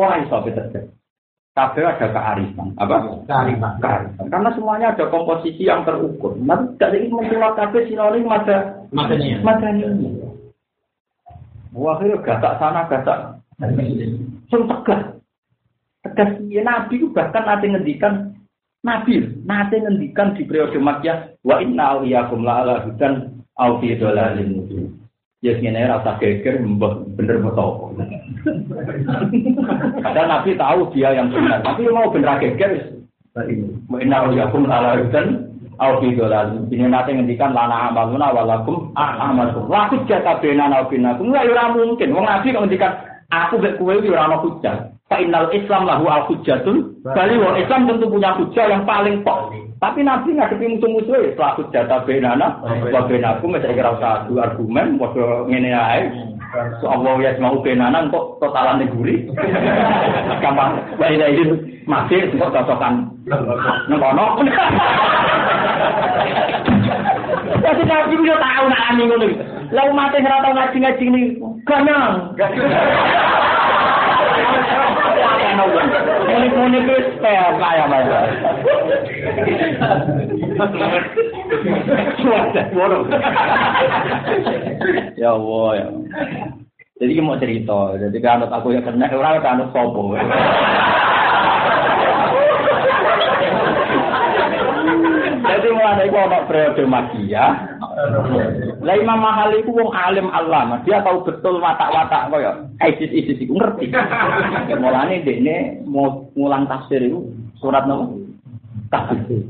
ora 0.00 0.16
iso 0.24 0.36
terjadi. 0.48 0.97
Kabeh 1.58 1.82
ada 1.82 2.06
kearifan, 2.14 2.70
apa? 2.78 3.18
Kearifan. 3.26 3.82
Kearifan. 3.82 4.30
Karena 4.30 4.54
semuanya 4.54 4.94
ada 4.94 5.10
komposisi 5.10 5.66
yang 5.66 5.82
terukur. 5.82 6.38
Nanti 6.38 6.78
tidak 6.78 6.94
ingin 7.02 7.18
menculak 7.18 7.58
kabeh 7.58 7.82
sinonim 7.90 8.30
ada 8.30 8.78
Makanya. 8.94 9.42
makanya. 9.42 9.90
Wah, 11.74 11.98
itu 11.98 12.14
gatak 12.22 12.62
sana, 12.62 12.86
gatak. 12.86 13.42
Sing 14.46 14.62
tegas. 14.70 15.18
Tegas 16.06 16.30
ya 16.46 16.62
Nabi 16.62 17.02
itu 17.02 17.10
bahkan 17.10 17.42
nanti 17.42 17.74
ngendikan 17.74 18.38
Nabi, 18.86 19.18
nanti 19.42 19.82
ngendikan 19.82 20.38
di 20.38 20.46
periode 20.46 20.78
Makkiyah, 20.78 21.42
wa 21.42 21.58
inna 21.58 21.98
awliyakum 21.98 22.46
la 22.46 22.62
ala 22.62 22.86
hudan 22.86 23.42
au 23.58 23.82
fi 23.82 23.98
dhalalin 23.98 24.62
mubin. 24.62 24.94
Ya 25.38 25.54
ngene 25.54 25.86
rasa 25.86 26.18
geger 26.18 26.58
bener 27.14 27.38
betul. 27.38 27.94
Padahal 30.02 30.26
Nabi 30.26 30.58
tahu 30.58 30.90
dia 30.90 31.14
yang 31.14 31.30
benar, 31.30 31.62
tapi 31.62 31.86
mau 31.86 32.10
bener 32.10 32.42
geger 32.42 32.98
inna 33.46 34.26
la 34.26 34.50
ala 34.50 34.98
hudan 34.98 35.46
au 35.78 36.02
fi 36.02 36.10
mubin. 36.10 36.66
Ini 36.74 36.90
nanti 36.90 37.14
ngendikan 37.14 37.54
lana 37.54 37.94
amaluna 37.94 38.34
walakum 38.34 38.90
a'amalukum. 38.98 39.70
Laku 39.70 40.02
jaka 40.10 40.42
benan 40.42 40.74
au 40.74 40.90
binakum. 40.90 41.30
Enggak 41.30 41.54
ora 41.54 41.64
mungkin. 41.70 42.18
Wong 42.18 42.26
Nabi 42.26 42.50
kok 42.50 42.62
ngendikan 42.66 42.92
aku 43.30 43.62
mek 43.62 43.78
kowe 43.78 43.94
iki 43.94 44.10
ora 44.10 44.26
ana. 44.26 44.42
Fa 45.06 45.16
innal 45.22 45.54
Islam 45.54 45.86
lahu 45.86 46.04
al 46.10 46.26
hujjatun. 46.26 46.98
Bali 47.06 47.38
wong 47.38 47.54
Islam 47.62 47.86
tentu 47.86 48.10
punya 48.10 48.34
hujah 48.34 48.66
yang 48.74 48.82
paling 48.82 49.22
pok. 49.22 49.54
Tapi 49.78 50.02
Nabi 50.02 50.34
ngadepi 50.34 50.74
musuh-musuh 50.74 51.14
ya 51.14 51.30
setelah 51.30 51.54
hujjah 51.54 51.84
tabenana 51.86 52.58
wa 52.66 53.00
benaku 53.06 53.46
mesti 53.46 53.78
kira 53.78 53.94
usah 53.94 54.26
adu 54.26 54.42
argumen 54.42 54.98
padha 54.98 55.46
ngene 55.46 55.70
ae. 55.70 56.02
So 56.82 56.90
Allah 56.90 57.14
ya 57.22 57.38
mau 57.38 57.62
benanan 57.62 58.10
kok 58.10 58.42
totalan 58.42 58.82
neguri. 58.82 59.30
Gampang. 60.42 60.82
Wa 60.98 61.06
ini 61.06 61.46
masih 61.86 62.26
kok 62.34 62.50
cocokan. 62.50 63.06
Nang 63.30 64.02
kono. 64.02 64.42
Jadi 67.62 67.82
Nabi 67.86 68.14
udah 68.18 68.38
tahu 68.42 68.64
nak 68.66 68.84
ani 68.90 69.02
ngono. 69.06 69.26
Sing 69.70 70.26
ora 70.26 70.42
tau 70.42 70.52
ngaji-ngaji 70.58 71.04
ni 71.06 71.22
ganang. 71.62 72.34
Muni-muni 75.66 76.78
ku 76.86 76.94
kayak 77.18 77.58
kaya 77.58 77.84
banget. 77.90 78.26
Ya 85.18 85.30
Allah 85.34 85.68
ya. 85.74 85.86
Jadi 86.98 87.22
mau 87.22 87.38
cerita, 87.38 87.94
jadi 87.94 88.18
kanut 88.18 88.50
aku 88.50 88.74
yang 88.74 88.82
kena 88.82 89.06
orang 89.14 89.38
kanut 89.38 89.70
sopo. 89.70 90.18
Jadi 95.58 95.74
mulai 95.74 96.06
itu 96.06 96.14
ono 96.14 96.38
periode 96.46 96.86
magia. 96.86 97.74
Lah 98.78 98.94
Imam 98.94 99.18
Mahali 99.18 99.66
itu 99.66 99.74
wong 99.74 99.90
alim 99.90 100.30
Allah, 100.30 100.78
dia 100.86 101.02
tahu 101.02 101.26
betul 101.26 101.58
watak-watak 101.58 102.30
koyo 102.30 102.62
ISIS 102.78 103.10
ISIS 103.10 103.42
itu 103.42 103.58
ngerti. 103.58 103.90
Mulane 104.78 105.26
dekne 105.26 105.82
mau 105.82 106.30
ngulang 106.38 106.70
tafsir 106.70 107.02
itu 107.02 107.26
surat 107.58 107.90
nama 107.90 108.06
tafsir. 108.86 109.42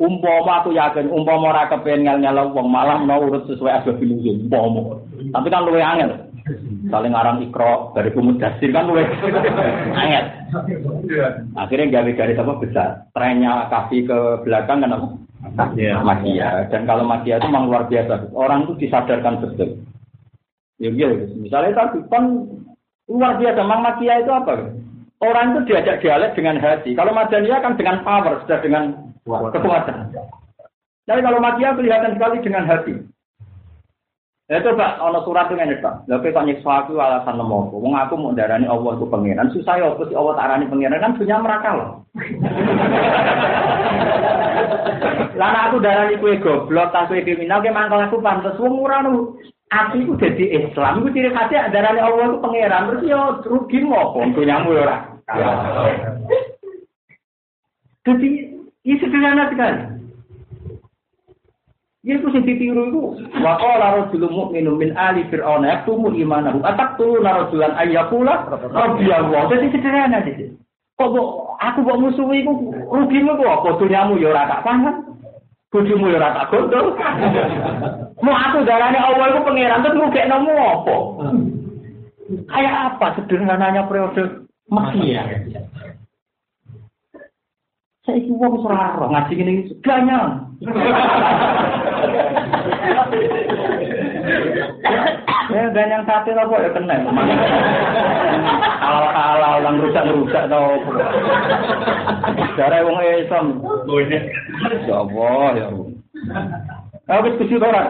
Umpama 0.00 0.64
aku 0.64 0.72
yakin 0.72 1.12
umpama 1.12 1.52
ora 1.52 1.68
kepen 1.68 2.08
ngel-ngel 2.08 2.56
wong 2.56 2.72
malah 2.72 2.96
mau 2.96 3.20
urut 3.28 3.44
sesuai 3.52 3.84
asbab 3.84 4.00
nuzul 4.00 4.48
umpama. 4.48 4.96
Tapi 5.36 5.52
kan 5.52 5.68
luwe 5.68 5.84
angel. 5.84 6.31
Saling 6.90 7.12
ngarang 7.14 7.38
ikro 7.46 7.94
dari 7.94 8.10
kumudasir 8.10 8.74
kan 8.74 8.90
luwe 8.90 9.06
angel. 9.94 10.24
Akhirnya 11.54 12.00
gawe 12.00 12.10
garis 12.18 12.40
apa 12.42 12.52
besar. 12.58 12.88
Trennya 13.14 13.70
kasih 13.70 14.00
ke 14.10 14.18
belakang 14.42 14.82
kan 14.82 14.94
apa? 14.94 15.06
Magia. 16.02 16.66
Dan 16.70 16.86
kalau 16.86 17.06
magia 17.06 17.38
itu 17.38 17.46
memang 17.46 17.70
luar 17.70 17.86
biasa. 17.86 18.34
Orang 18.34 18.66
itu 18.66 18.86
disadarkan 18.86 19.38
betul. 19.42 19.78
Ya, 20.82 20.90
ya. 20.90 21.08
Misalnya 21.38 21.78
tadi 21.78 22.02
kan 22.10 22.24
luar 23.06 23.38
biasa. 23.38 23.60
Memang 23.62 23.82
magia 23.86 24.18
itu 24.18 24.30
apa? 24.34 24.74
Orang 25.22 25.54
itu 25.54 25.60
diajak 25.70 26.02
dialek 26.02 26.34
dengan 26.34 26.58
hati. 26.58 26.98
Kalau 26.98 27.14
madaniyah 27.14 27.62
kan 27.62 27.78
dengan 27.78 28.02
power, 28.02 28.42
sudah 28.42 28.58
dengan 28.58 29.14
kekuatan. 29.22 30.10
Tapi 31.06 31.20
kalau 31.22 31.38
magia 31.38 31.78
kelihatan 31.78 32.18
sekali 32.18 32.42
dengan 32.42 32.66
hati. 32.66 32.98
Ya 34.50 34.58
coba 34.58 34.98
ono 34.98 35.22
surat 35.22 35.46
itu 35.48 35.54
ngene 35.54 35.78
tok. 35.78 36.02
Lha 36.10 36.18
kok 36.18 36.42
nyiksa 36.42 36.82
aku 36.82 36.98
alasan 36.98 37.38
lemo. 37.38 37.70
Wong 37.70 37.94
aku 37.94 38.18
mau 38.18 38.34
darani 38.34 38.66
Allah 38.66 38.98
itu 38.98 39.06
pangeran. 39.06 39.54
Susah 39.54 39.78
ya 39.78 39.94
apa 39.94 40.02
sih 40.10 40.18
Allah 40.18 40.34
tarani 40.34 40.66
pangeran 40.66 40.98
kan 40.98 41.14
punya 41.14 41.38
mereka 41.38 41.70
loh. 41.78 42.02
Lah 45.38 45.70
aku 45.70 45.80
darani 45.80 46.20
kowe 46.20 46.36
goblok, 46.42 46.92
tas 46.92 47.08
kowe 47.08 47.22
kriminal, 47.22 47.64
ke 47.64 47.72
mangkel 47.72 48.02
aku 48.02 48.20
pantes 48.20 48.58
wong 48.58 48.82
ora 48.82 49.06
nu. 49.06 49.38
Aku 49.72 50.04
itu 50.04 50.12
jadi 50.20 50.68
Islam, 50.68 51.00
itu 51.00 51.16
ciri 51.16 51.32
khasnya 51.32 51.72
ajarannya 51.72 52.04
Allah 52.04 52.24
itu 52.28 52.38
pangeran. 52.44 52.92
Terus 52.92 53.08
ya 53.08 53.40
rugi 53.40 53.78
ngopo, 53.80 54.20
punyamu 54.36 54.76
ya 54.76 54.84
ora. 54.84 54.96
Jadi, 58.02 58.28
ini 58.84 59.00
sederhana 59.00 59.48
sekali. 59.48 59.91
Ya 62.32 62.40
sing 62.40 62.48
ditiru 62.48 62.88
itu 62.88 63.00
wa 63.44 63.60
qala 63.60 63.86
rajulun 64.00 64.32
mu'minun 64.32 64.80
min 64.80 64.96
ali 64.96 65.28
fir'auna 65.28 65.68
yaktumu 65.68 66.16
imanahu 66.16 66.64
ataqtulu 66.64 67.20
rajulan 67.20 67.76
ayyakula 67.76 68.48
rabbiyallah. 68.72 69.52
Jadi 69.52 69.68
sederhana 69.68 70.24
sih. 70.24 70.56
Kok 70.96 71.12
aku 71.60 71.78
kok 71.84 72.00
musuhi 72.00 72.40
iku 72.40 72.52
rugimu 72.88 73.36
kok 73.36 73.52
apa 73.52 73.68
dunyamu 73.84 74.16
ya 74.16 74.32
ora 74.32 74.48
tak 74.48 74.64
paham. 74.64 75.12
Bojomu 75.68 76.08
ya 76.08 76.16
ora 76.16 76.40
tak 76.40 76.48
gondol. 76.48 76.96
Mau 78.24 78.32
aku 78.32 78.64
darane 78.64 78.96
Allah 78.96 79.28
iku 79.28 79.40
pangeran 79.44 79.84
terus 79.84 79.96
ngugekno 80.00 80.36
apa? 80.56 80.96
Kayak 82.48 82.74
apa 82.96 83.06
sederhananya 83.20 83.84
periode 83.84 84.48
Mesir? 84.72 85.20
Saya 88.02 88.18
wong 88.34 88.66
seraro 88.66 89.06
ngaji 89.14 89.34
ini 89.36 89.54
ganyang. 89.84 90.48
ya 95.52 95.62
ganyang 95.72 96.02
sate 96.08 96.30
apa 96.32 96.54
ya 96.58 96.70
kena. 96.72 96.96
Halal 98.82 99.10
halal 99.12 99.54
yang 99.62 99.76
rusak 99.82 100.04
rusak 100.10 100.44
tau. 100.48 100.80
Cara 102.58 102.84
wong 102.84 102.98
Islam. 103.00 103.46
Ya 104.86 104.94
Allah 105.00 105.48
ya 105.56 105.64
Allah. 105.70 105.88
Aku 107.10 107.28
diskusi 107.34 107.58
ora. 107.58 107.84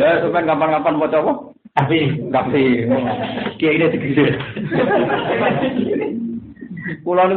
Ya 0.00 0.20
sampean 0.24 0.48
kapan-kapan 0.48 0.96
mau 0.96 1.08
coba? 1.08 1.32
Tapi, 1.76 2.08
tapi, 2.32 2.88
kiai 3.60 3.76
ini 3.76 3.92
segede. 3.92 4.26
Pulau 7.04 7.28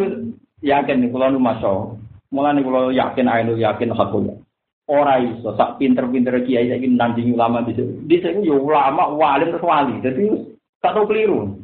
yakin 0.64 1.12
nu 1.12 1.40
masuk 1.40 2.00
mulai 2.30 2.54
nih 2.54 2.62
kalau 2.62 2.94
yakin 2.94 3.26
ayo 3.26 3.54
yakin 3.58 3.90
hakul 3.96 4.22
ora 4.90 5.22
iso 5.22 5.54
sak 5.54 5.78
pinter-pinter 5.78 6.42
kiai 6.42 6.74
saiki 6.74 6.90
nandingi 6.90 7.38
ulama 7.38 7.62
di 7.62 7.78
di 7.78 8.18
sini 8.18 8.50
yo 8.50 8.58
ulama 8.58 9.14
wali 9.14 9.46
terus 9.46 9.62
wali. 9.62 10.02
Jadi 10.02 10.26
tak 10.82 10.98
tahu 10.98 11.06
keliru. 11.06 11.62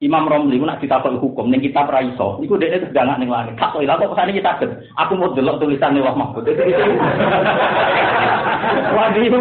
Imam 0.00 0.24
Romli 0.24 0.56
nak 0.56 0.80
ditakut 0.80 1.20
hukum 1.20 1.52
ning 1.52 1.60
kitab 1.60 1.90
ra 1.90 2.00
iso. 2.00 2.40
Iku 2.40 2.56
dekne 2.56 2.86
terus 2.86 2.94
dangak 2.96 3.20
ning 3.20 3.28
langit. 3.28 3.58
Tak 3.60 3.76
kok 3.76 3.84
kok 3.84 4.10
kesane 4.16 4.32
kita 4.32 4.56
aku 4.96 5.12
mau 5.18 5.34
delok 5.36 5.60
tulisan 5.60 5.98
Allah 6.00 6.16
Mahfud. 6.16 6.48
Wah, 8.90 9.12
itu 9.12 9.38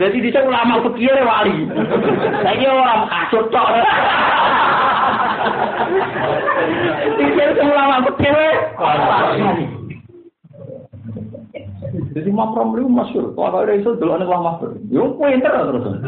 jadi 0.00 0.16
di 0.18 0.30
ulama 0.32 0.80
fikih 0.88 1.10
wali. 1.26 1.68
Saiki 2.46 2.64
orang 2.64 3.12
kasut 3.12 3.44
tok. 3.52 3.68
Pikir 7.20 7.48
ulama 7.60 8.08
fikih 8.08 8.32
Jadi 12.14 12.30
Imam 12.30 12.54
Romli 12.54 12.86
masyur, 12.86 13.34
kalau 13.34 13.66
ada 13.66 13.74
itu 13.74 13.90
dulu 13.98 14.14
anak 14.14 14.30
lama 14.30 14.62
tuh, 14.62 14.78
yo 14.86 15.18
pinter 15.18 15.50
terus. 15.50 15.98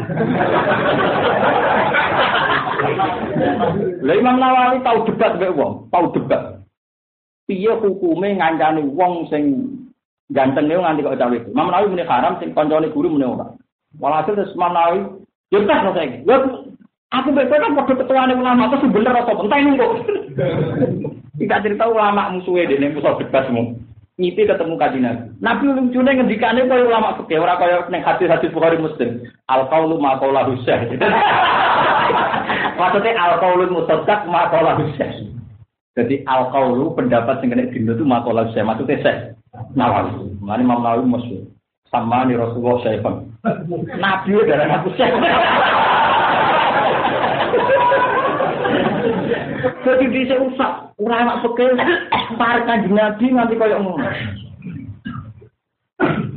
Lah 4.07 4.15
Imam 4.15 4.39
Nawawi 4.39 4.79
tahu 4.87 5.03
debat 5.11 5.35
gak 5.35 5.51
wong, 5.51 5.91
tahu 5.91 6.15
debat. 6.15 6.63
Piye 7.43 7.75
hukume 7.75 8.39
ngancani 8.39 8.87
wong 8.95 9.27
sing 9.27 9.67
ganteng 10.31 10.71
niku 10.71 10.79
nganti 10.79 11.03
kok 11.03 11.19
cawe. 11.19 11.37
Imam 11.43 11.67
Nawawi 11.75 11.91
muni 11.91 12.07
haram 12.07 12.39
sing 12.39 12.55
kancane 12.55 12.87
guru 12.95 13.11
muni 13.11 13.27
ora. 13.27 13.51
Walhasil 13.99 14.39
terus 14.39 14.55
Imam 14.55 14.71
Nawawi 14.71 14.99
yo 15.51 15.59
tas 15.67 15.83
kok 15.91 15.95
saiki. 15.99 16.23
Yo 16.23 16.35
aku 17.11 17.29
beto 17.35 17.55
kan 17.55 17.75
padha 17.75 17.93
ketuane 17.99 18.33
ulama 18.35 18.71
terus 18.71 18.95
bener 18.95 19.11
apa 19.11 19.31
entah 19.35 19.59
ini 19.59 19.75
kok. 19.75 19.91
Tidak 21.43 21.61
cerita 21.67 21.83
ulama 21.91 22.31
musuhe 22.31 22.63
dene 22.63 22.95
musuh 22.95 23.19
debat 23.19 23.43
semua. 23.47 23.75
Ngipi 24.17 24.49
ketemu 24.49 24.81
kaji 24.81 24.97
Nabi. 24.97 25.23
Nabi 25.45 25.63
lucunya 25.69 26.17
ngendikane 26.17 26.65
kaya 26.65 26.89
ulama 26.89 27.21
fikih 27.21 27.37
ora 27.37 27.53
kaya 27.61 27.85
ning 27.93 28.01
hadis-hadis 28.01 28.49
Bukhari 28.49 28.81
Muslim. 28.81 29.21
Al 29.45 29.69
qaulu 29.69 30.01
ma 30.01 30.17
qaula 30.17 30.41
husain. 30.49 30.89
Maksudnya 32.81 33.13
al 33.13 33.37
qaulu 33.37 33.69
musaddaq 33.69 34.25
ma 34.25 34.49
qaula 34.49 34.73
husain. 34.81 35.37
Jadi 35.93 36.25
al 36.25 36.49
qaulu 36.49 36.97
pendapat 36.97 37.45
sing 37.45 37.53
kena 37.53 37.69
dino 37.69 37.93
itu 37.93 38.01
ma 38.09 38.25
qaula 38.25 38.49
husain. 38.49 38.65
Maksudnya 38.65 39.05
saya. 39.05 39.21
Nawawi. 39.77 40.33
Mane 40.41 40.65
Imam 40.65 40.81
Nawawi 40.81 41.05
masyhur. 41.05 41.45
Sama 41.93 42.25
ni 42.25 42.33
Rasulullah 42.33 42.81
Syaifan. 42.81 43.21
Nabi 44.01 44.33
darah 44.49 44.81
aku. 44.81 44.97
Jadi 49.87 50.05
bisa 50.11 50.35
usah 50.35 50.91
ulama 50.99 51.39
pekeh 51.47 51.79
para 52.35 52.59
kanjeng 52.67 52.91
Nabi 52.91 53.31
nanti 53.31 53.55
kaya 53.55 53.79
ngono. 53.79 54.03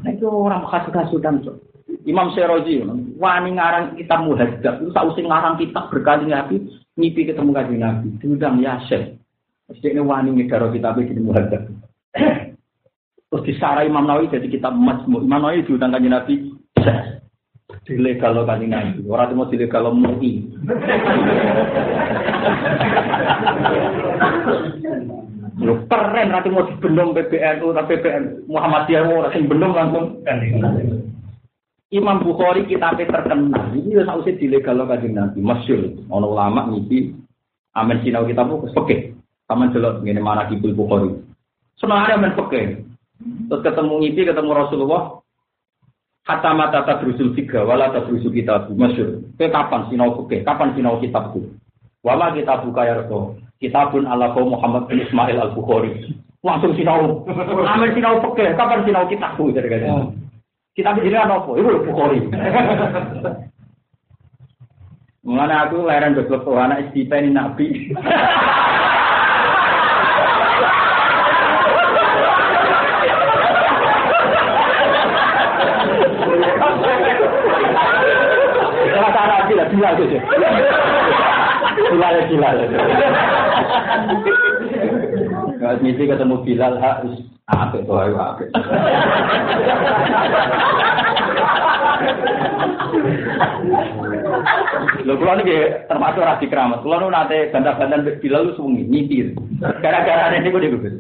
Itu 0.07 0.31
orang 0.31 0.71
kasut-kasutan 0.71 1.43
so. 1.43 1.59
Imam 2.07 2.31
Seroji, 2.33 2.87
wani 3.19 3.59
ngarang 3.59 3.99
kitab 3.99 4.23
muhadzab, 4.23 4.79
itu 4.81 4.95
tak 4.95 5.05
usah 5.11 5.21
ngarang 5.27 5.59
kitab 5.59 5.91
berkali 5.91 6.31
nabi, 6.31 6.63
ngipi 6.97 7.29
ketemu 7.29 7.51
kanjeng 7.51 7.83
Nabi, 7.83 8.09
diundang 8.23 8.57
Yasir. 8.63 9.21
Mesti 9.69 9.87
ini 9.91 10.01
wani 10.01 10.31
ngedaro 10.39 10.71
kitab 10.71 10.97
ini 11.03 11.19
muhadzab. 11.21 11.67
Terus 13.31 13.47
disarai 13.47 13.91
Imam 13.91 14.07
Nawawi 14.07 14.31
jadi 14.31 14.47
kitab 14.47 14.73
majmu. 14.79 15.27
Imam 15.27 15.43
Nawawi 15.43 15.67
diundang 15.67 15.93
kanjeng 15.93 16.15
Nabi. 16.15 16.35
Dilegal 17.89 18.37
lo 18.37 18.43
kanjeng 18.45 18.71
Nabi. 18.71 19.01
Itu 19.01 19.35
mau 19.35 19.49
dilegal 19.49 19.89
lo 19.89 19.91
mui. 19.97 20.47
Lu 25.61 25.75
keren 25.89 26.29
nanti 26.33 26.49
mau 26.49 26.65
dibendung 26.65 27.13
PBNU 27.13 27.77
atau 27.77 27.85
PBN 27.85 28.49
Muhammadiyah 28.49 29.03
mau 29.05 29.21
orang 29.25 29.49
bendung 29.49 29.73
langsung. 29.77 30.07
Imam 31.91 32.23
Bukhari 32.23 32.65
kitabnya 32.71 33.11
terkenal. 33.11 33.75
Ini 33.75 33.99
udah 33.99 34.23
usah 34.23 34.37
dilegal 34.39 34.79
lo 34.79 34.85
kanjeng 34.87 35.17
Nabi. 35.17 35.41
Masyur. 35.43 35.81
Ono 36.13 36.27
ulama. 36.33 36.71
Amin 37.77 37.99
sinau 38.03 38.27
kitabmu 38.27 38.67
sepeke. 38.71 39.15
Taman 39.51 39.75
jelot 39.75 40.05
ngene 40.05 40.23
mana 40.23 40.47
kibul 40.47 40.77
Bukhari. 40.77 41.11
Senang 41.81 42.07
ada 42.07 42.21
amin 42.21 42.37
peke. 42.37 42.85
Terus 43.21 43.61
ketemu 43.61 43.95
ngipi, 44.01 44.29
ketemu 44.29 44.51
Rasulullah. 44.57 45.20
Kata 46.29 46.53
mata 46.53 46.85
tadrusul 46.85 47.33
tiga, 47.33 47.65
wala 47.65 47.91
tadrusul 47.91 48.31
kitab. 48.31 48.69
Masyur. 48.73 49.25
Ke 49.41 49.49
kapan 49.49 49.89
sinau 49.89 50.15
oke? 50.21 50.45
Kapan 50.45 50.77
sinau 50.77 51.01
kitabku? 51.01 51.49
Wama 52.05 52.33
kita 52.37 52.61
buka 52.65 52.85
ya 52.85 53.01
Rasul. 53.01 53.41
Kitabun 53.61 54.09
ala 54.09 54.33
kaum 54.33 54.57
Muhammad 54.57 54.89
bin 54.89 55.05
Ismail 55.05 55.37
al 55.37 55.53
Bukhari. 55.53 56.17
Langsung 56.41 56.73
sinau. 56.77 57.25
Amin 57.69 57.93
sinau 57.93 58.21
oke. 58.21 58.45
Kapan 58.57 58.85
sinau 58.85 59.05
kitabku? 59.09 59.53
Jadi 59.53 59.69
kan. 59.69 60.17
Kitab 60.77 61.01
ini 61.01 61.17
apa? 61.17 61.51
Itu 61.57 61.85
Bukhari. 61.89 62.21
Mengenai 65.21 65.69
aku 65.69 65.85
leren 65.85 66.17
betul 66.17 66.57
anak 66.57 66.89
istipen 66.89 67.37
nabi. 67.37 67.93
Bilal 79.97 80.07
itu. 80.07 80.19
Bilal 81.91 82.15
Bilal. 82.31 82.57
Kalau 85.61 85.77
mimpi 85.83 86.05
ketemu 86.09 86.37
Bilal 86.47 86.75
harus 86.79 87.15
apa 87.51 87.83
tuh 87.83 87.97
ayo 87.99 88.15
apa. 88.15 88.45
Lho 95.03 95.13
kula 95.19 95.35
niki 95.41 95.57
termasuk 95.91 96.23
rasi 96.23 96.47
keramat. 96.47 96.81
Kula 96.87 97.03
nu 97.03 97.11
nate 97.11 97.51
bantah-bantahan 97.51 98.07
Bilal 98.23 98.51
lu 98.51 98.53
sungi 98.55 98.87
nyipir. 98.87 99.35
Gara-gara 99.83 100.33
ini 100.39 100.49
gue 100.49 100.71
Gus. 100.79 100.95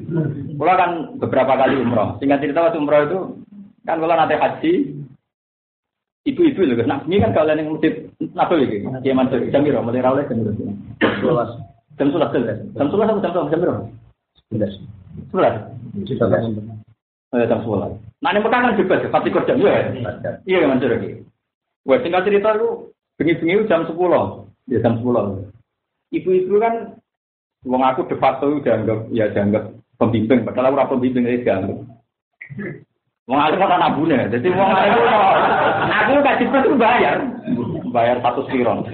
Kula 0.58 0.74
kan 0.74 0.90
beberapa 1.22 1.54
kali 1.54 1.78
umroh. 1.78 2.18
Singkat 2.18 2.42
cerita 2.42 2.66
waktu 2.66 2.82
umroh 2.82 3.00
itu 3.06 3.18
kan 3.86 4.02
kula 4.02 4.18
nate 4.18 4.36
haji 4.36 4.99
ibu-ibu 6.28 6.60
loh, 6.68 6.84
nah 6.84 7.00
ini 7.08 7.22
kan 7.22 7.32
kalian 7.32 7.64
yang 7.64 7.68
masjid 7.76 7.94
apa 8.36 8.52
lagi? 8.56 8.78
Dia 9.00 9.12
mantul 9.16 9.48
jam 9.48 9.64
berapa? 9.64 9.84
Mulai 9.84 10.04
rawleh 10.04 10.24
jam 10.28 10.36
berapa? 10.44 10.62
Sebelas. 11.20 11.50
Jam 11.96 12.06
sebelas 12.12 12.30
sebelas. 12.32 12.58
Jam 12.76 12.86
sebelas 12.92 13.08
atau 13.08 13.20
jam 13.24 13.32
berapa? 13.32 13.48
Jam 13.50 13.60
berapa? 13.60 13.82
Sebelas. 14.36 14.72
Sebelas. 15.30 15.54
Sebelas. 16.04 16.42
Oh, 17.30 17.46
jam 17.46 17.60
sebelas. 17.64 17.92
Nah 18.20 18.30
ini 18.36 18.44
kan 18.44 18.76
bebas, 18.76 19.08
pasti 19.08 19.28
kerja 19.32 19.52
juga 19.56 19.70
ya. 19.72 19.84
Iya 20.44 20.68
mantul 20.68 20.92
lagi. 20.92 21.24
Wah 21.88 21.98
tinggal 22.04 22.26
cerita 22.28 22.52
lu 22.52 22.92
bengi-bengi 23.16 23.64
jam 23.64 23.88
sepuluh. 23.88 24.44
Ya 24.68 24.84
jam 24.84 25.00
sepuluh. 25.00 25.48
Ibu-ibu 26.12 26.58
kan 26.60 27.00
Wong 27.68 27.84
aku 27.84 28.08
de 28.08 28.16
facto 28.16 28.48
dianggap 28.64 29.12
ya 29.12 29.28
dianggap 29.36 29.68
pembimbing, 30.00 30.48
padahal 30.48 30.72
ora 30.72 30.88
pembimbing 30.88 31.28
itu 31.28 31.44
dianggap. 31.44 31.76
Wong 33.28 33.40
alim 33.40 33.60
ora 33.60 33.76
nabune. 33.76 34.28
Dadi 34.30 34.48
wong 34.48 34.70
alim 34.70 34.94
aku 35.90 36.12
kasih 36.24 36.46
itu 36.48 36.76
bayar. 36.78 37.16
Bayar 37.90 38.16
satu 38.22 38.46
spiron. 38.48 38.86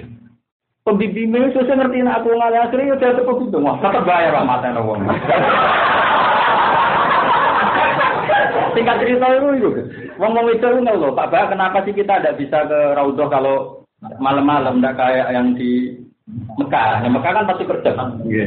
Pembimbingnya 0.87 1.51
susah 1.51 1.75
ngerti 1.75 1.99
aku 1.99 2.31
ngalir 2.31 2.63
akhirnya 2.63 2.95
udah 2.95 3.11
tetap 3.11 3.37
itu. 3.43 3.57
Wah, 3.59 3.75
tetap 3.83 4.07
bayar 4.07 4.31
lah 4.39 4.43
mata 4.47 4.71
wong. 4.79 5.03
Tingkat 8.71 9.01
cerita 9.03 9.27
itu 9.35 9.47
itu. 9.57 9.69
Wong 10.15 10.31
mau 10.31 10.47
itu 10.47 10.63
loh, 10.63 11.11
Pak 11.11 11.27
Bah, 11.27 11.51
kenapa 11.51 11.83
sih 11.83 11.91
kita 11.91 12.21
tidak 12.21 12.37
bisa 12.39 12.63
ke 12.69 12.79
Raudhah 12.95 13.27
kalau 13.27 13.83
malam-malam, 14.21 14.79
tidak 14.79 14.95
kayak 14.95 15.27
yang 15.33 15.57
di 15.57 15.97
Mekah. 16.55 17.03
Yang 17.03 17.13
Mekah 17.19 17.31
kan 17.35 17.45
pasti 17.49 17.63
kerja. 17.65 17.91
Iya. 18.23 18.45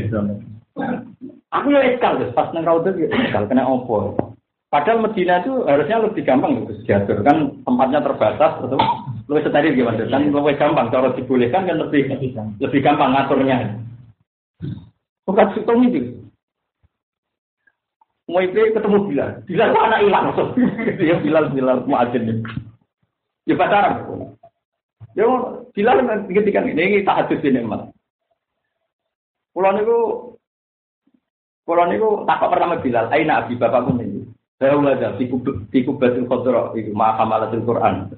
Aku 1.50 1.66
ya 1.74 1.82
eskal, 1.92 2.14
pas 2.32 2.48
neng 2.54 2.64
Raudhah 2.64 2.94
ya 2.94 3.10
eskal, 3.10 3.44
kena 3.50 3.66
opo. 3.66 4.29
Padahal 4.70 5.02
Medina 5.02 5.42
itu 5.42 5.66
harusnya 5.66 5.98
lebih 5.98 6.22
gampang 6.22 6.62
gitu 6.62 6.86
diatur. 6.86 7.26
Kan 7.26 7.58
tempatnya 7.66 8.06
terbatas 8.06 8.54
betul 8.62 8.78
lebih 9.26 9.50
steril 9.50 9.74
gimana 9.74 10.06
kan 10.06 10.22
lebih 10.30 10.54
gampang. 10.62 10.86
Kalau 10.94 11.10
dibolehkan 11.18 11.66
kan 11.66 11.82
lebih 11.82 12.06
lebih 12.62 12.80
gampang 12.82 13.10
ngaturnya. 13.10 13.74
Bukan 15.26 15.46
situng 15.58 15.90
itu. 15.90 16.22
Mau 18.30 18.38
itu 18.46 18.62
ketemu 18.70 19.10
Bilal, 19.10 19.30
Bilal 19.42 19.74
itu 19.74 19.80
anak 19.82 20.00
hilang 20.06 20.26
ya 21.10 21.18
Bilal 21.18 21.44
Bilal 21.50 21.78
muadzin. 21.82 22.46
Ya 23.42 23.58
pacaran. 23.58 24.06
Ya 25.18 25.26
Bilal 25.74 25.98
ketika 26.30 26.62
ini 26.62 27.02
tahajud 27.02 27.42
ini 27.42 27.66
mas. 27.66 27.90
Pulau 29.50 29.74
niku 29.74 29.98
Pulau 31.66 31.90
niku 31.90 32.22
takut 32.22 32.54
pertama 32.54 32.78
Bilal, 32.78 33.10
aina 33.10 33.42
abi 33.42 33.58
bapakku 33.58 33.98
nih. 34.60 34.68
Hawada 34.68 35.08
fi 35.16 35.80
kubatil 35.80 36.28
khadra 36.28 36.76
itu 36.76 36.92
ma 36.92 37.16
hamalatul 37.16 37.64
Quran. 37.64 38.12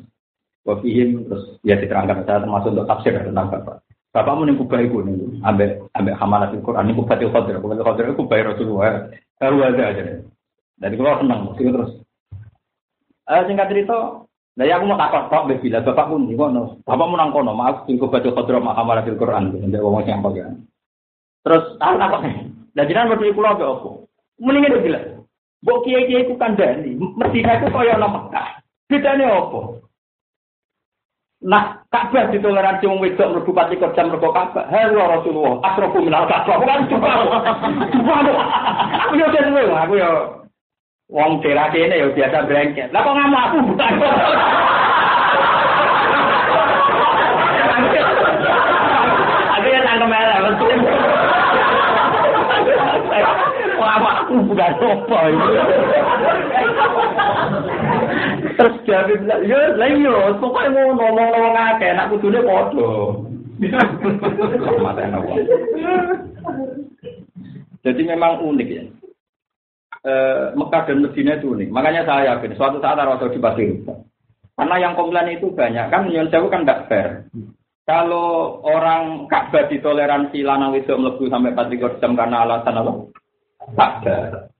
Wa 0.66 0.78
fihim 0.82 1.26
terus 1.26 1.59
ya 1.62 1.78
diterangkan 1.78 2.26
saya 2.26 2.43
termasuk 2.43 2.74
untuk 2.74 2.86
tafsir 2.90 3.14
tentang 3.14 3.51
bapak. 3.51 3.82
Bapakmu 4.12 4.45
ning 4.45 4.59
kubah 4.59 4.82
iku 4.82 5.01
ning 5.07 5.40
ambek 5.47 5.86
ambek 5.95 6.18
hamalatul 6.18 6.62
Quran 6.66 6.84
ning 6.90 6.99
kubatil 6.99 7.30
khadra. 7.30 7.62
Kubatil 7.62 7.86
khadra 7.86 8.05
iku 8.11 8.18
kubah 8.26 8.38
Rasulullah. 8.43 8.93
Hawada 9.38 9.84
aja. 9.86 10.03
Dari 10.82 10.95
kalau 10.99 11.18
senang 11.22 11.40
mesti 11.47 11.62
terus. 11.70 11.93
Eh 13.22 13.43
singkat 13.47 13.70
cerita, 13.70 14.26
Nah, 14.53 14.68
ya 14.68 14.76
aku 14.76 14.84
mau 14.84 15.01
takut 15.01 15.32
tok 15.32 15.49
bila 15.64 15.80
bapak 15.80 16.12
pun 16.12 16.28
di 16.28 16.36
kono. 16.36 16.76
Bapak 16.84 17.07
mau 17.09 17.16
nang 17.16 17.32
kono, 17.32 17.57
maaf 17.57 17.88
sing 17.88 17.97
kubatil 17.97 18.36
khadra 18.36 18.61
ma 18.61 18.76
hamalatul 18.76 19.16
Quran. 19.16 19.49
Ndek 19.49 19.80
wong 19.80 20.05
sing 20.05 20.20
apa 20.20 20.28
ya. 20.36 20.47
Terus 21.40 21.64
aku 21.80 21.97
takut 21.97 22.20
nih. 22.20 22.36
Dan 22.76 22.84
jenengan 22.88 23.16
mesti 23.16 23.32
kula 23.32 23.57
apa? 23.57 23.90
Mendingan 24.40 24.84
bilang, 24.84 25.22
Mbok 25.63 25.87
kiai-kiai 25.87 26.27
ku 26.27 26.35
kandhani, 26.35 26.99
Medina 26.99 27.55
itu 27.63 27.71
kaya 27.71 27.95
ana 27.95 28.11
Mekah. 28.11 28.49
Bedane 28.91 29.25
apa? 29.31 29.61
Nah, 31.43 31.83
Ka'bah 31.91 32.31
ditoleransi 32.31 32.87
wong 32.87 33.03
wedok 33.03 33.31
mlebu 33.31 33.51
pati 33.55 33.79
jam 33.79 34.11
mergo 34.11 34.35
Ka'bah. 34.35 34.67
Halo 34.71 35.07
Rasulullah, 35.07 35.63
asrofu 35.63 36.03
minal 36.03 36.27
Ka'bah. 36.27 36.59
Bukan 36.59 36.91
coba. 36.91 37.11
Aku 39.07 39.15
yo 39.19 39.27
dhewe, 39.31 39.63
aku 39.71 39.95
yo 40.03 40.11
wong 41.11 41.39
daerah 41.43 41.71
kene 41.71 41.95
yo 41.95 42.11
biasa 42.11 42.47
brengket. 42.47 42.91
Lah 42.91 43.07
kok 43.07 43.15
ngamuk 43.15 43.43
aku 43.43 43.57
bukan. 43.71 43.93
Aku 54.33 54.49
bukan 54.49 54.72
apa 54.80 55.18
itu. 55.28 55.49
Terus 58.53 58.74
jadi 58.89 59.12
bilang, 59.20 59.43
ya 59.45 59.61
lah 59.76 59.89
iya, 59.93 60.16
pokoknya 60.41 60.70
mau 60.72 60.97
ngomong-ngomong 60.97 61.57
akeh, 61.57 61.91
nak 61.93 62.09
kudune 62.12 62.41
podo. 62.41 62.91
Jadi 67.83 68.01
memang 68.07 68.41
unik 68.41 68.68
ya. 68.68 68.85
E, 70.03 70.12
Mekah 70.59 70.83
dan 70.89 70.99
Medina 71.05 71.39
itu 71.39 71.55
unik. 71.55 71.68
Makanya 71.70 72.03
saya 72.03 72.35
yakin 72.35 72.59
suatu 72.59 72.83
saat 72.83 72.99
Rasul 72.99 73.30
di 73.30 73.39
Pasir 73.39 73.70
Karena 74.59 74.76
yang 74.83 74.99
komplain 74.99 75.39
itu 75.39 75.55
banyak. 75.55 75.87
Kan 75.91 76.11
Nyon 76.11 76.30
Sewu 76.30 76.51
kan 76.51 76.66
tidak 76.66 76.91
fair. 76.91 77.09
Kalau 77.83 78.62
orang 78.62 79.26
Ka'bah 79.26 79.66
ditoleransi 79.66 80.47
lanang 80.47 80.78
itu 80.78 80.95
melebu 80.95 81.26
sampai 81.26 81.51
4 81.51 81.99
jam 81.99 82.14
karena 82.14 82.47
alasan 82.47 82.78
apa? 82.78 82.93
Takdar. 83.75 84.51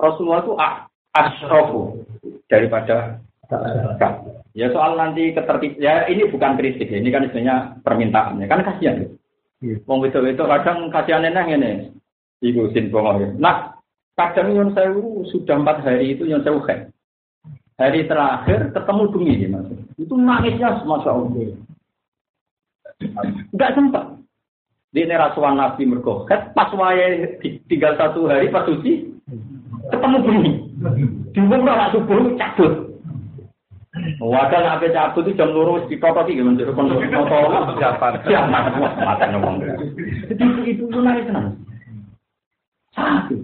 Rasulullah 0.00 0.42
itu 0.42 0.52
asrofu 1.12 1.80
daripada 2.48 3.20
Ya 4.52 4.68
soal 4.68 5.00
nanti 5.00 5.32
ketertib 5.32 5.80
ya 5.80 6.04
ini 6.08 6.28
bukan 6.28 6.60
kritik 6.60 6.88
ya. 6.88 7.00
ini 7.00 7.08
kan 7.08 7.24
istilahnya 7.24 7.80
permintaannya 7.80 8.44
kan 8.48 8.60
kasihan 8.64 9.00
gitu. 9.00 9.16
Iya. 9.64 9.76
Wong 9.88 10.04
itu 10.04 10.20
itu 10.28 10.44
kadang 10.44 10.92
kasihan 10.92 11.24
enak 11.24 11.48
ini. 11.48 11.72
Ibu 12.44 12.68
sin 12.76 12.92
ya. 12.92 13.28
Nah 13.40 13.56
kadang 14.12 14.52
yang 14.52 14.68
saya 14.76 14.92
sudah 15.32 15.56
empat 15.56 15.80
hari 15.84 16.16
itu 16.16 16.28
yang 16.28 16.44
saya 16.44 16.84
Hari 17.80 18.04
terakhir 18.04 18.76
ketemu 18.76 19.02
bumi 19.08 19.48
mas. 19.48 19.68
Itu 19.96 20.14
nangisnya 20.20 20.84
semasa 20.84 21.08
Allah. 21.16 21.56
Enggak 23.50 23.72
sempat. 23.72 24.04
Di 24.92 25.08
ini 25.08 25.16
rasuan 25.16 25.56
Nabi 25.56 25.88
mergoket, 25.88 26.52
pas 26.52 26.68
wae 26.76 27.40
tinggal 27.64 27.96
satu 27.96 28.28
hari 28.28 28.52
pas 28.52 28.68
suci, 28.68 29.08
ketemu 29.88 30.18
bumi. 30.20 30.52
Diumum 31.32 31.64
lah 31.64 31.88
subuh 31.96 32.36
cabut. 32.36 32.92
Wadah 34.20 34.60
nak 34.60 34.84
cabut 34.84 35.28
itu 35.28 35.36
jam 35.36 35.52
lurus 35.52 35.88
di 35.88 35.96
toto 35.96 36.24
sih 36.24 36.36
gimana 36.36 36.60
jadi 36.60 36.72
kontrol 36.76 37.48
toto 37.52 37.72
siapa 37.76 38.20
siapa 38.24 38.48
mata 39.04 39.24
ngomong. 39.32 39.64
Jadi 40.28 40.44
itu 40.68 40.84
itu 40.84 40.98
naik 41.00 41.28
tenang. 41.28 41.56
Satu. 42.92 43.36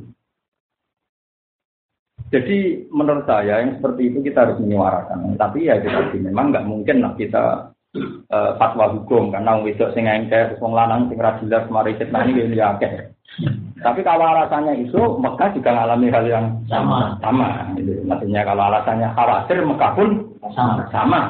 Jadi 2.28 2.88
menurut 2.92 3.24
saya 3.24 3.64
yang 3.64 3.80
seperti 3.80 4.12
itu 4.12 4.20
kita 4.20 4.44
harus 4.44 4.60
menyuarakan. 4.60 5.36
Tapi 5.40 5.68
ya 5.68 5.80
kita 5.80 6.12
memang 6.16 6.52
nggak 6.52 6.68
mungkin 6.68 7.00
lah 7.00 7.12
kita 7.16 7.72
uh, 7.96 8.50
fatwa 8.60 8.92
hukum 8.92 9.32
karena 9.32 9.56
wong 9.56 9.64
wedok 9.64 9.92
sing 9.96 10.04
engke 10.04 10.56
wong 10.60 10.72
lanang 10.76 11.08
sing 11.08 11.16
ra 11.16 11.40
jelas 11.40 11.64
mari 11.72 11.96
fitnah 11.96 12.24
ini 12.28 12.52
ya 12.52 12.76
akeh. 12.76 13.14
Tapi 13.78 14.02
kalau 14.02 14.26
alasannya 14.34 14.90
itu 14.90 14.98
Mekah 14.98 15.54
juga 15.54 15.70
mengalami 15.70 16.10
hal 16.10 16.24
yang 16.26 16.46
sama. 16.66 17.14
Sama. 17.22 17.70
Gitu. 17.78 18.02
Maksudnya 18.02 18.42
kalau 18.42 18.66
alasannya 18.66 19.14
khawatir 19.14 19.62
Mekah 19.62 19.92
pun 19.94 20.08
sama. 20.50 20.82
sama. 20.90 21.20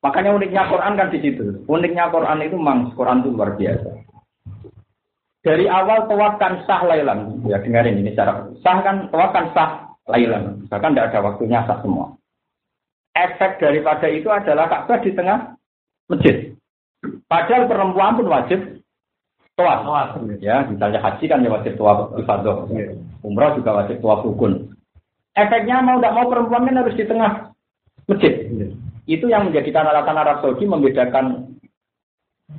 Makanya 0.00 0.32
uniknya 0.32 0.64
Quran 0.72 0.96
kan 0.96 1.12
di 1.12 1.18
situ. 1.20 1.60
Uniknya 1.68 2.08
Quran 2.08 2.40
itu 2.40 2.56
memang 2.56 2.96
Quran 2.96 3.20
itu 3.20 3.28
luar 3.36 3.52
biasa. 3.58 3.90
Dari 5.44 5.68
awal 5.68 6.08
tawaf 6.08 6.40
kan 6.40 6.64
sah 6.64 6.82
lailan. 6.88 7.44
Ya 7.44 7.60
dengarin 7.60 8.00
ini 8.00 8.16
cara 8.16 8.48
sah 8.64 8.80
kan 8.80 9.12
tawaf 9.12 9.36
kan 9.36 9.52
sah 9.52 9.70
lailan. 10.08 10.64
Bahkan 10.72 10.96
tidak 10.96 11.12
ada 11.12 11.20
waktunya 11.20 11.60
sah 11.68 11.76
semua 11.84 12.16
efek 13.16 13.58
daripada 13.58 14.06
itu 14.12 14.28
adalah 14.28 14.68
Ka'bah 14.68 15.00
di 15.00 15.10
tengah 15.16 15.56
masjid. 16.12 16.52
Padahal 17.26 17.64
perempuan 17.66 18.16
pun 18.20 18.28
wajib 18.28 18.60
tuas. 19.56 19.80
Ya, 20.44 20.68
misalnya 20.68 21.00
haji 21.00 21.24
kan 21.24 21.40
ya 21.40 21.50
wajib 21.50 21.72
tuas 21.80 22.12
ifadah. 22.20 22.68
Umrah 23.24 23.56
juga 23.56 23.84
wajib 23.84 23.98
tuas 24.04 24.20
rukun. 24.22 24.76
Efeknya 25.36 25.84
mau 25.84 26.00
tidak 26.00 26.16
mau 26.16 26.26
perempuan 26.28 26.68
kan 26.68 26.80
harus 26.80 26.96
di 26.96 27.04
tengah 27.04 27.52
masjid. 28.08 28.32
Itu 29.08 29.30
yang 29.30 29.48
menjadikan 29.48 29.86
alasan 29.86 30.18
Arab 30.18 30.42
Saudi 30.42 30.64
membedakan 30.66 31.56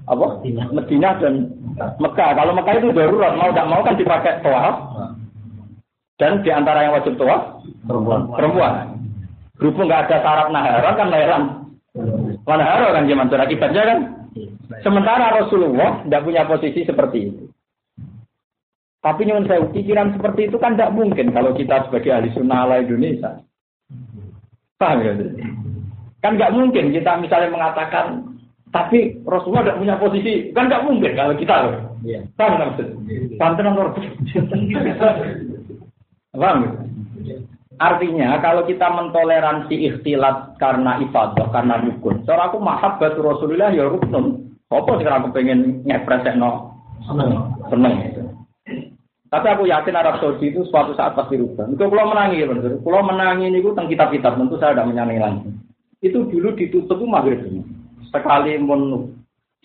apa? 0.08 0.28
Medina 0.74 1.16
dan 1.20 1.54
Mekah. 2.00 2.30
Kalau 2.36 2.52
Mekah 2.56 2.74
itu 2.80 2.92
darurat, 2.92 3.34
mau 3.36 3.52
tidak 3.52 3.70
mau 3.70 3.82
kan 3.86 3.96
dipakai 3.96 4.40
tuas. 4.44 4.76
Dan 6.18 6.42
di 6.42 6.50
antara 6.50 6.82
yang 6.82 6.98
wajib 6.98 7.14
tuas 7.22 7.62
perempuan. 7.86 8.26
perempuan. 8.34 8.97
Berhubung 9.58 9.90
nggak 9.90 10.10
ada 10.10 10.18
syarat 10.22 10.48
nahara 10.54 10.92
kan 10.94 11.08
lahiran. 11.10 11.44
Nahara 12.46 12.94
kan 12.94 13.10
zaman 13.10 13.34
akibatnya 13.34 13.84
kan. 13.84 14.00
Sementara 14.86 15.34
Rasulullah 15.42 16.06
tidak 16.06 16.24
punya 16.24 16.46
posisi 16.46 16.86
seperti 16.86 17.18
itu. 17.26 17.44
Tapi 19.02 19.26
nyuwun 19.26 19.48
saya 19.50 19.66
pikiran 19.72 20.14
seperti 20.14 20.52
itu 20.52 20.58
kan 20.62 20.78
tidak 20.78 20.94
mungkin 20.94 21.32
kalau 21.34 21.56
kita 21.58 21.86
sebagai 21.88 22.12
ahli 22.14 22.30
sunnah 22.34 22.68
ala 22.68 22.84
Indonesia. 22.84 23.42
Paham 24.78 25.02
ya? 25.02 25.14
Kan 26.22 26.38
nggak 26.38 26.54
mungkin 26.54 26.94
kita 26.94 27.18
misalnya 27.18 27.50
mengatakan 27.50 28.36
tapi 28.70 29.16
Rasulullah 29.24 29.64
tidak 29.64 29.80
punya 29.80 29.96
posisi 29.98 30.34
kan 30.52 30.70
nggak 30.70 30.86
mungkin 30.86 31.12
kalau 31.18 31.34
kita 31.34 31.56
loh. 31.66 31.74
Iya. 32.06 32.20
Paham 32.38 32.52
nggak 32.58 32.68
maksud? 32.74 32.88
Paham 33.40 33.54
tenang 33.58 33.76
Paham? 36.38 36.58
Artinya 37.78 38.42
kalau 38.42 38.66
kita 38.66 38.90
mentoleransi 38.90 39.74
ikhtilat 39.74 40.58
karena 40.58 40.98
ibadah, 40.98 41.46
karena 41.54 41.78
rukun. 41.86 42.26
Cara 42.26 42.50
aku 42.50 42.58
batu 42.62 43.22
Rasulullah 43.22 43.70
ya 43.70 43.86
rukun. 43.86 44.50
Apa 44.68 45.00
sekarang 45.00 45.30
aku 45.30 45.30
pengen 45.38 45.86
ngepres 45.86 46.26
no 46.36 46.74
seneng. 47.06 47.32
Seneng 47.70 47.94
itu. 48.10 48.22
Tapi 49.28 49.48
aku 49.52 49.68
yakin 49.68 50.00
Arab 50.00 50.24
Saudi 50.24 50.56
itu 50.56 50.64
suatu 50.72 50.96
saat 50.96 51.12
pasti 51.12 51.36
rubah. 51.36 51.68
Itu 51.68 51.84
kalau 51.92 52.16
menangi 52.16 52.42
ya 52.42 52.48
benar. 52.48 52.80
Kalau 52.80 53.02
menangi 53.04 53.52
ini 53.52 53.60
tentang 53.60 53.92
kitab-kitab 53.92 54.40
tentu 54.40 54.56
saya 54.56 54.72
tidak 54.72 54.88
menyanyi 54.88 55.20
langsung. 55.20 55.56
Itu 56.00 56.32
dulu 56.32 56.56
ditutup 56.56 56.96
itu 56.96 57.06
maghrib 57.06 57.42
Sekali 58.08 58.56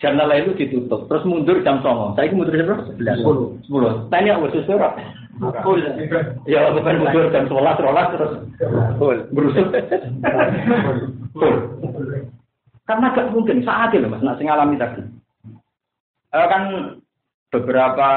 mon 0.03 0.19
jannah 0.19 0.35
itu 0.35 0.51
ditutup. 0.59 1.07
Terus 1.07 1.23
mundur 1.23 1.63
jam 1.63 1.79
songo. 1.79 2.11
Saya 2.19 2.27
ini 2.27 2.35
mundur 2.35 2.59
jam 2.59 2.67
berapa? 2.67 2.83
Sepuluh. 2.91 3.47
Sepuluh. 3.63 3.91
Tanya 4.11 4.35
sesuatu. 4.51 4.99
Full. 5.63 5.79
Ya 6.45 6.69
bukan 6.75 6.99
mundur 6.99 7.31
jam 7.31 7.47
sebelas, 7.47 7.79
sebelas 7.79 8.07
terus. 8.11 8.31
Full. 8.99 9.19
Karena 12.83 13.15
gak 13.15 13.31
mungkin 13.31 13.63
saat 13.63 13.95
itu 13.95 14.11
mas, 14.11 14.19
nasi 14.19 14.43
ngalami 14.43 14.75
tadi. 14.75 14.99
Eh, 16.35 16.47
kan 16.51 16.63
beberapa 17.47 18.09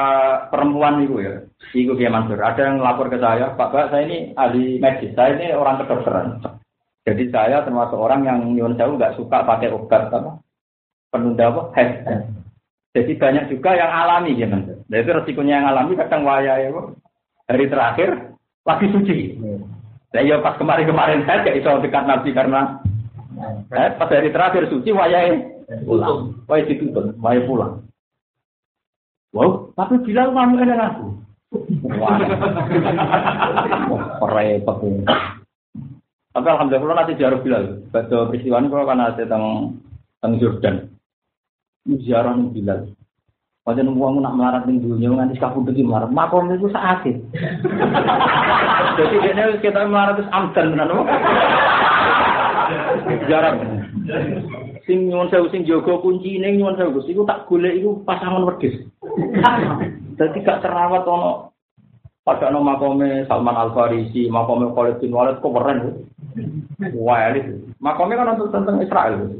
perempuan 0.51 1.07
itu 1.07 1.23
ya, 1.23 1.39
itu 1.71 1.95
dia 1.95 2.11
Mansur. 2.11 2.35
Ada 2.43 2.67
yang 2.67 2.83
lapor 2.83 3.07
ke 3.07 3.15
saya, 3.15 3.55
Pak 3.55 3.71
Pak, 3.71 3.95
saya 3.95 4.03
ini 4.03 4.35
ahli 4.35 4.75
medis, 4.83 5.15
saya 5.15 5.39
ini 5.39 5.55
orang 5.55 5.79
kedokteran. 5.79 6.43
Jadi 7.07 7.31
saya 7.31 7.63
termasuk 7.63 7.95
orang 7.95 8.27
yang 8.27 8.43
nyuwun 8.43 8.75
jauh 8.75 8.99
nggak 8.99 9.15
suka 9.15 9.47
pakai 9.47 9.71
obat 9.71 10.11
apa 10.11 10.35
penunda 11.09 11.49
apa 11.49 11.61
head. 11.75 11.91
Jadi 12.97 13.13
banyak 13.13 13.45
juga 13.53 13.77
yang 13.77 13.91
alami 13.93 14.33
ya 14.33 14.49
Mansur. 14.49 14.81
Dan 14.89 14.97
itu 15.05 15.11
resikonya 15.13 15.53
yang 15.61 15.67
alami 15.69 15.93
kadang 15.93 16.25
waya 16.25 16.53
ya 16.57 16.69
hari 17.47 17.65
terakhir 17.69 18.09
lagi 18.65 18.87
suci. 18.91 19.37
Nah, 20.11 20.23
ya 20.23 20.41
pas 20.41 20.57
kemarin-kemarin 20.57 21.23
saya 21.27 21.45
gak 21.45 21.57
iso 21.61 21.77
dekat 21.83 22.03
Nabi 22.09 22.29
karena 22.33 22.81
eh, 23.75 23.89
pas 23.95 24.09
hari 24.09 24.33
terakhir 24.33 24.65
suci 24.71 24.89
wayai 24.91 25.45
pulang. 25.85 26.33
Wayai 26.49 26.67
ditutup, 26.67 27.13
wayai 27.21 27.45
pulang. 27.45 27.85
Wow, 29.35 29.69
tapi 29.75 30.01
bilang 30.01 30.33
kamu 30.33 30.63
enak 30.63 30.97
aku. 30.97 31.07
Wah, 32.01 32.17
repot 34.25 34.77
ini. 34.83 35.03
Tapi 36.33 36.47
alhamdulillah 36.47 36.97
nanti 36.97 37.19
jarak 37.19 37.43
bilang. 37.43 37.85
Baca 37.93 38.31
peristiwa 38.31 38.59
ini 38.63 38.71
kalau 38.71 38.85
kan 38.87 39.03
ada 39.03 39.23
tentang 39.23 40.33
Jordan. 40.41 40.96
Ziarah 42.03 42.35
bilang. 42.51 42.91
Pada 43.63 43.83
nunggu 43.83 44.23
nak 44.23 44.35
melarat 44.35 44.63
ning 44.63 44.79
dunia 44.79 45.11
nganti 45.11 45.39
kabudut 45.39 45.75
iki 45.75 45.83
melarat. 45.83 46.11
Makom 46.11 46.51
itu 46.51 46.71
sakit. 46.71 47.15
Jadi 48.97 49.15
dia 49.23 49.59
kita 49.59 49.87
melarat 49.87 50.19
itu 50.19 50.31
amdan 50.31 50.75
tenan. 50.75 50.91
Ziarah 53.27 53.51
sing 54.87 55.11
nyuwun 55.11 55.27
sewu 55.27 55.51
sing 55.51 55.67
jaga 55.67 55.99
kuncine 55.99 56.55
nyuwun 56.55 56.79
sewu 56.79 56.95
Gus 56.97 57.11
iku 57.11 57.27
tak 57.27 57.43
golek 57.51 57.75
iku 57.75 58.01
pasangan 58.07 58.47
wedhus. 58.47 58.87
Dadi 60.17 60.39
gak 60.41 60.63
terawat 60.63 61.03
ono 61.03 61.51
pada 62.23 62.51
no 62.51 62.63
makome 62.63 63.27
Salman 63.27 63.55
Al 63.55 63.71
Farisi, 63.71 64.27
makome 64.27 64.71
Khalid 64.75 64.99
bin 64.99 65.15
Walid 65.15 65.39
kok 65.39 65.53
keren. 65.53 66.07
Wah, 66.99 67.31
ini 67.31 67.71
makome 67.79 68.19
kan 68.19 68.35
untuk 68.35 68.51
tentang 68.51 68.83
Israel. 68.83 69.31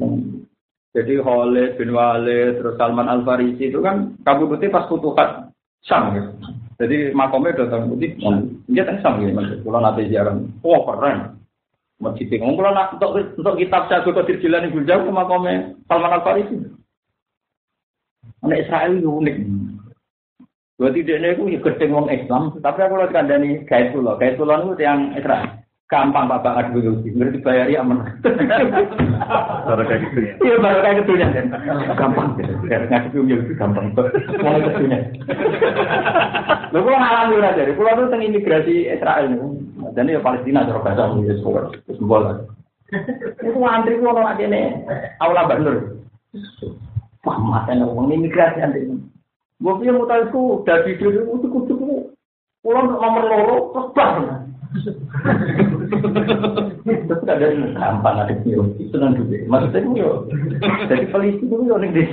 Jadi 0.96 1.20
Khalid 1.20 1.76
bin 1.76 1.92
Walid 1.92 2.64
terus 2.64 2.78
Salman 2.80 3.12
Al 3.12 3.22
Farisi 3.28 3.70
itu 3.70 3.84
kan 3.84 4.16
kabudutnya 4.24 4.72
pas 4.72 4.88
futuhat 4.88 5.52
Syam 5.84 6.16
ya. 6.16 6.24
Jadi 6.78 7.12
makomnya 7.12 7.58
datang 7.58 7.90
putih, 7.90 8.14
dia 8.70 8.86
kan 8.86 9.02
Syam 9.02 9.26
ya, 9.26 9.34
kalau 9.66 9.82
nanti 9.82 10.14
jarang, 10.14 10.48
wah 10.62 10.82
keren. 10.86 11.38
Masjid 11.98 12.30
ngomong 12.38 12.62
kalau 12.62 12.72
nak 12.78 12.94
untuk 12.94 13.12
untuk 13.42 13.58
kitab 13.58 13.90
saya 13.90 14.06
Qadir 14.06 14.38
Jilani 14.38 14.70
Gunjau 14.70 15.02
sama 15.10 15.26
kome 15.26 15.82
Salman 15.90 16.14
Al 16.14 16.22
Farisi. 16.22 16.56
Anak 18.46 18.70
Israel 18.70 18.94
itu 19.02 19.10
unik. 19.10 19.38
Berarti 20.78 21.02
dia 21.02 21.18
ini 21.18 21.58
itu 21.58 21.66
ya 21.66 21.90
wong 21.90 22.06
Islam, 22.14 22.54
tapi 22.62 22.86
aku 22.86 23.02
lihat 23.02 23.10
kandani 23.10 23.66
gaya 23.66 23.90
pulau, 23.90 24.14
gaya 24.14 24.38
pulau 24.38 24.78
itu 24.78 24.86
yang 24.86 25.10
Israel. 25.18 25.66
Gampang 25.88 26.28
Bapak 26.28 26.68
adu 26.68 26.84
dulu, 26.84 27.00
ngerti 27.00 27.40
bayari 27.40 27.80
aman. 27.80 28.04
Baru 28.20 29.88
kayak 29.88 30.04
gitu 30.04 30.20
ya. 30.20 30.32
Iya 30.44 30.56
baru 30.60 30.80
kayak 30.84 30.96
gitu 31.00 31.12
ya. 31.16 31.28
Gampang. 31.96 32.36
Ngasih 32.68 33.10
film 33.16 33.32
itu 33.32 33.56
gampang. 33.56 33.96
Mulai 33.96 34.68
ketunya. 34.68 35.00
Lalu 36.76 36.84
kalau 36.92 37.00
ngalami 37.00 37.34
udah 37.40 37.52
dari 37.56 37.72
pulau 37.72 37.96
itu 37.96 38.04
tentang 38.04 38.28
imigrasi 38.28 38.76
Israel 38.92 39.26
nih. 39.32 39.40
Dan 39.96 40.12
ya 40.12 40.20
Palestina 40.20 40.68
cara 40.68 40.84
bahasa 40.84 41.16
ya 41.24 41.34
semua 41.40 41.72
semua. 41.96 42.44
Itu 43.40 43.60
antri 43.64 43.96
ku 43.96 44.12
ono 44.12 44.28
ini 44.44 44.84
aula 45.24 45.48
Banur. 45.48 46.04
Wah, 47.24 47.38
mata 47.40 47.72
ngomong 47.72 48.12
imigrasi 48.12 48.60
antri. 48.60 48.92
Gue 49.64 49.74
punya 49.80 49.96
mutalku 49.96 50.68
dari 50.68 51.00
dulu 51.00 51.40
itu 51.40 51.48
kudu 51.48 51.76
pulau 52.60 52.84
nomor 52.92 53.24
loro 53.24 53.56
terus 53.72 53.88
Terus 56.88 57.22
ada 57.28 57.46
yang 57.48 57.74
gampang 57.74 58.18
ada 58.22 58.34
yang 58.46 58.72
senang 58.92 59.14
juga. 59.18 59.36
Maksudnya 59.48 59.80
itu 59.82 59.92
yo, 60.00 60.12
jadi 60.88 61.06
polisi 61.12 61.44
itu 61.44 61.56
yo 61.66 61.76
nih 61.78 61.90
deh. 61.92 62.08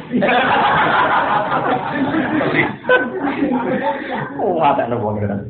Oh, 4.41 4.61
ada 4.61 4.89
nopo 4.89 5.17
kan. 5.17 5.49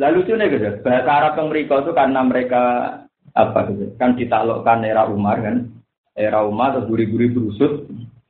Lalu 0.00 0.18
itu 0.24 0.32
nih 0.34 0.48
gitu, 0.50 0.68
bahasa 0.82 1.10
Arab 1.10 1.38
yang 1.38 1.48
mereka 1.52 1.74
itu 1.84 1.92
karena 1.94 2.20
mereka 2.26 2.62
apa 3.32 3.70
gitu, 3.70 3.96
kan 3.96 4.18
ditaklukkan 4.18 4.84
era 4.84 5.06
Umar 5.08 5.40
kan, 5.40 5.68
era 6.16 6.42
Umar 6.44 6.76
atau 6.76 6.84
guri-guri 6.90 7.32
berusut, 7.32 7.86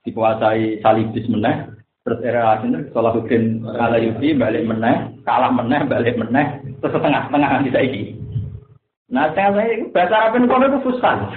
dikuasai 0.07 0.79
salibis 0.83 1.27
meneh, 1.31 1.71
terus 2.07 2.23
era 2.23 2.59
Salahuddin 2.61 2.91
Salahuddin 2.95 3.45
Alayubi 3.67 4.35
balik 4.37 4.67
meneh, 4.67 5.17
kalah 5.27 5.51
meneh, 5.55 5.83
balik 5.87 6.19
meneh, 6.19 6.62
terus 6.83 6.99
setengah-tengah 6.99 7.51
nanti 7.63 7.71
saiki. 7.71 8.03
Nah, 9.15 9.31
saya 9.39 9.55
saya 9.55 9.87
bahasa 9.95 10.15
Arab 10.19 10.43
kono 10.51 10.67
itu 10.67 10.79
susah. 10.91 11.31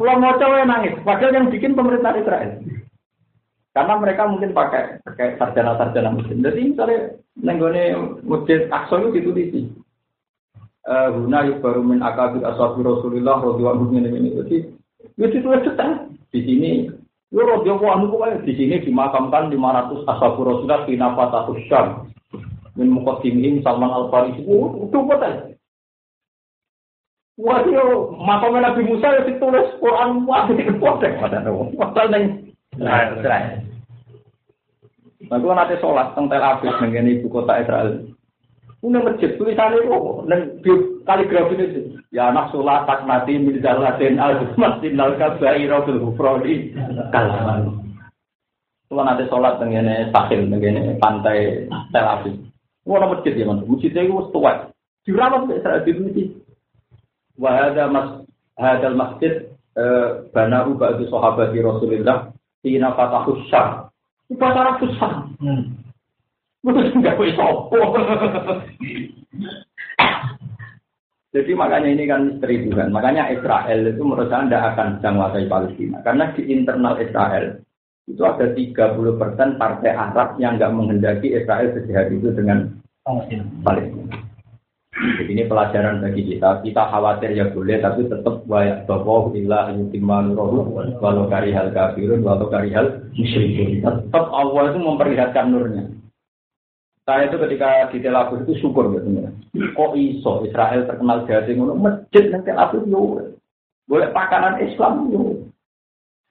Kalau 0.00 0.18
mau 0.18 0.34
coba 0.40 0.64
nangis, 0.64 0.96
padahal 1.04 1.36
yang 1.36 1.46
bikin 1.52 1.76
pemerintah 1.76 2.16
Israel. 2.16 2.58
Karena 3.72 3.94
mereka 4.00 4.28
mungkin 4.28 4.56
pakai 4.56 5.00
pakai 5.04 5.36
sarjana-sarjana 5.36 6.12
muslim. 6.12 6.44
Jadi 6.44 6.72
misalnya 6.72 6.98
nenggone 7.40 7.82
masjid 8.24 8.68
Aqsa 8.68 9.00
itu 9.00 9.08
ditulisi. 9.16 9.60
Eh, 10.82 11.08
guna 11.14 11.46
baru 11.62 11.80
min 11.80 12.02
akabir 12.02 12.42
ashabi 12.42 12.82
Rasulullah 12.82 13.38
radhiyallahu 13.38 13.86
anhu 13.86 13.96
ini. 13.96 14.34
Jadi 14.44 14.56
itu 15.16 15.26
ditulis 15.30 15.64
detail. 15.64 16.10
Di 16.32 16.40
sini 16.44 16.90
Yo 17.32 17.48
radhiyallahu 17.48 17.88
anhu 17.88 18.20
di 18.44 18.52
sini 18.52 18.76
dimakamkan 18.84 19.48
500 19.48 20.04
ashabi 20.04 20.40
Rasulullah 20.44 20.84
di 20.84 20.94
Nafatatus 21.00 21.64
Syam 21.64 22.11
min 22.76 22.88
muqaddimin 22.92 23.60
Salman 23.60 23.92
Al 23.92 24.08
Farisi 24.08 24.42
itu 24.44 24.98
betul 25.04 25.52
Wah, 27.40 27.64
yo 27.64 28.12
makam 28.20 28.60
Nabi 28.60 28.84
Musa 28.84 29.08
ya 29.08 29.24
ditulis 29.24 29.64
Quran 29.80 30.28
wah 30.28 30.44
itu 30.52 30.68
potek 30.76 31.16
pada 31.16 31.40
nawa. 31.40 31.64
Pasal 31.80 32.12
neng 32.12 32.24
Israel. 32.76 33.64
Nah, 35.32 35.40
gue 35.40 35.52
nanti 35.56 35.80
sholat 35.80 36.12
teng 36.12 36.28
Tel 36.28 36.44
Aviv 36.44 36.76
dengan 36.76 37.08
ibu 37.08 37.32
kota 37.32 37.56
Israel. 37.64 38.04
Ini 38.84 38.98
masjid 39.00 39.32
tulisannya 39.40 39.80
itu 39.80 39.98
dan 40.28 40.40
kaligrafi 41.08 41.56
itu. 41.56 41.80
Ya 42.12 42.28
anak 42.28 42.52
sholat 42.52 42.84
tak 42.84 43.08
mati 43.08 43.40
mirzal 43.40 43.80
laden 43.80 44.20
al 44.20 44.52
masjid 44.60 44.92
al 45.00 45.16
kabair 45.16 45.72
bil 45.88 46.04
hufrodi 46.04 46.76
kalaman. 47.16 47.80
Kalau 48.92 49.08
nanti 49.08 49.24
sholat 49.32 49.56
dengan 49.56 50.12
sahil 50.12 50.52
dengan 50.52 51.00
pantai 51.00 51.64
Tel 51.96 52.04
Aviv. 52.04 52.51
Wah, 52.82 53.06
masjid 53.06 53.32
ya, 53.38 53.46
mas. 53.46 53.62
Masjidnya 53.62 54.02
itu 54.02 54.30
tua. 54.34 54.70
Dirawat 55.02 55.46
sampai 55.46 55.58
Israel 55.58 55.80
di 55.82 55.92
masjid. 55.98 56.28
Wahada 57.38 57.84
mas 57.90 58.08
hadal 58.58 58.94
masjid 58.94 59.32
eh, 59.74 60.08
banahu 60.30 60.78
ba'du 60.78 61.08
sahabat 61.08 61.54
Rasulullah 61.54 62.30
Ina 62.62 62.94
fatahu 62.94 63.42
syar. 63.50 63.90
Itu 64.30 64.38
acara 64.38 64.78
susah. 64.78 65.26
Hmm. 65.42 65.82
Terus 66.62 66.94
nggak 66.94 67.18
boleh 67.18 67.34
sopo. 67.34 67.74
Jadi 71.32 71.50
makanya 71.56 71.88
ini 71.90 72.04
kan 72.06 72.20
misteri 72.28 72.62
juga. 72.62 72.86
Makanya 72.86 73.34
Israel 73.34 73.80
itu 73.88 74.02
menurut 74.04 74.30
saya 74.30 74.46
tidak 74.46 74.62
akan 74.76 74.88
menguasai 75.02 75.50
Palestina. 75.50 75.98
Karena 76.06 76.30
di 76.36 76.42
internal 76.54 76.94
Israel 77.02 77.58
itu 78.12 78.22
ada 78.28 78.52
30% 78.52 79.56
partai 79.56 79.90
Arab 79.96 80.36
yang 80.36 80.60
nggak 80.60 80.72
menghendaki 80.76 81.32
Israel 81.32 81.72
sejahat 81.72 82.12
itu 82.12 82.28
dengan 82.36 82.68
Palestina. 83.64 84.32
Jadi 84.92 85.32
ini 85.34 85.48
pelajaran 85.48 86.04
bagi 86.04 86.22
kita. 86.22 86.60
Kita 86.60 86.82
khawatir 86.92 87.32
ya 87.32 87.48
boleh, 87.48 87.80
tapi 87.80 88.06
tetap 88.06 88.44
wayak 88.44 88.84
bawa 88.84 89.32
ilah 89.32 89.72
yutimman 89.74 90.36
roh 90.36 90.68
walau 91.00 91.26
karihal 91.32 91.72
kafirun 91.72 92.20
walau 92.20 92.52
karihal 92.52 93.00
musyrikun. 93.16 93.82
Tetap 93.82 94.26
Allah 94.30 94.70
itu 94.70 94.78
memperlihatkan 94.78 95.48
nurnya. 95.48 95.84
Saya 97.02 97.26
itu 97.26 97.40
ketika 97.40 97.90
di 97.90 97.98
Tel 97.98 98.14
Aviv 98.14 98.46
itu 98.46 98.62
syukur 98.62 98.94
gitu 98.94 99.26
Kok 99.74 99.98
iso 99.98 100.46
Israel 100.46 100.86
terkenal 100.86 101.26
jadi 101.26 101.50
ngono 101.58 101.74
masjid 101.74 102.30
nang 102.30 102.46
Tel 102.46 102.60
Aviv 102.60 102.86
yo. 102.86 103.34
Boleh 103.90 104.12
pakanan 104.14 104.62
Islam 104.62 105.10
yo. 105.10 105.50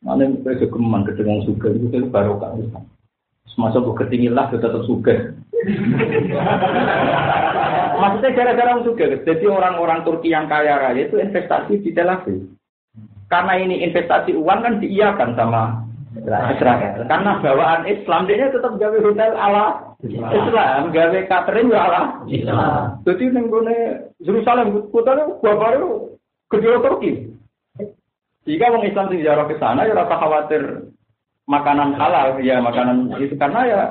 Mana 0.02 0.26
mereka 0.26 0.66
keman 0.66 1.06
gedeng 1.06 1.45
suka 1.45 1.70
itu 1.70 2.10
baru 2.10 2.41
kan 2.41 2.58
Islam. 2.58 2.89
Masuk 3.60 3.93
buku 3.93 4.08
ketinggi 4.08 4.32
lah, 4.32 4.49
tetap 4.49 4.74
suka. 4.89 5.38
Maksudnya 8.02 8.34
gara-gara 8.34 8.82
juga. 8.82 9.06
Jadi 9.22 9.45
orang-orang 9.45 10.02
Turki 10.02 10.34
yang 10.34 10.49
kaya 10.49 10.82
raya 10.82 11.06
itu 11.06 11.22
investasi 11.22 11.86
di 11.86 11.93
Tel 11.93 12.10
Aviv. 12.10 12.49
Karena 13.30 13.62
ini 13.62 13.86
investasi 13.86 14.34
uang 14.34 14.60
kan 14.66 14.82
diiakan 14.82 15.38
sama 15.38 15.86
Israel. 16.52 17.08
Karena 17.08 17.39
bawaan 17.39 17.88
Islam 17.88 18.28
dia 18.28 18.52
tetap 18.52 18.76
gawe 18.76 18.97
hotel 18.99 19.32
ala 19.38 19.95
Islam, 20.04 20.91
gawe 20.91 21.20
catering 21.30 21.72
ya 21.72 21.82
ala 21.88 22.02
Islam. 22.28 22.99
Jadi 23.08 23.32
neng 23.32 23.47
gone 23.47 24.12
Yerusalem 24.20 24.91
kota 24.91 25.16
itu 25.16 25.39
baru 25.39 26.12
kedua 26.52 26.84
Turki. 26.84 27.30
Jika 28.42 28.74
orang 28.74 28.89
Islam 28.89 29.06
sing 29.14 29.22
jarang 29.22 29.46
ke 29.46 29.56
sana 29.62 29.86
ya 29.86 29.94
rasa 29.94 30.18
khawatir 30.18 30.89
makanan 31.46 31.94
halal 31.94 32.42
ya 32.42 32.58
makanan 32.58 33.14
itu 33.22 33.38
karena 33.38 33.62
ya 33.70 33.82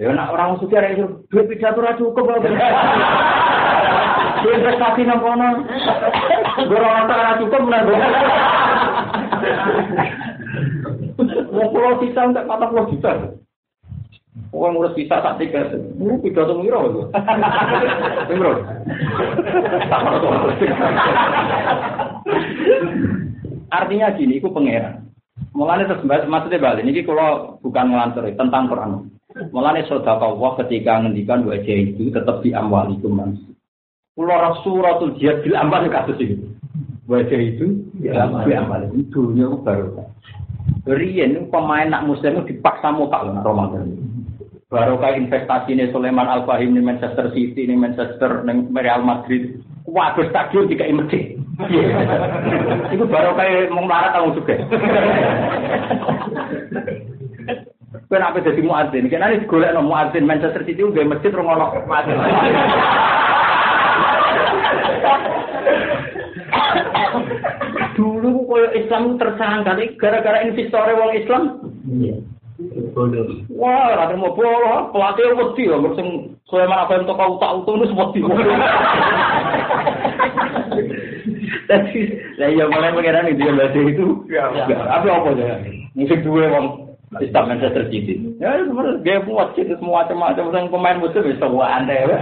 Ya 0.00 0.08
nak 0.16 0.32
orang 0.32 0.56
suci 0.56 0.72
ada 0.72 0.88
itu 0.88 1.04
duit 1.28 1.52
pidato 1.52 1.84
ra 1.84 1.92
cukup. 2.00 2.24
Duit 4.40 4.56
investasi 4.56 5.04
nang 5.04 5.20
kono. 5.20 5.68
Ora 6.64 7.04
ora 7.04 7.12
ra 7.12 7.36
cukup 7.36 7.62
nang. 7.68 7.92
Wong 11.52 11.68
pulau 11.76 12.00
sisa 12.00 12.24
enggak 12.24 12.48
kata 12.48 12.72
pulau 12.72 12.88
juta. 12.88 13.36
Wong 14.48 14.80
ngurus 14.80 14.96
sisa 14.96 15.20
tak 15.20 15.36
tiga. 15.36 15.68
Lu 16.00 16.16
pidato 16.24 16.56
miro 16.56 16.88
itu. 16.88 17.02
Miro. 18.32 18.64
Artinya 23.72 24.12
gini, 24.12 24.36
itu 24.36 24.52
pangeran. 24.52 25.08
Mulanya 25.56 25.88
terus 25.88 26.04
maksudnya 26.04 26.60
balik, 26.60 26.84
ini 26.84 27.00
kalau 27.04 27.56
bukan 27.64 27.88
ngelantur 27.88 28.28
tentang 28.36 28.68
Quran. 28.68 29.08
Mulane 29.48 29.88
saudara 29.88 30.28
Allah 30.28 30.60
ketika 30.60 31.00
ngendikan 31.00 31.48
wajah 31.48 31.76
itu 31.88 32.12
tetap 32.12 32.44
di 32.44 32.52
amwalikum 32.52 33.16
man. 33.16 33.32
Kulo 34.12 34.28
rasuratul 34.28 35.16
jihad 35.16 35.40
bil 35.40 35.56
amwal 35.56 35.88
kasus 35.88 36.20
itu. 36.20 36.52
Wajah 37.08 37.40
itu 37.40 37.80
di 37.96 38.12
amwalikum 38.12 39.08
dunia 39.08 39.48
baru. 39.64 40.04
Riyen 40.84 41.48
pemain 41.48 41.88
nak 41.88 42.04
muslim 42.04 42.44
dipaksa 42.44 42.92
muka 42.92 43.24
loh 43.24 43.40
Ramadan. 43.40 43.96
Baru 44.68 44.96
kayak 45.00 45.28
investasi 45.28 45.76
ini 45.76 45.92
Sulaiman 45.92 46.28
Al 46.28 46.48
Fahim 46.48 46.72
di 46.72 46.80
Manchester 46.80 47.28
City, 47.36 47.68
di 47.68 47.76
Manchester, 47.76 48.40
di 48.44 48.72
Real 48.72 49.04
Madrid. 49.04 49.60
Waduh 49.84 50.28
stadion 50.32 50.68
tiga 50.68 50.88
imedi. 50.88 51.41
Itu 52.92 53.04
baru 53.04 53.36
kayak 53.36 53.68
mau 53.72 53.84
marah 53.84 54.16
tahu 54.16 54.40
juga. 54.40 54.56
Kenapa 58.08 58.40
jadi 58.44 58.60
muadzin? 58.64 59.08
Karena 59.08 59.32
ini 59.32 59.48
golek 59.48 59.72
no 59.76 59.84
muadzin 59.84 60.24
Manchester 60.28 60.64
City 60.64 60.84
udah 60.84 61.04
masjid 61.04 61.32
rong 61.32 61.48
ono 61.48 61.76
muadzin. 61.84 62.16
Dulu 67.96 68.48
koyo 68.48 68.68
Islam 68.72 69.20
tersangka 69.20 69.76
gara-gara 70.00 70.44
investor 70.44 70.88
wong 70.96 71.12
Islam. 71.16 71.42
Iya. 71.88 72.16
Wah, 73.50 73.96
ada 73.96 74.14
mau 74.14 74.36
bola, 74.36 74.92
pelatih 74.94 75.34
wedi 75.34 75.66
ya, 75.66 75.76
sing 75.98 76.36
Sulaiman 76.46 76.84
apa 76.84 76.94
yang 76.94 77.08
toko 77.08 77.40
utak 77.40 77.64
utuk 77.64 77.80
itu 77.82 77.96
wedi. 77.96 78.20
Tapi, 81.72 82.00
lah 82.36 82.52
ya 82.52 82.68
mulai 82.68 82.92
mengira 82.92 83.24
nih 83.24 83.32
dia 83.32 83.48
itu, 83.80 84.28
apa 84.36 85.08
apa 85.08 85.28
ya? 85.40 85.56
Mungkin 85.96 86.20
dua 86.20 86.52
wong 86.52 86.66
Islam 87.20 87.48
Manchester 87.48 87.88
City. 87.88 88.20
Ya, 88.36 88.60
sebenarnya 88.60 89.00
dia 89.00 89.16
buat 89.24 89.56
itu 89.56 89.72
semua 89.80 90.04
macam-macam 90.04 90.52
yang 90.52 90.68
pemain 90.68 91.00
musuh 91.00 91.24
bisa 91.24 91.48
buat 91.48 91.68
anda 91.68 91.92
ya. 91.92 92.18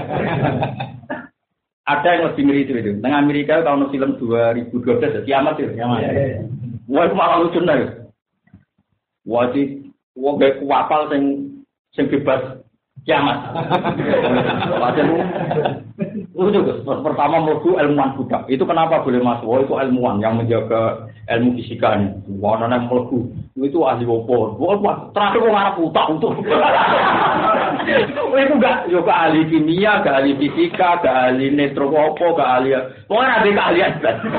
Ada 1.91 2.09
yang 2.15 2.23
lebih 2.31 2.43
ngeri 2.47 2.63
itu 2.63 2.73
itu. 2.79 2.91
Tengah 3.03 3.19
Amerika 3.19 3.67
tahun 3.67 3.91
film 3.91 4.11
2012 4.23 5.27
kiamat 5.27 5.59
itu. 5.59 5.75
Kiamat. 5.75 5.99
Wah 6.91 7.07
itu 7.07 7.15
malah 7.19 7.39
lucu 7.43 7.59
nih. 7.59 7.91
Wajib, 9.27 9.69
wah 10.15 10.33
gak 10.39 10.63
kuapal 10.63 11.11
sing 11.11 11.23
sing 11.95 12.07
bebas 12.07 12.63
kiamat. 13.03 13.39
Wajib 16.41 16.65
itu 16.65 16.89
pertama 17.05 17.37
mau 17.37 17.61
ilmuwan 17.61 18.17
budak. 18.17 18.49
Itu 18.49 18.65
kenapa 18.65 19.05
boleh 19.05 19.21
masuk? 19.21 19.45
Oh, 19.45 19.61
itu 19.61 19.77
ilmuwan 19.77 20.25
yang 20.25 20.41
menjaga 20.41 21.05
ilmu 21.29 21.61
fisika 21.61 22.01
ini. 22.01 22.17
Wah, 22.41 22.57
nana 22.57 22.81
melebu. 22.81 23.29
Itu 23.61 23.85
ahli 23.85 24.09
opo. 24.09 24.57
Wah, 24.57 25.13
terakhir 25.13 25.45
mau 25.45 25.53
ngarap 25.53 25.77
utak 25.77 26.07
untuk. 26.09 26.33
itu 28.41 28.53
enggak, 28.57 28.89
yo 28.89 29.05
ahli 29.05 29.53
kimia, 29.53 30.01
ke 30.01 30.09
ahli 30.09 30.33
fisika, 30.41 31.05
ke 31.05 31.13
ahli 31.13 31.53
netro 31.53 31.93
opo, 31.93 32.33
ke 32.33 32.41
ahli. 32.41 32.73
Pokoknya 33.05 33.37
ada 33.37 33.51
keahlian. 33.53 33.93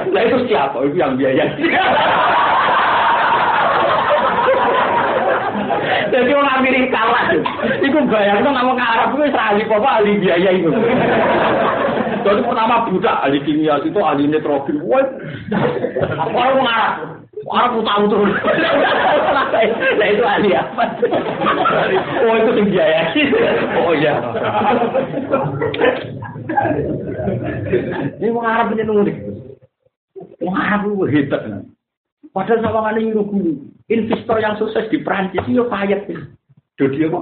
Nah 0.09 0.21
itu 0.25 0.37
siapa? 0.49 0.81
Itu 0.81 0.97
yang 0.97 1.21
biaya. 1.21 1.45
Jadi 6.11 6.31
orang 6.33 6.65
Amerika 6.65 7.01
lah. 7.05 7.23
Iku 7.77 8.09
bayang 8.09 8.41
tuh 8.41 8.49
nggak 8.49 8.73
ke 8.73 8.85
Arab 8.89 9.09
itu 9.15 9.37
ahli 9.37 9.61
apa 9.69 9.89
ahli 10.01 10.11
biaya 10.17 10.49
itu. 10.49 10.71
Jadi 12.21 12.41
pertama 12.45 12.85
budak 12.89 13.15
ahli 13.25 13.39
kimia 13.43 13.81
itu 13.81 13.99
ahli 13.99 14.29
nitrogen. 14.29 14.81
Wah, 14.85 15.05
orang 16.31 16.61
ngarap. 16.61 16.95
Orang 17.49 17.81
utang 17.81 18.05
tuh. 18.05 18.21
Nah 19.97 20.07
itu 20.13 20.21
ahli 20.21 20.53
apa? 20.53 20.83
Oh 22.21 22.35
itu 22.37 22.51
yang 22.53 22.67
biaya. 22.69 23.01
Oh 23.81 23.93
iya. 23.97 24.13
Ini 28.21 28.29
mau 28.29 28.45
ngarap 28.45 28.67
ini 28.77 28.83
nunggu. 28.85 29.13
Mau 30.45 30.53
ngarap 30.53 30.81
itu 30.85 31.05
hebat. 31.09 31.41
Padahal 32.29 32.61
sama 32.61 32.79
kali 32.93 33.09
guru. 33.09 33.57
Investor 33.89 34.37
yang 34.39 34.55
sukses 34.61 34.87
di 34.93 35.01
Prancis 35.01 35.43
itu 35.49 35.65
payet. 35.67 36.05
Dodi 36.77 37.09
apa? 37.09 37.19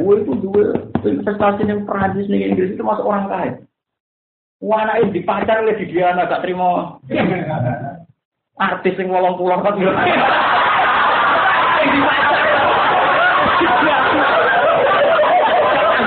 Gue 0.00 0.24
itu 0.24 0.32
dua 0.42 0.74
investasi 1.04 1.68
yang 1.68 1.86
Prancis 1.86 2.26
nih 2.26 2.50
Inggris 2.50 2.74
itu 2.74 2.82
masuk 2.82 3.06
orang 3.06 3.28
kaya. 3.30 3.52
Wana 4.56 5.04
dipacar 5.12 5.60
oleh 5.60 5.76
Didiana 5.76 6.24
gak 6.24 6.40
trimo. 6.40 6.96
Artis 8.56 8.96
sing 8.96 9.12
wolong 9.12 9.36
pulang 9.36 9.60
kan 9.60 9.76
dia. 9.76 9.92
Dipacar. 11.84 12.42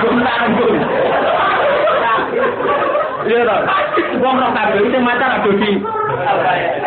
Gunanggung. 0.00 0.76
Iya 3.30 3.40
dong. 3.46 3.64
Wong 4.18 4.36
rong 4.42 4.52
tanggung 4.56 4.84
itu 4.90 4.98
macam 4.98 5.30
ada 5.30 5.50
di. 5.54 5.70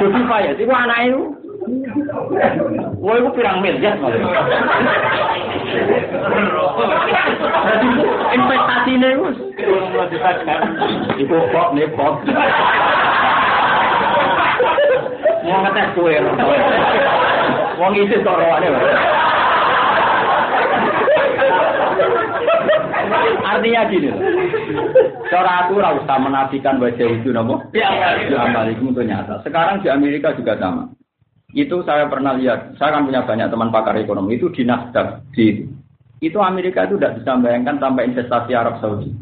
Dodi 0.01 0.21
Fayez. 0.27 0.59
Iku 0.59 0.73
anak 0.73 0.99
Wah, 2.99 3.15
itu 3.19 3.29
pirang 3.35 3.63
miliar 3.63 3.95
malah. 3.99 4.19
Jadi 7.63 7.87
investasi 8.35 8.91
ini 8.99 9.09
gus. 9.15 9.37
Iku 11.19 11.35
kok 11.51 11.67
nih 11.75 11.87
kok. 11.95 12.13
Mau 15.43 15.59
ngetes 15.63 15.87
kue. 15.95 16.15
Mau 17.79 17.89
ngisi 17.91 18.15
toroannya. 18.23 18.69
Artinya 23.43 23.85
gini, 23.85 24.09
cara 25.29 25.67
aku 25.67 25.77
ora 25.77 25.93
usah 25.93 26.17
menafikan 26.17 26.81
wajah 26.81 27.05
itu 27.05 27.29
nopo. 27.29 27.61
Ya, 27.69 28.17
itu 28.17 28.33
untuk 28.81 29.05
nyata. 29.05 29.45
Sekarang 29.45 29.77
di 29.85 29.93
Amerika 29.93 30.33
juga 30.33 30.57
sama. 30.57 30.89
Itu 31.53 31.85
saya 31.85 32.09
pernah 32.09 32.33
lihat, 32.33 32.81
saya 32.81 32.97
kan 32.97 33.05
punya 33.05 33.21
banyak 33.21 33.45
teman 33.45 33.69
pakar 33.69 33.93
ekonomi, 34.01 34.41
itu 34.41 34.49
di 34.49 34.65
Nasdaq, 34.65 35.21
di 35.37 35.69
itu 36.23 36.39
Amerika 36.41 36.87
itu 36.89 36.97
tidak 36.97 37.21
bisa 37.21 37.37
bayangkan 37.37 37.77
tanpa 37.77 38.01
investasi 38.01 38.51
Arab 38.57 38.81
Saudi. 38.81 39.13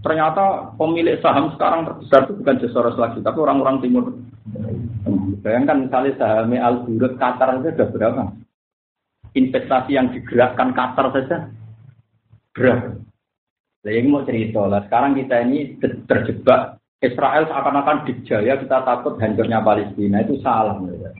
Ternyata 0.00 0.76
pemilik 0.80 1.20
saham 1.20 1.52
sekarang 1.56 1.88
terbesar 1.88 2.28
itu 2.28 2.32
bukan 2.40 2.56
Soros 2.72 2.96
lagi, 2.96 3.18
tapi 3.20 3.38
orang-orang 3.40 3.80
timur. 3.84 4.04
Bayangkan 5.44 5.88
misalnya 5.88 6.12
saham 6.16 6.52
Al 6.56 6.84
Burut 6.88 7.16
Qatar 7.20 7.60
itu 7.60 7.72
sudah 7.74 7.88
berapa? 7.92 8.22
Investasi 9.34 9.90
yang 9.96 10.08
digerakkan 10.14 10.72
Qatar 10.72 11.08
saja 11.12 11.36
berapa? 12.54 13.00
Nah, 13.84 13.92
mau 14.08 14.24
cerita 14.24 14.64
lah. 14.64 14.80
Sekarang 14.88 15.12
kita 15.12 15.44
ini 15.44 15.76
terjebak 16.08 16.80
Israel 17.02 17.44
seakan-akan 17.50 18.06
dijaya 18.06 18.58
kita 18.60 18.78
takut 18.86 19.18
hancurnya 19.18 19.64
Palestina 19.64 20.22
itu 20.22 20.38
salah 20.40 20.78
ya. 20.86 21.10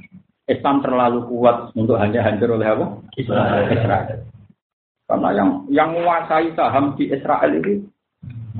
Islam 0.44 0.84
terlalu 0.84 1.24
kuat 1.32 1.72
untuk 1.72 1.96
hanya 1.96 2.20
hancur 2.20 2.60
oleh 2.60 2.68
apa? 2.68 2.86
Israel. 3.16 3.64
Israel. 3.72 4.18
Karena 5.04 5.28
yang 5.36 5.50
yang 5.68 5.88
menguasai 5.92 6.52
saham 6.56 6.96
di 6.96 7.08
Israel 7.08 7.50
itu 7.56 7.84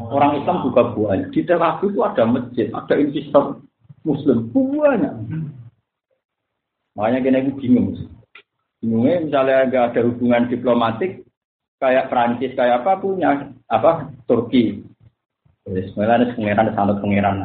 orang 0.01 0.41
Islam 0.41 0.65
juga 0.65 0.93
banyak. 0.93 1.29
Di 1.33 1.41
Tel 1.45 1.61
Aviv 1.61 1.93
itu 1.93 2.01
ada 2.05 2.25
masjid, 2.29 2.69
ada 2.73 2.95
investor 2.97 3.45
Muslim 4.05 4.53
banyak. 4.53 5.15
Makanya 6.95 7.21
kita 7.25 7.41
bingung. 7.57 7.97
Bingungnya 8.85 9.25
misalnya 9.25 9.59
nggak 9.73 9.85
ada 9.93 10.01
hubungan 10.05 10.45
diplomatik 10.53 11.25
kayak 11.81 12.09
Prancis 12.12 12.53
kayak 12.53 12.85
apa 12.85 13.01
punya 13.01 13.49
apa 13.69 14.12
Turki. 14.29 14.85
Sebenarnya 15.65 16.15
ada 16.21 16.27
pangeran 16.37 16.69
sangat 16.77 16.97
pangeran. 17.01 17.37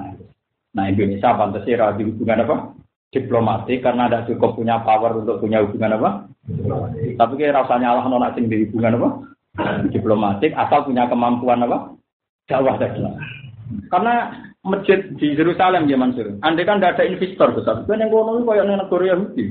Nah 0.76 0.86
Indonesia 0.92 1.40
pantasnya 1.40 1.80
ada 1.80 2.04
hubungan 2.04 2.44
apa 2.46 2.56
diplomatik 3.10 3.82
karena 3.82 4.06
ada 4.12 4.28
cukup 4.28 4.60
punya 4.60 4.84
power 4.84 5.24
untuk 5.24 5.40
punya 5.40 5.64
hubungan 5.64 5.96
apa. 5.96 6.10
Tapi 7.16 7.34
kayak 7.40 7.64
rasanya 7.64 7.96
Allah 7.96 8.06
nona 8.12 8.36
sing 8.36 8.52
di 8.52 8.68
hubungan 8.68 9.00
apa 9.00 9.10
diplomatik 9.90 10.52
asal 10.54 10.84
punya 10.84 11.08
kemampuan 11.08 11.64
apa 11.64 11.96
dakwah 12.46 12.76
tadi. 12.76 13.02
Karena 13.88 14.34
masjid 14.66 15.00
di 15.16 15.38
Yerusalem 15.38 15.88
ya 15.88 15.96
Mansur. 15.96 16.36
Andai 16.44 16.68
kan 16.68 16.84
tidak 16.84 17.00
ada 17.00 17.04
investor 17.08 17.56
besar, 17.56 17.76
kan 17.88 18.02
yang 18.02 18.12
kono 18.12 18.44
kayak 18.44 18.68
negara 18.68 19.06
Yahudi. 19.16 19.46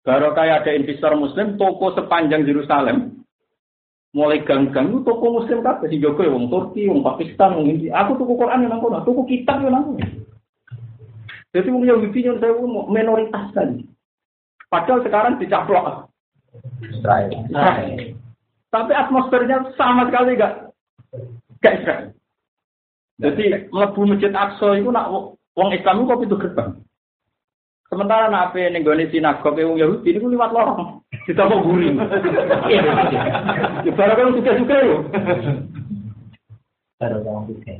Baru 0.00 0.32
kayak 0.32 0.64
ada 0.64 0.72
investor 0.72 1.12
Muslim, 1.18 1.60
toko 1.60 1.92
sepanjang 1.92 2.48
Yerusalem, 2.48 3.19
mulai 4.10 4.42
gang-gang 4.42 4.90
itu 4.90 5.06
toko 5.06 5.38
Muslim 5.38 5.62
kan, 5.62 5.78
si 5.86 6.02
Joko 6.02 6.26
wong 6.26 6.50
Turki, 6.50 6.90
wong 6.90 7.06
Pakistan, 7.06 7.54
wong 7.54 7.70
India. 7.70 7.94
Aku 8.02 8.18
toko 8.18 8.34
Quran 8.34 8.66
yang 8.66 8.74
nangkono, 8.74 9.06
toko 9.06 9.22
kitab 9.26 9.62
yang 9.62 9.78
nangkono. 9.78 10.02
Jadi 11.54 11.68
wong 11.70 11.84
Yahudi 11.86 12.26
yang 12.26 12.38
saya 12.42 12.54
minoritas 12.90 13.46
tadi. 13.54 13.86
Padahal 14.70 15.02
sekarang 15.02 15.38
dicaplok 15.38 16.10
Israel. 16.86 17.30
Israel. 17.50 17.98
Tapi 18.70 18.92
atmosfernya 18.94 19.74
sama 19.74 20.06
sekali 20.06 20.38
gak 20.38 20.70
gak 21.58 21.74
Israel. 21.82 22.06
Jadi 23.20 23.44
mlebu 23.74 24.00
masjid 24.06 24.32
Aqsa 24.32 24.78
itu 24.78 24.90
nak 24.94 25.10
wong 25.58 25.70
Islam 25.74 26.02
itu 26.02 26.06
kok 26.06 26.22
itu 26.24 26.36
gerbang. 26.38 26.70
Sementara 27.90 28.30
nak 28.30 28.54
ape 28.54 28.70
ning 28.70 28.86
gone 28.86 29.10
sinagog 29.10 29.58
wong 29.58 29.74
Yahudi 29.82 30.14
niku 30.14 30.30
liwat 30.30 30.54
lorong. 30.54 31.02
Ditambah 31.26 31.58
guring. 31.66 31.98
Ya 33.82 33.90
barang 33.90 34.16
kan 34.16 34.34
suka-suka 34.38 34.76
yo. 34.86 34.96
Baru 37.02 37.18
orang 37.26 37.50
suka. 37.50 37.74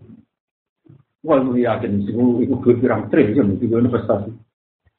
Wah, 1.20 1.36
lu 1.36 1.52
yakin 1.60 2.08
sih, 2.08 2.16
itu 2.16 2.54
gue 2.64 2.80
pirang 2.80 3.12
triliun 3.12 3.60
itu 3.60 3.68
gue 3.68 3.76
investasi. 3.84 4.32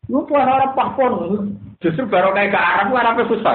Lu 0.06 0.22
tuh 0.30 0.38
Arab 0.38 0.78
pakpon, 0.78 1.50
justru 1.82 2.06
baru 2.06 2.30
kayak 2.30 2.54
ke 2.54 2.60
Arab, 2.62 2.94
gue 2.94 3.00
Arabnya 3.02 3.26
susah. 3.26 3.54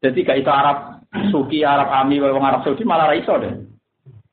Jadi 0.00 0.24
gak 0.24 0.40
itu 0.40 0.48
Arab 0.48 1.04
Suki, 1.28 1.60
Arab 1.60 1.92
Ami, 1.92 2.16
wong 2.16 2.40
Arab 2.40 2.64
Saudi 2.64 2.88
malah 2.88 3.12
raiso 3.12 3.36
deh. 3.36 3.52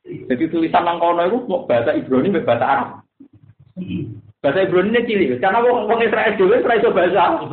Jadi 0.08 0.48
tulisan 0.48 0.88
nang 0.88 1.04
kono 1.04 1.22
itu 1.28 1.38
mau 1.52 1.68
bahasa 1.68 1.92
Ibrani 1.92 2.32
bahasa 2.40 2.66
Arab. 2.66 2.90
Bahasa 4.40 4.64
Ibrani 4.64 4.96
ini 4.96 5.04
cilik, 5.04 5.44
karena 5.44 5.60
wong 5.60 5.92
wong 5.92 6.00
Israel 6.00 6.32
dulu 6.40 6.56
Israel 6.56 6.80
itu 6.80 6.96
bahasa. 6.96 7.44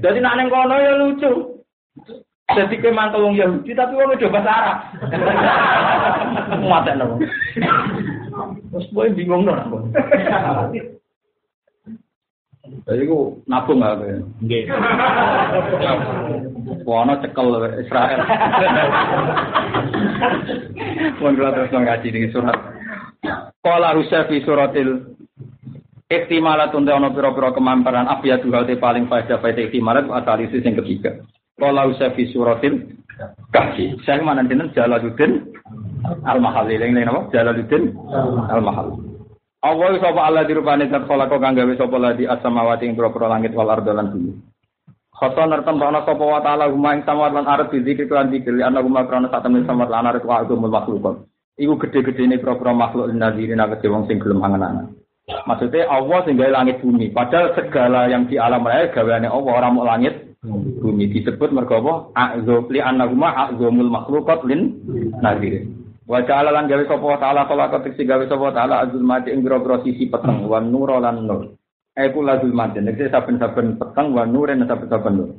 Jadi 0.00 0.18
nak 0.24 0.40
neng 0.40 0.48
kono 0.48 0.76
ya 0.80 0.96
lucu. 0.96 1.60
Jadi 2.48 2.80
ke 2.80 2.88
mantel 2.88 3.28
wong 3.28 3.36
Yahudi 3.36 3.76
tapi 3.76 3.92
wong 3.92 4.16
itu 4.16 4.32
bahasa 4.32 4.56
Arab. 4.56 4.78
Mata 6.64 6.96
nopo. 6.96 7.20
Terus 8.72 8.88
boy 8.96 9.12
bingung 9.12 9.44
dong. 9.44 9.92
Jadi 12.88 13.02
ku 13.04 13.44
nabung 13.44 13.84
nggak 13.84 14.00
apa? 14.00 14.04
Nggih. 14.40 14.64
Wono 16.88 17.20
cekel 17.20 17.48
Israel. 17.84 18.20
Mun 21.20 21.36
kula 21.36 21.52
terus 21.52 21.68
ngaji 21.68 22.08
di 22.08 22.32
surat. 22.32 22.56
Qala 23.60 23.92
Rusa 23.92 24.24
fi 24.24 24.40
suratil 24.40 25.13
Iktimalat 26.14 26.70
untuk 26.70 26.94
ono 26.94 27.10
piro-piro 27.10 27.50
kemamparan 27.50 28.06
ya 28.22 28.38
dua 28.38 28.62
te 28.62 28.78
paling 28.78 29.10
faedah 29.10 29.42
faedah 29.42 29.66
iktimalat 29.66 30.06
asalisis 30.06 30.62
yang 30.62 30.78
ketiga. 30.78 31.26
Qala 31.58 31.90
Rusa 31.90 32.14
fi 32.14 32.30
suratil 32.30 32.94
Kahfi. 33.50 33.94
Saya 34.02 34.22
mana 34.22 34.42
dinten 34.42 34.74
Jalaluddin 34.74 35.54
Al-Mahali. 36.26 36.78
Yang 36.78 36.92
lain 36.98 37.10
apa? 37.10 37.20
Jalaluddin 37.30 37.82
Al-Mahali. 38.50 38.94
Allah 39.64 39.96
sapa 39.96 40.20
Allah 40.28 40.44
dirupane 40.44 40.92
tat 40.92 41.08
kala 41.08 41.24
kok 41.24 41.40
kang 41.40 41.56
gawe 41.56 41.72
sapa 41.78 41.96
ladi 41.96 42.28
as-samawati 42.28 42.84
ing 42.84 42.98
pira 43.00 43.08
langit 43.32 43.56
wal 43.56 43.72
ardo 43.72 43.96
lan 43.96 44.12
bumi. 44.12 44.36
Khata 45.14 45.46
nertembana 45.48 46.04
sapa 46.04 46.20
wa 46.20 46.42
ta'ala 46.44 46.68
huma 46.68 46.98
ing 46.98 47.06
samawat 47.06 47.32
lan 47.32 47.46
arep 47.48 47.72
dizikir 47.72 48.10
lan 48.10 48.28
dikir 48.28 48.60
ana 48.60 48.84
huma 48.84 49.08
krana 49.08 49.32
sak 49.32 49.46
temen 49.46 49.64
samawat 49.64 49.88
lan 49.88 50.10
arep 50.10 50.26
wa 50.26 50.42
agumul 50.42 50.68
makhluk. 50.68 51.24
Iku 51.56 51.80
gede-gedene 51.80 52.42
pira-pira 52.42 52.76
makhluk 52.76 53.08
nadirin 53.14 53.62
akeh 53.62 53.88
wong 53.88 54.04
sing 54.04 54.20
gelem 54.20 54.42
angen-angen. 54.42 55.03
Maksudnya 55.24 55.88
Allah 55.88 56.20
sing 56.28 56.36
gawe 56.36 56.52
langit 56.52 56.84
bumi. 56.84 57.08
Padahal 57.08 57.56
segala 57.56 58.12
yang 58.12 58.28
di 58.28 58.36
alam 58.36 58.60
raya 58.60 58.92
gaweane 58.92 59.24
Allah 59.24 59.52
ora 59.56 59.68
mau 59.72 59.88
langit 59.88 60.36
bumi 60.44 61.08
disebut 61.08 61.48
mergo 61.48 61.80
apa? 61.80 61.94
A'zab 62.12 62.68
li 62.68 62.84
annahuma 62.84 63.32
a'zamul 63.32 63.88
makhluqat 63.88 64.44
lin 64.44 64.76
nadirin. 65.24 65.84
Wa 66.04 66.20
ta'ala 66.20 66.52
lan 66.52 66.68
gawe 66.68 66.84
sapa 66.84 67.16
ta'ala 67.16 67.48
kala 67.48 67.72
ketik 67.72 68.04
gawe 68.04 68.20
sapa 68.28 68.52
ta'ala 68.52 68.84
azul 68.84 69.00
mati 69.00 69.32
ing 69.32 69.40
grogro 69.40 69.80
sisi 69.80 70.12
peteng 70.12 70.44
wa 70.44 70.60
nur 70.60 70.92
lan 71.00 71.24
nur. 71.24 71.56
Iku 71.96 72.20
lazul 72.20 72.52
mati 72.52 72.84
nek 72.84 73.00
saben-saben 73.00 73.80
peteng 73.80 74.12
wa 74.12 74.28
nur 74.28 74.52
lan 74.52 74.68
saben-saben 74.68 75.14
nur. 75.16 75.30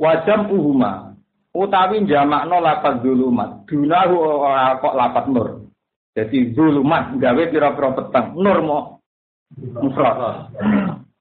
Wa 0.00 0.24
jam'uhuma 0.24 1.12
utawi 1.52 2.08
jamakno 2.08 2.56
lapat 2.64 3.04
zulumat. 3.04 3.68
Dunahu 3.68 4.16
ora 4.16 4.80
kok 4.80 4.96
lapat 4.96 5.24
nur. 5.28 5.65
Jadi 6.16 6.56
zulumat 6.56 7.20
gawe 7.20 7.42
pira-pira 7.52 7.92
peteng. 7.92 8.40
Nur 8.40 8.58
mo 8.64 8.78
mufrad. 9.84 10.48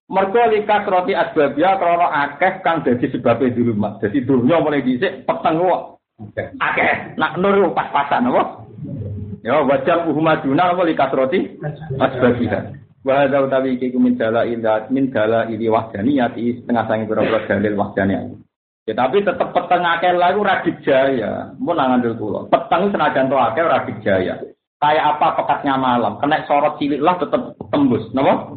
Mergo 0.07 0.39
likas 0.55 0.87
roti 0.87 1.11
asbabia 1.11 1.75
krana 1.75 2.07
akeh 2.23 2.63
kang 2.63 2.79
dadi 2.87 3.11
sebabe 3.11 3.51
zulumat. 3.51 3.99
Jadi 3.99 4.23
dunya 4.23 4.63
mulai 4.63 4.85
dhisik 4.85 5.27
peteng 5.27 5.59
kok 5.59 5.99
Akeh, 6.63 7.19
nak 7.19 7.35
nur 7.35 7.75
pas-pasan 7.75 8.31
apa? 8.31 8.63
Ya 9.43 9.59
wajah 9.59 10.07
uhumaduna 10.07 10.71
apa 10.71 10.87
likasroti 10.87 11.59
asbabiha. 11.99 12.71
Wa 13.03 13.27
hadza 13.27 13.43
utawi 13.43 13.75
iki 13.75 13.91
min 13.99 14.15
dala 14.15 14.47
ila 14.47 14.87
min 14.87 15.11
dala 15.11 15.51
ili 15.51 15.67
wahdaniyati 15.67 16.63
setengah 16.63 16.87
sangi 16.87 17.03
pira-pira 17.03 17.43
dalil 17.51 17.75
wahdaniyah. 17.75 18.31
Ya 18.87 18.93
tapi 18.95 19.27
tetep 19.27 19.51
peteng 19.51 19.83
akeh 19.83 20.15
lagu 20.15 20.39
radit 20.39 20.79
jaya. 20.87 21.51
Mun 21.59 21.75
nang 21.75 21.99
ngandel 21.99 22.15
kula. 22.15 22.47
Peteng 22.47 22.95
senajan 22.95 23.27
to 23.27 23.35
akeh 23.35 23.65
radit 23.67 23.97
jaya 23.99 24.39
kayak 24.83 25.05
apa 25.15 25.39
pekatnya 25.39 25.79
malam, 25.79 26.19
kena 26.19 26.43
sorot 26.45 26.75
cilik 26.75 26.99
lah 26.99 27.15
tetap 27.15 27.55
tembus, 27.71 28.03
napa? 28.11 28.51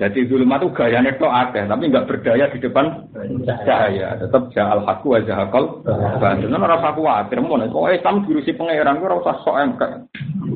Jadi 0.00 0.24
dulu 0.24 0.48
itu 0.48 0.66
gayanya 0.72 1.12
itu 1.12 1.28
ada, 1.28 1.60
tapi 1.68 1.92
nggak 1.92 2.08
berdaya 2.08 2.48
di 2.48 2.58
depan 2.58 3.04
cahaya, 3.44 4.16
tetap 4.16 4.48
jahal 4.56 4.80
haku 4.88 5.20
aja 5.20 5.44
hakal. 5.44 5.84
Bantuan 6.18 6.64
rasa 6.64 6.96
khawatir, 6.96 7.38
mau 7.44 7.60
nih, 7.60 7.68
kok 7.68 7.92
Islam 7.92 8.24
diurusi 8.24 8.56
pangeran, 8.56 8.96
gue 8.96 9.12
rasa 9.12 9.32
sok 9.44 9.58
engkek, 9.60 9.92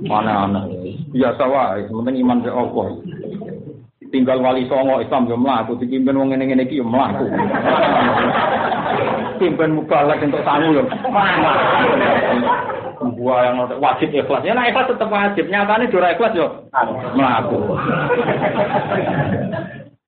mana 0.09 0.49
mana, 0.49 0.61
biasa 1.13 1.43
wae, 1.45 1.85
penting 1.93 2.17
iman 2.25 2.39
ke 2.41 2.51
Allah. 2.51 2.89
Tinggal 4.13 4.45
wali 4.45 4.69
songo 4.69 5.01
Islam 5.01 5.25
yo 5.25 5.41
mlaku, 5.41 5.73
dipimpin 5.81 6.21
wong 6.21 6.37
ngene-ngene 6.37 6.69
iki 6.69 6.81
yo 6.81 6.85
mlaku. 6.85 7.33
Pimpin 9.41 9.73
mubalak 9.73 10.21
untuk 10.21 10.45
sangu. 10.45 10.85
Gua 13.19 13.37
yang 13.47 13.57
wajib 13.83 14.15
ikhlas. 14.15 14.47
Ya 14.47 14.55
nah 14.55 14.67
ikhlas 14.71 14.91
tetap 14.91 15.11
wajib. 15.11 15.51
Nyatanya 15.51 15.91
dora 15.91 16.15
ikhlas 16.15 16.35
yo 16.39 16.47
melaku. 17.19 17.59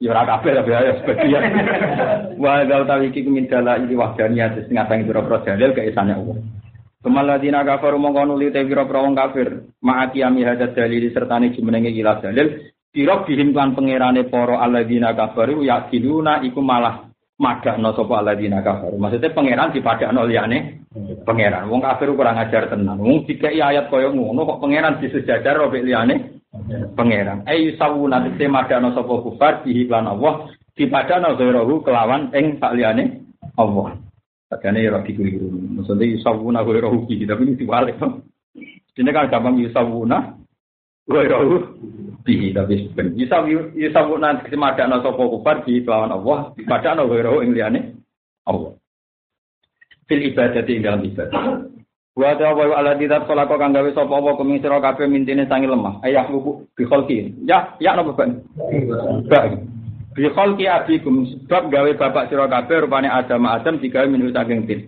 Ya 0.03 0.09
ora 0.12 0.22
kabeh 0.26 0.53
tapi 0.59 0.70
ya 0.74 0.95
sebagian. 1.01 1.42
Wa 2.38 2.66
dal 2.68 2.84
tawiki 2.84 3.24
min 3.24 3.49
dala 3.49 3.80
iki 3.80 3.95
wahdaniyah 3.97 4.55
setengah 4.55 4.84
sangi 4.90 5.09
pira-pira 5.09 5.38
dalil 5.42 5.70
keesane 5.72 6.12
Allah. 6.12 6.36
Kemaladina 7.05 7.64
kafaru 7.64 8.01
mongko 8.01 8.32
nuli 8.32 8.53
te 8.53 8.64
pira-pira 8.64 9.05
wong 9.05 9.14
kafir. 9.16 9.49
Ma'ati 9.80 10.24
ami 10.24 10.45
hadat 10.45 10.76
dalil 10.76 11.09
sertane 11.14 11.55
jumenenge 11.55 11.95
ila 11.95 12.20
dalil. 12.20 12.68
Kira 12.95 13.26
bihim 13.26 13.51
lan 13.55 13.74
pangerane 13.74 14.26
para 14.30 14.62
alladzina 14.62 15.14
kafaru 15.14 15.66
yakiluna 15.66 16.45
iku 16.47 16.62
malah 16.62 17.14
madakno 17.39 17.91
sapa 17.95 18.14
alladzina 18.22 18.62
kafaru. 18.62 18.97
Maksudnya 18.99 19.35
pangeran 19.35 19.74
dipadakno 19.74 20.22
liyane 20.26 20.87
pangeran. 21.26 21.66
Wong 21.66 21.82
kafir 21.82 22.11
kurang 22.14 22.39
ajar 22.39 22.70
tenan. 22.70 23.01
Wong 23.01 23.26
dikai 23.26 23.59
ayat 23.59 23.91
kaya 23.91 24.11
ngono 24.11 24.47
kok 24.47 24.61
pangeran 24.62 25.03
disejajar 25.03 25.59
robek 25.59 25.82
liyane 25.82 26.43
pangeran. 26.95 27.43
Ayu 27.51 27.74
sawuna 27.74 28.22
te 28.39 28.47
madakno 28.47 28.95
sapa 28.95 29.14
kufar 29.22 29.53
bihi 29.66 29.91
lan 29.91 30.07
Allah 30.07 30.51
dipadakno 30.78 31.35
zairahu 31.35 31.82
kelawan 31.82 32.30
ing 32.35 32.62
sak 32.62 32.74
liyane 32.78 33.26
Allah. 33.59 33.99
Padahal 34.45 34.78
ya 34.78 34.95
rapi 34.95 35.18
keliru. 35.18 35.51
Maksudnya 35.51 36.07
yusawuna 36.14 36.62
zairahu 36.62 37.11
bihi 37.11 37.26
tapi 37.26 37.43
ini 37.51 37.59
diwalik. 37.59 37.99
Ini 38.95 39.11
kan 39.11 39.26
gampang 39.26 39.59
yusawuna 39.59 40.39
zairahu 41.09 41.55
bihi 42.24 42.57
tapi 42.57 42.88
ben 42.96 43.12
bisa 43.12 43.44
bisa 43.44 44.00
nanti 44.16 44.48
semadana 44.48 45.05
sapa 45.05 45.20
kufar 45.20 45.62
di 45.68 45.84
lawan 45.84 46.12
Allah. 46.12 46.57
Dipadakno 46.57 47.05
ghairu 47.07 47.44
ing 47.44 47.52
liyane 47.52 47.80
Allah. 48.48 48.72
Fil 50.09 50.24
ibadah 50.32 50.64
ing 50.64 50.80
dalam 50.80 51.05
ibadah. 51.05 51.44
Wa 52.14 52.38
ta 52.38 52.55
wa 52.55 52.70
ala 52.78 52.94
didat 52.96 53.26
kala 53.26 53.44
kok 53.50 53.59
kang 53.61 53.74
gawe 53.74 53.90
sapa 53.92 54.14
apa 54.14 54.38
kuming 54.38 54.62
sira 54.62 54.80
kabeh 54.80 55.05
mintine 55.11 55.44
sangi 55.50 55.68
lemah. 55.68 56.00
Ayah 56.00 56.24
lubu 56.32 56.64
bi 56.72 56.88
ya 57.44 57.76
ya 57.82 57.92
napa 57.92 58.16
ba. 58.16 58.24
Bi 60.14 60.30
khalqi 60.30 60.64
abikum. 60.64 61.26
Sebab 61.44 61.68
gawe 61.68 61.90
bapak 61.98 62.32
sira 62.32 62.48
kabeh 62.48 62.88
rupane 62.88 63.11
Adam 63.12 63.44
Adam 63.50 63.82
digawe 63.82 64.09
minus 64.09 64.32
saking 64.32 64.64
tin. 64.64 64.80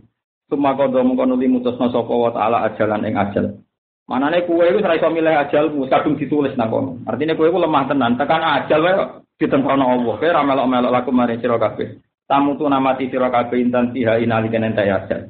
Suma 0.46 0.78
kodo 0.78 1.02
mengkono 1.02 1.34
limutusna 1.34 1.90
sapa 1.90 2.14
wa 2.14 2.30
taala 2.30 2.64
ajalan 2.70 3.04
ing 3.04 3.18
ajal. 3.18 3.58
Manane 4.06 4.46
kuwe 4.46 4.70
iku 4.70 4.86
ora 4.86 4.94
iso 4.94 5.10
milih 5.10 5.34
ajalmu, 5.34 5.90
kadung 5.90 6.14
ditulis 6.14 6.54
nang 6.54 6.70
kono. 6.70 7.02
Artine 7.10 7.34
kuwe 7.34 7.50
iku 7.50 7.58
lemah 7.58 7.90
tenan, 7.90 8.14
tekan 8.14 8.38
ajal 8.38 8.86
wae 8.86 8.94
ditentono 9.34 9.82
Allah. 9.82 10.14
Kowe 10.14 10.30
ora 10.30 10.46
melok-melok 10.46 10.94
laku 10.94 11.10
mari 11.10 11.42
sira 11.42 11.58
kabeh. 11.58 11.98
Tamu 12.30 12.54
tu 12.54 12.70
namati 12.70 13.10
sira 13.10 13.34
kabeh 13.34 13.58
intan 13.58 13.90
tiha 13.90 14.22
inalika 14.22 14.62
entek 14.62 14.86
ajal. 14.86 15.20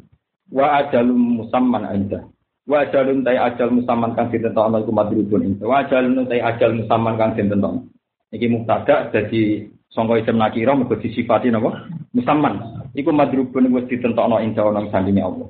Wa 0.53 0.85
ajalum 0.85 1.41
musamman 1.41 1.89
inda. 1.97 2.21
Wa 2.69 2.85
ajalun 2.85 3.25
tai 3.25 3.41
ajal 3.41 3.73
musamman 3.73 4.13
kang 4.13 4.29
ditentokno 4.29 4.85
iku 4.85 4.93
madrubun 4.93 5.57
inda. 5.57 5.65
Wa 5.65 5.81
ajalun 5.81 6.29
tai 6.29 6.45
ajal 6.45 6.77
musamman 6.77 7.17
kang 7.17 7.33
ditentokno. 7.33 7.81
Iki 8.29 8.47
mubtada 8.53 9.09
dadi 9.09 9.73
sangka 9.89 10.21
isim 10.21 10.37
nakira 10.37 10.77
mergo 10.77 11.01
disifati 11.01 11.49
napa? 11.49 11.89
Musamman. 12.13 12.85
Iku 12.93 13.09
madrubun 13.09 13.73
wis 13.73 13.89
ditentokno 13.89 14.37
inda 14.45 14.69
ana 14.69 14.85
sandine 14.93 15.25
Allah. 15.25 15.49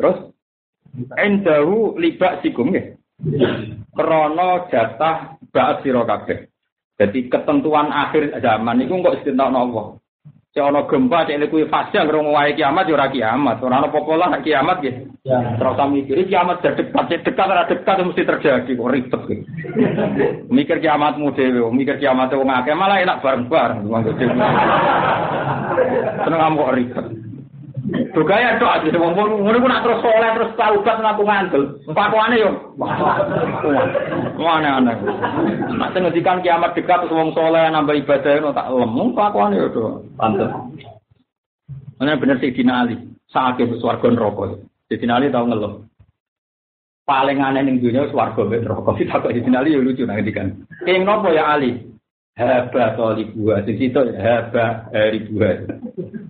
Terus 0.00 0.32
Endahu 1.14 1.94
libak 1.98 2.42
sikum 2.42 2.74
ya. 2.74 2.94
Krono 3.94 4.70
jatah 4.70 5.38
baat 5.50 5.82
sira 5.82 6.06
kabeh. 6.06 6.46
Jadi 6.98 7.30
ketentuan 7.30 7.94
akhir 7.94 8.34
zaman 8.42 8.82
itu 8.82 8.98
kok 8.98 9.22
istintokno 9.22 9.58
Allah. 9.70 9.86
Cek 10.48 10.64
ana 10.64 10.82
gempa 10.90 11.28
cek 11.28 11.52
kuwi 11.52 11.70
fase 11.70 12.02
ngrung 12.02 12.34
wae 12.34 12.56
kiamat 12.58 12.90
ya 12.90 12.98
ora 12.98 13.06
kiamat. 13.12 13.62
Ora 13.62 13.78
ana 13.78 13.86
apa-apa 13.86 14.12
lah 14.18 14.30
kiamat 14.42 14.82
nggih. 14.82 14.94
Ya. 15.22 15.38
Terus 15.60 15.78
mikir 15.92 16.18
kiamat 16.26 16.64
dekat 16.64 17.04
cek 17.06 17.22
dekat 17.22 17.46
ora 17.46 17.68
dekat 17.70 18.02
mesti 18.02 18.22
terjadi 18.26 18.70
kok 18.74 18.90
ribet 18.90 19.22
iki. 19.28 19.36
mikir 20.50 20.82
kiamatmu 20.82 21.36
dhewe, 21.36 21.68
mikir 21.70 22.00
kiamat 22.02 22.34
wong 22.34 22.50
akeh 22.50 22.74
malah 22.74 22.98
enak 22.98 23.22
bareng-bareng. 23.22 23.86
Seneng 26.26 26.58
kok 26.58 26.74
ribet. 26.74 27.06
Dogaya 27.88 28.60
tok 28.60 28.84
aja 28.84 29.00
wong 29.00 29.16
ngono 29.16 29.56
ku 29.64 29.68
nak 29.68 29.80
terus 29.80 30.04
soleh 30.04 30.30
terus 30.36 30.52
taubat 30.60 30.96
ngaku 31.00 31.22
ngandel. 31.24 31.62
Pakwane 31.88 32.36
yo. 32.36 32.50
Mana 34.36 34.76
ana. 34.76 34.92
Nak 35.72 35.96
sing 35.96 36.04
ngendikan 36.04 36.44
kiamat 36.44 36.76
dekat 36.76 37.08
terus 37.08 37.16
wong 37.16 37.32
soleh 37.32 37.64
nambah 37.72 37.96
ibadah 37.96 38.44
ngono 38.44 38.52
tak 38.52 38.68
lemu 38.68 39.04
pakwane 39.16 39.56
yo 39.56 39.66
do. 39.72 39.82
Pantes. 40.20 40.52
Mana 41.96 42.20
bener 42.20 42.36
sih 42.44 42.52
Dina 42.52 42.84
Ali. 42.84 43.00
Sakit 43.32 43.80
swarga 43.80 44.12
neraka. 44.12 44.60
Dina 44.92 45.16
Ali 45.16 45.32
tau 45.32 45.48
ngeluh. 45.48 45.80
Paling 47.08 47.40
aneh 47.40 47.64
ning 47.64 47.80
dunia 47.80 48.04
swarga 48.12 48.44
mek 48.44 48.68
neraka. 48.68 49.00
Sitak 49.00 49.32
Dina 49.32 49.64
Ali 49.64 49.72
yo 49.72 49.80
lucu 49.80 50.04
nang 50.04 50.20
ngendikan. 50.20 50.52
Ing 50.84 51.08
nopo 51.08 51.32
ya 51.32 51.56
Ali? 51.56 51.88
haba 52.38 52.94
tolibuha 52.94 53.66
sing 53.66 53.76
situ 53.82 53.98
haba 54.14 54.86
ribuha 54.94 55.66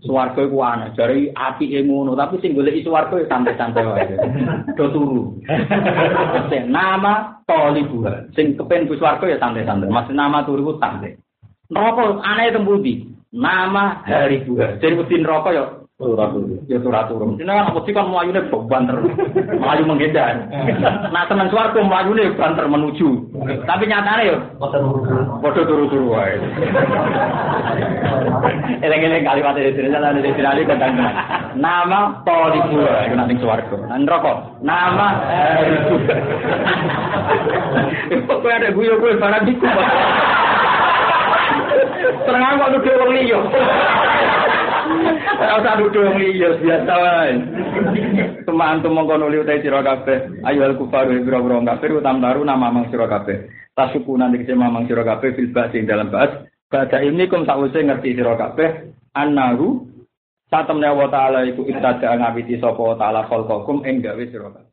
swarga 0.04 0.44
iku 0.44 0.58
ana 0.62 0.90
jare 0.94 1.32
api 1.32 1.72
ngono 1.86 2.14
tapi 2.18 2.38
sing 2.42 2.54
golek 2.54 2.82
swarga 2.82 3.22
ya 3.22 3.26
santai-santai 3.30 3.84
wae. 3.86 4.06
Do 4.74 4.90
turu. 4.90 5.22
Sing 6.50 6.70
nama 6.70 7.42
tolibuha 7.46 8.30
sing 8.34 8.58
kepen 8.58 8.90
ku 8.90 8.98
swarga 8.98 9.26
ya 9.30 9.38
santai-santai. 9.38 9.88
Maksud 9.88 10.14
nama 10.14 10.42
turu 10.42 10.62
ku 10.62 10.72
santai. 10.82 11.14
Neraka 11.70 12.20
aneh 12.24 12.52
tembuti 12.52 13.08
nama 13.32 14.00
hari 14.08 14.42
buah 14.44 14.80
jadi 14.80 14.94
mesti 14.98 15.14
neraka 15.20 15.50
ya. 15.54 15.64
Ya 15.98 16.78
surat 16.78 17.10
turun. 17.10 17.42
Kan 17.42 17.50
apa 17.50 17.82
sih 17.82 17.90
kan 17.90 18.06
melayunya 18.06 18.46
banter. 18.46 19.02
Melayu 19.50 19.82
menghindar. 19.82 20.46
Nah 21.10 21.26
teman 21.26 21.50
suaraku 21.50 21.82
melayunya 21.82 22.38
banter 22.38 22.70
menuju. 22.70 23.26
Tapi 23.66 23.90
nyatanya 23.90 24.30
ya. 24.30 24.36
Bodoh 25.42 25.66
turu-turu 25.66 26.14
wae. 26.14 26.38
Eleng-eleng 28.78 29.26
kalimat 29.26 29.58
dari 29.58 29.74
sini. 29.74 29.90
Ada 29.90 30.14
di 30.14 30.30
sini 30.38 30.70
tentang 30.70 30.94
Nama 31.58 32.22
Toli 32.22 32.62
Gua. 32.70 33.02
Itu 33.02 33.14
nanti 33.18 33.34
suaraku. 33.42 33.82
Nanti 33.90 34.06
rokok. 34.06 34.62
Nama 34.62 35.06
Haribu. 35.18 35.94
Kok 38.22 38.46
ada 38.46 38.70
gue-gue 38.70 39.18
barang 39.18 39.44
diku. 39.50 39.66
Tenang 42.22 42.54
kok 42.54 42.86
wong 42.86 43.10
liya. 43.18 43.40
Ora 45.38 45.54
usah 45.62 45.74
nuduh 45.78 46.02
wong 46.02 46.16
liya 46.18 46.50
biasa 46.58 46.92
wae. 46.98 47.32
Teman-teman 48.42 48.94
mongko 48.94 49.14
nuli 49.20 49.38
utai 49.44 49.62
sira 49.62 49.84
kabeh. 49.84 50.42
Ayo 50.42 50.66
al 50.66 50.74
kufaru 50.74 51.20
biro-biro 51.22 51.62
kafir 51.62 51.94
utam 51.94 52.18
taru 52.18 52.42
nama 52.42 52.72
mang 52.72 52.90
sira 52.90 53.06
kabeh. 53.06 53.46
Tasuku 53.76 54.18
kese 54.18 54.52
mamang 54.58 54.90
sira 54.90 55.06
kabeh 55.06 55.36
fil 55.36 55.52
ba'd 55.54 55.74
dalam 55.86 56.10
ba'd. 56.10 56.50
Ba'da 56.68 57.00
ini 57.00 57.30
kum 57.30 57.46
sakwise 57.46 57.80
ngerti 57.80 58.18
sira 58.18 58.34
kabeh 58.34 58.92
annahu 59.14 59.86
satemne 60.50 60.88
wa 60.90 61.06
ta'ala 61.08 61.44
iku 61.48 61.64
ibtada 61.68 62.16
ngawiti 62.18 62.60
sapa 62.60 62.96
ta'ala 62.98 63.28
khalqakum 63.28 63.84
ing 63.86 64.02
gawe 64.02 64.24
sira 64.28 64.52
kabeh. 64.52 64.67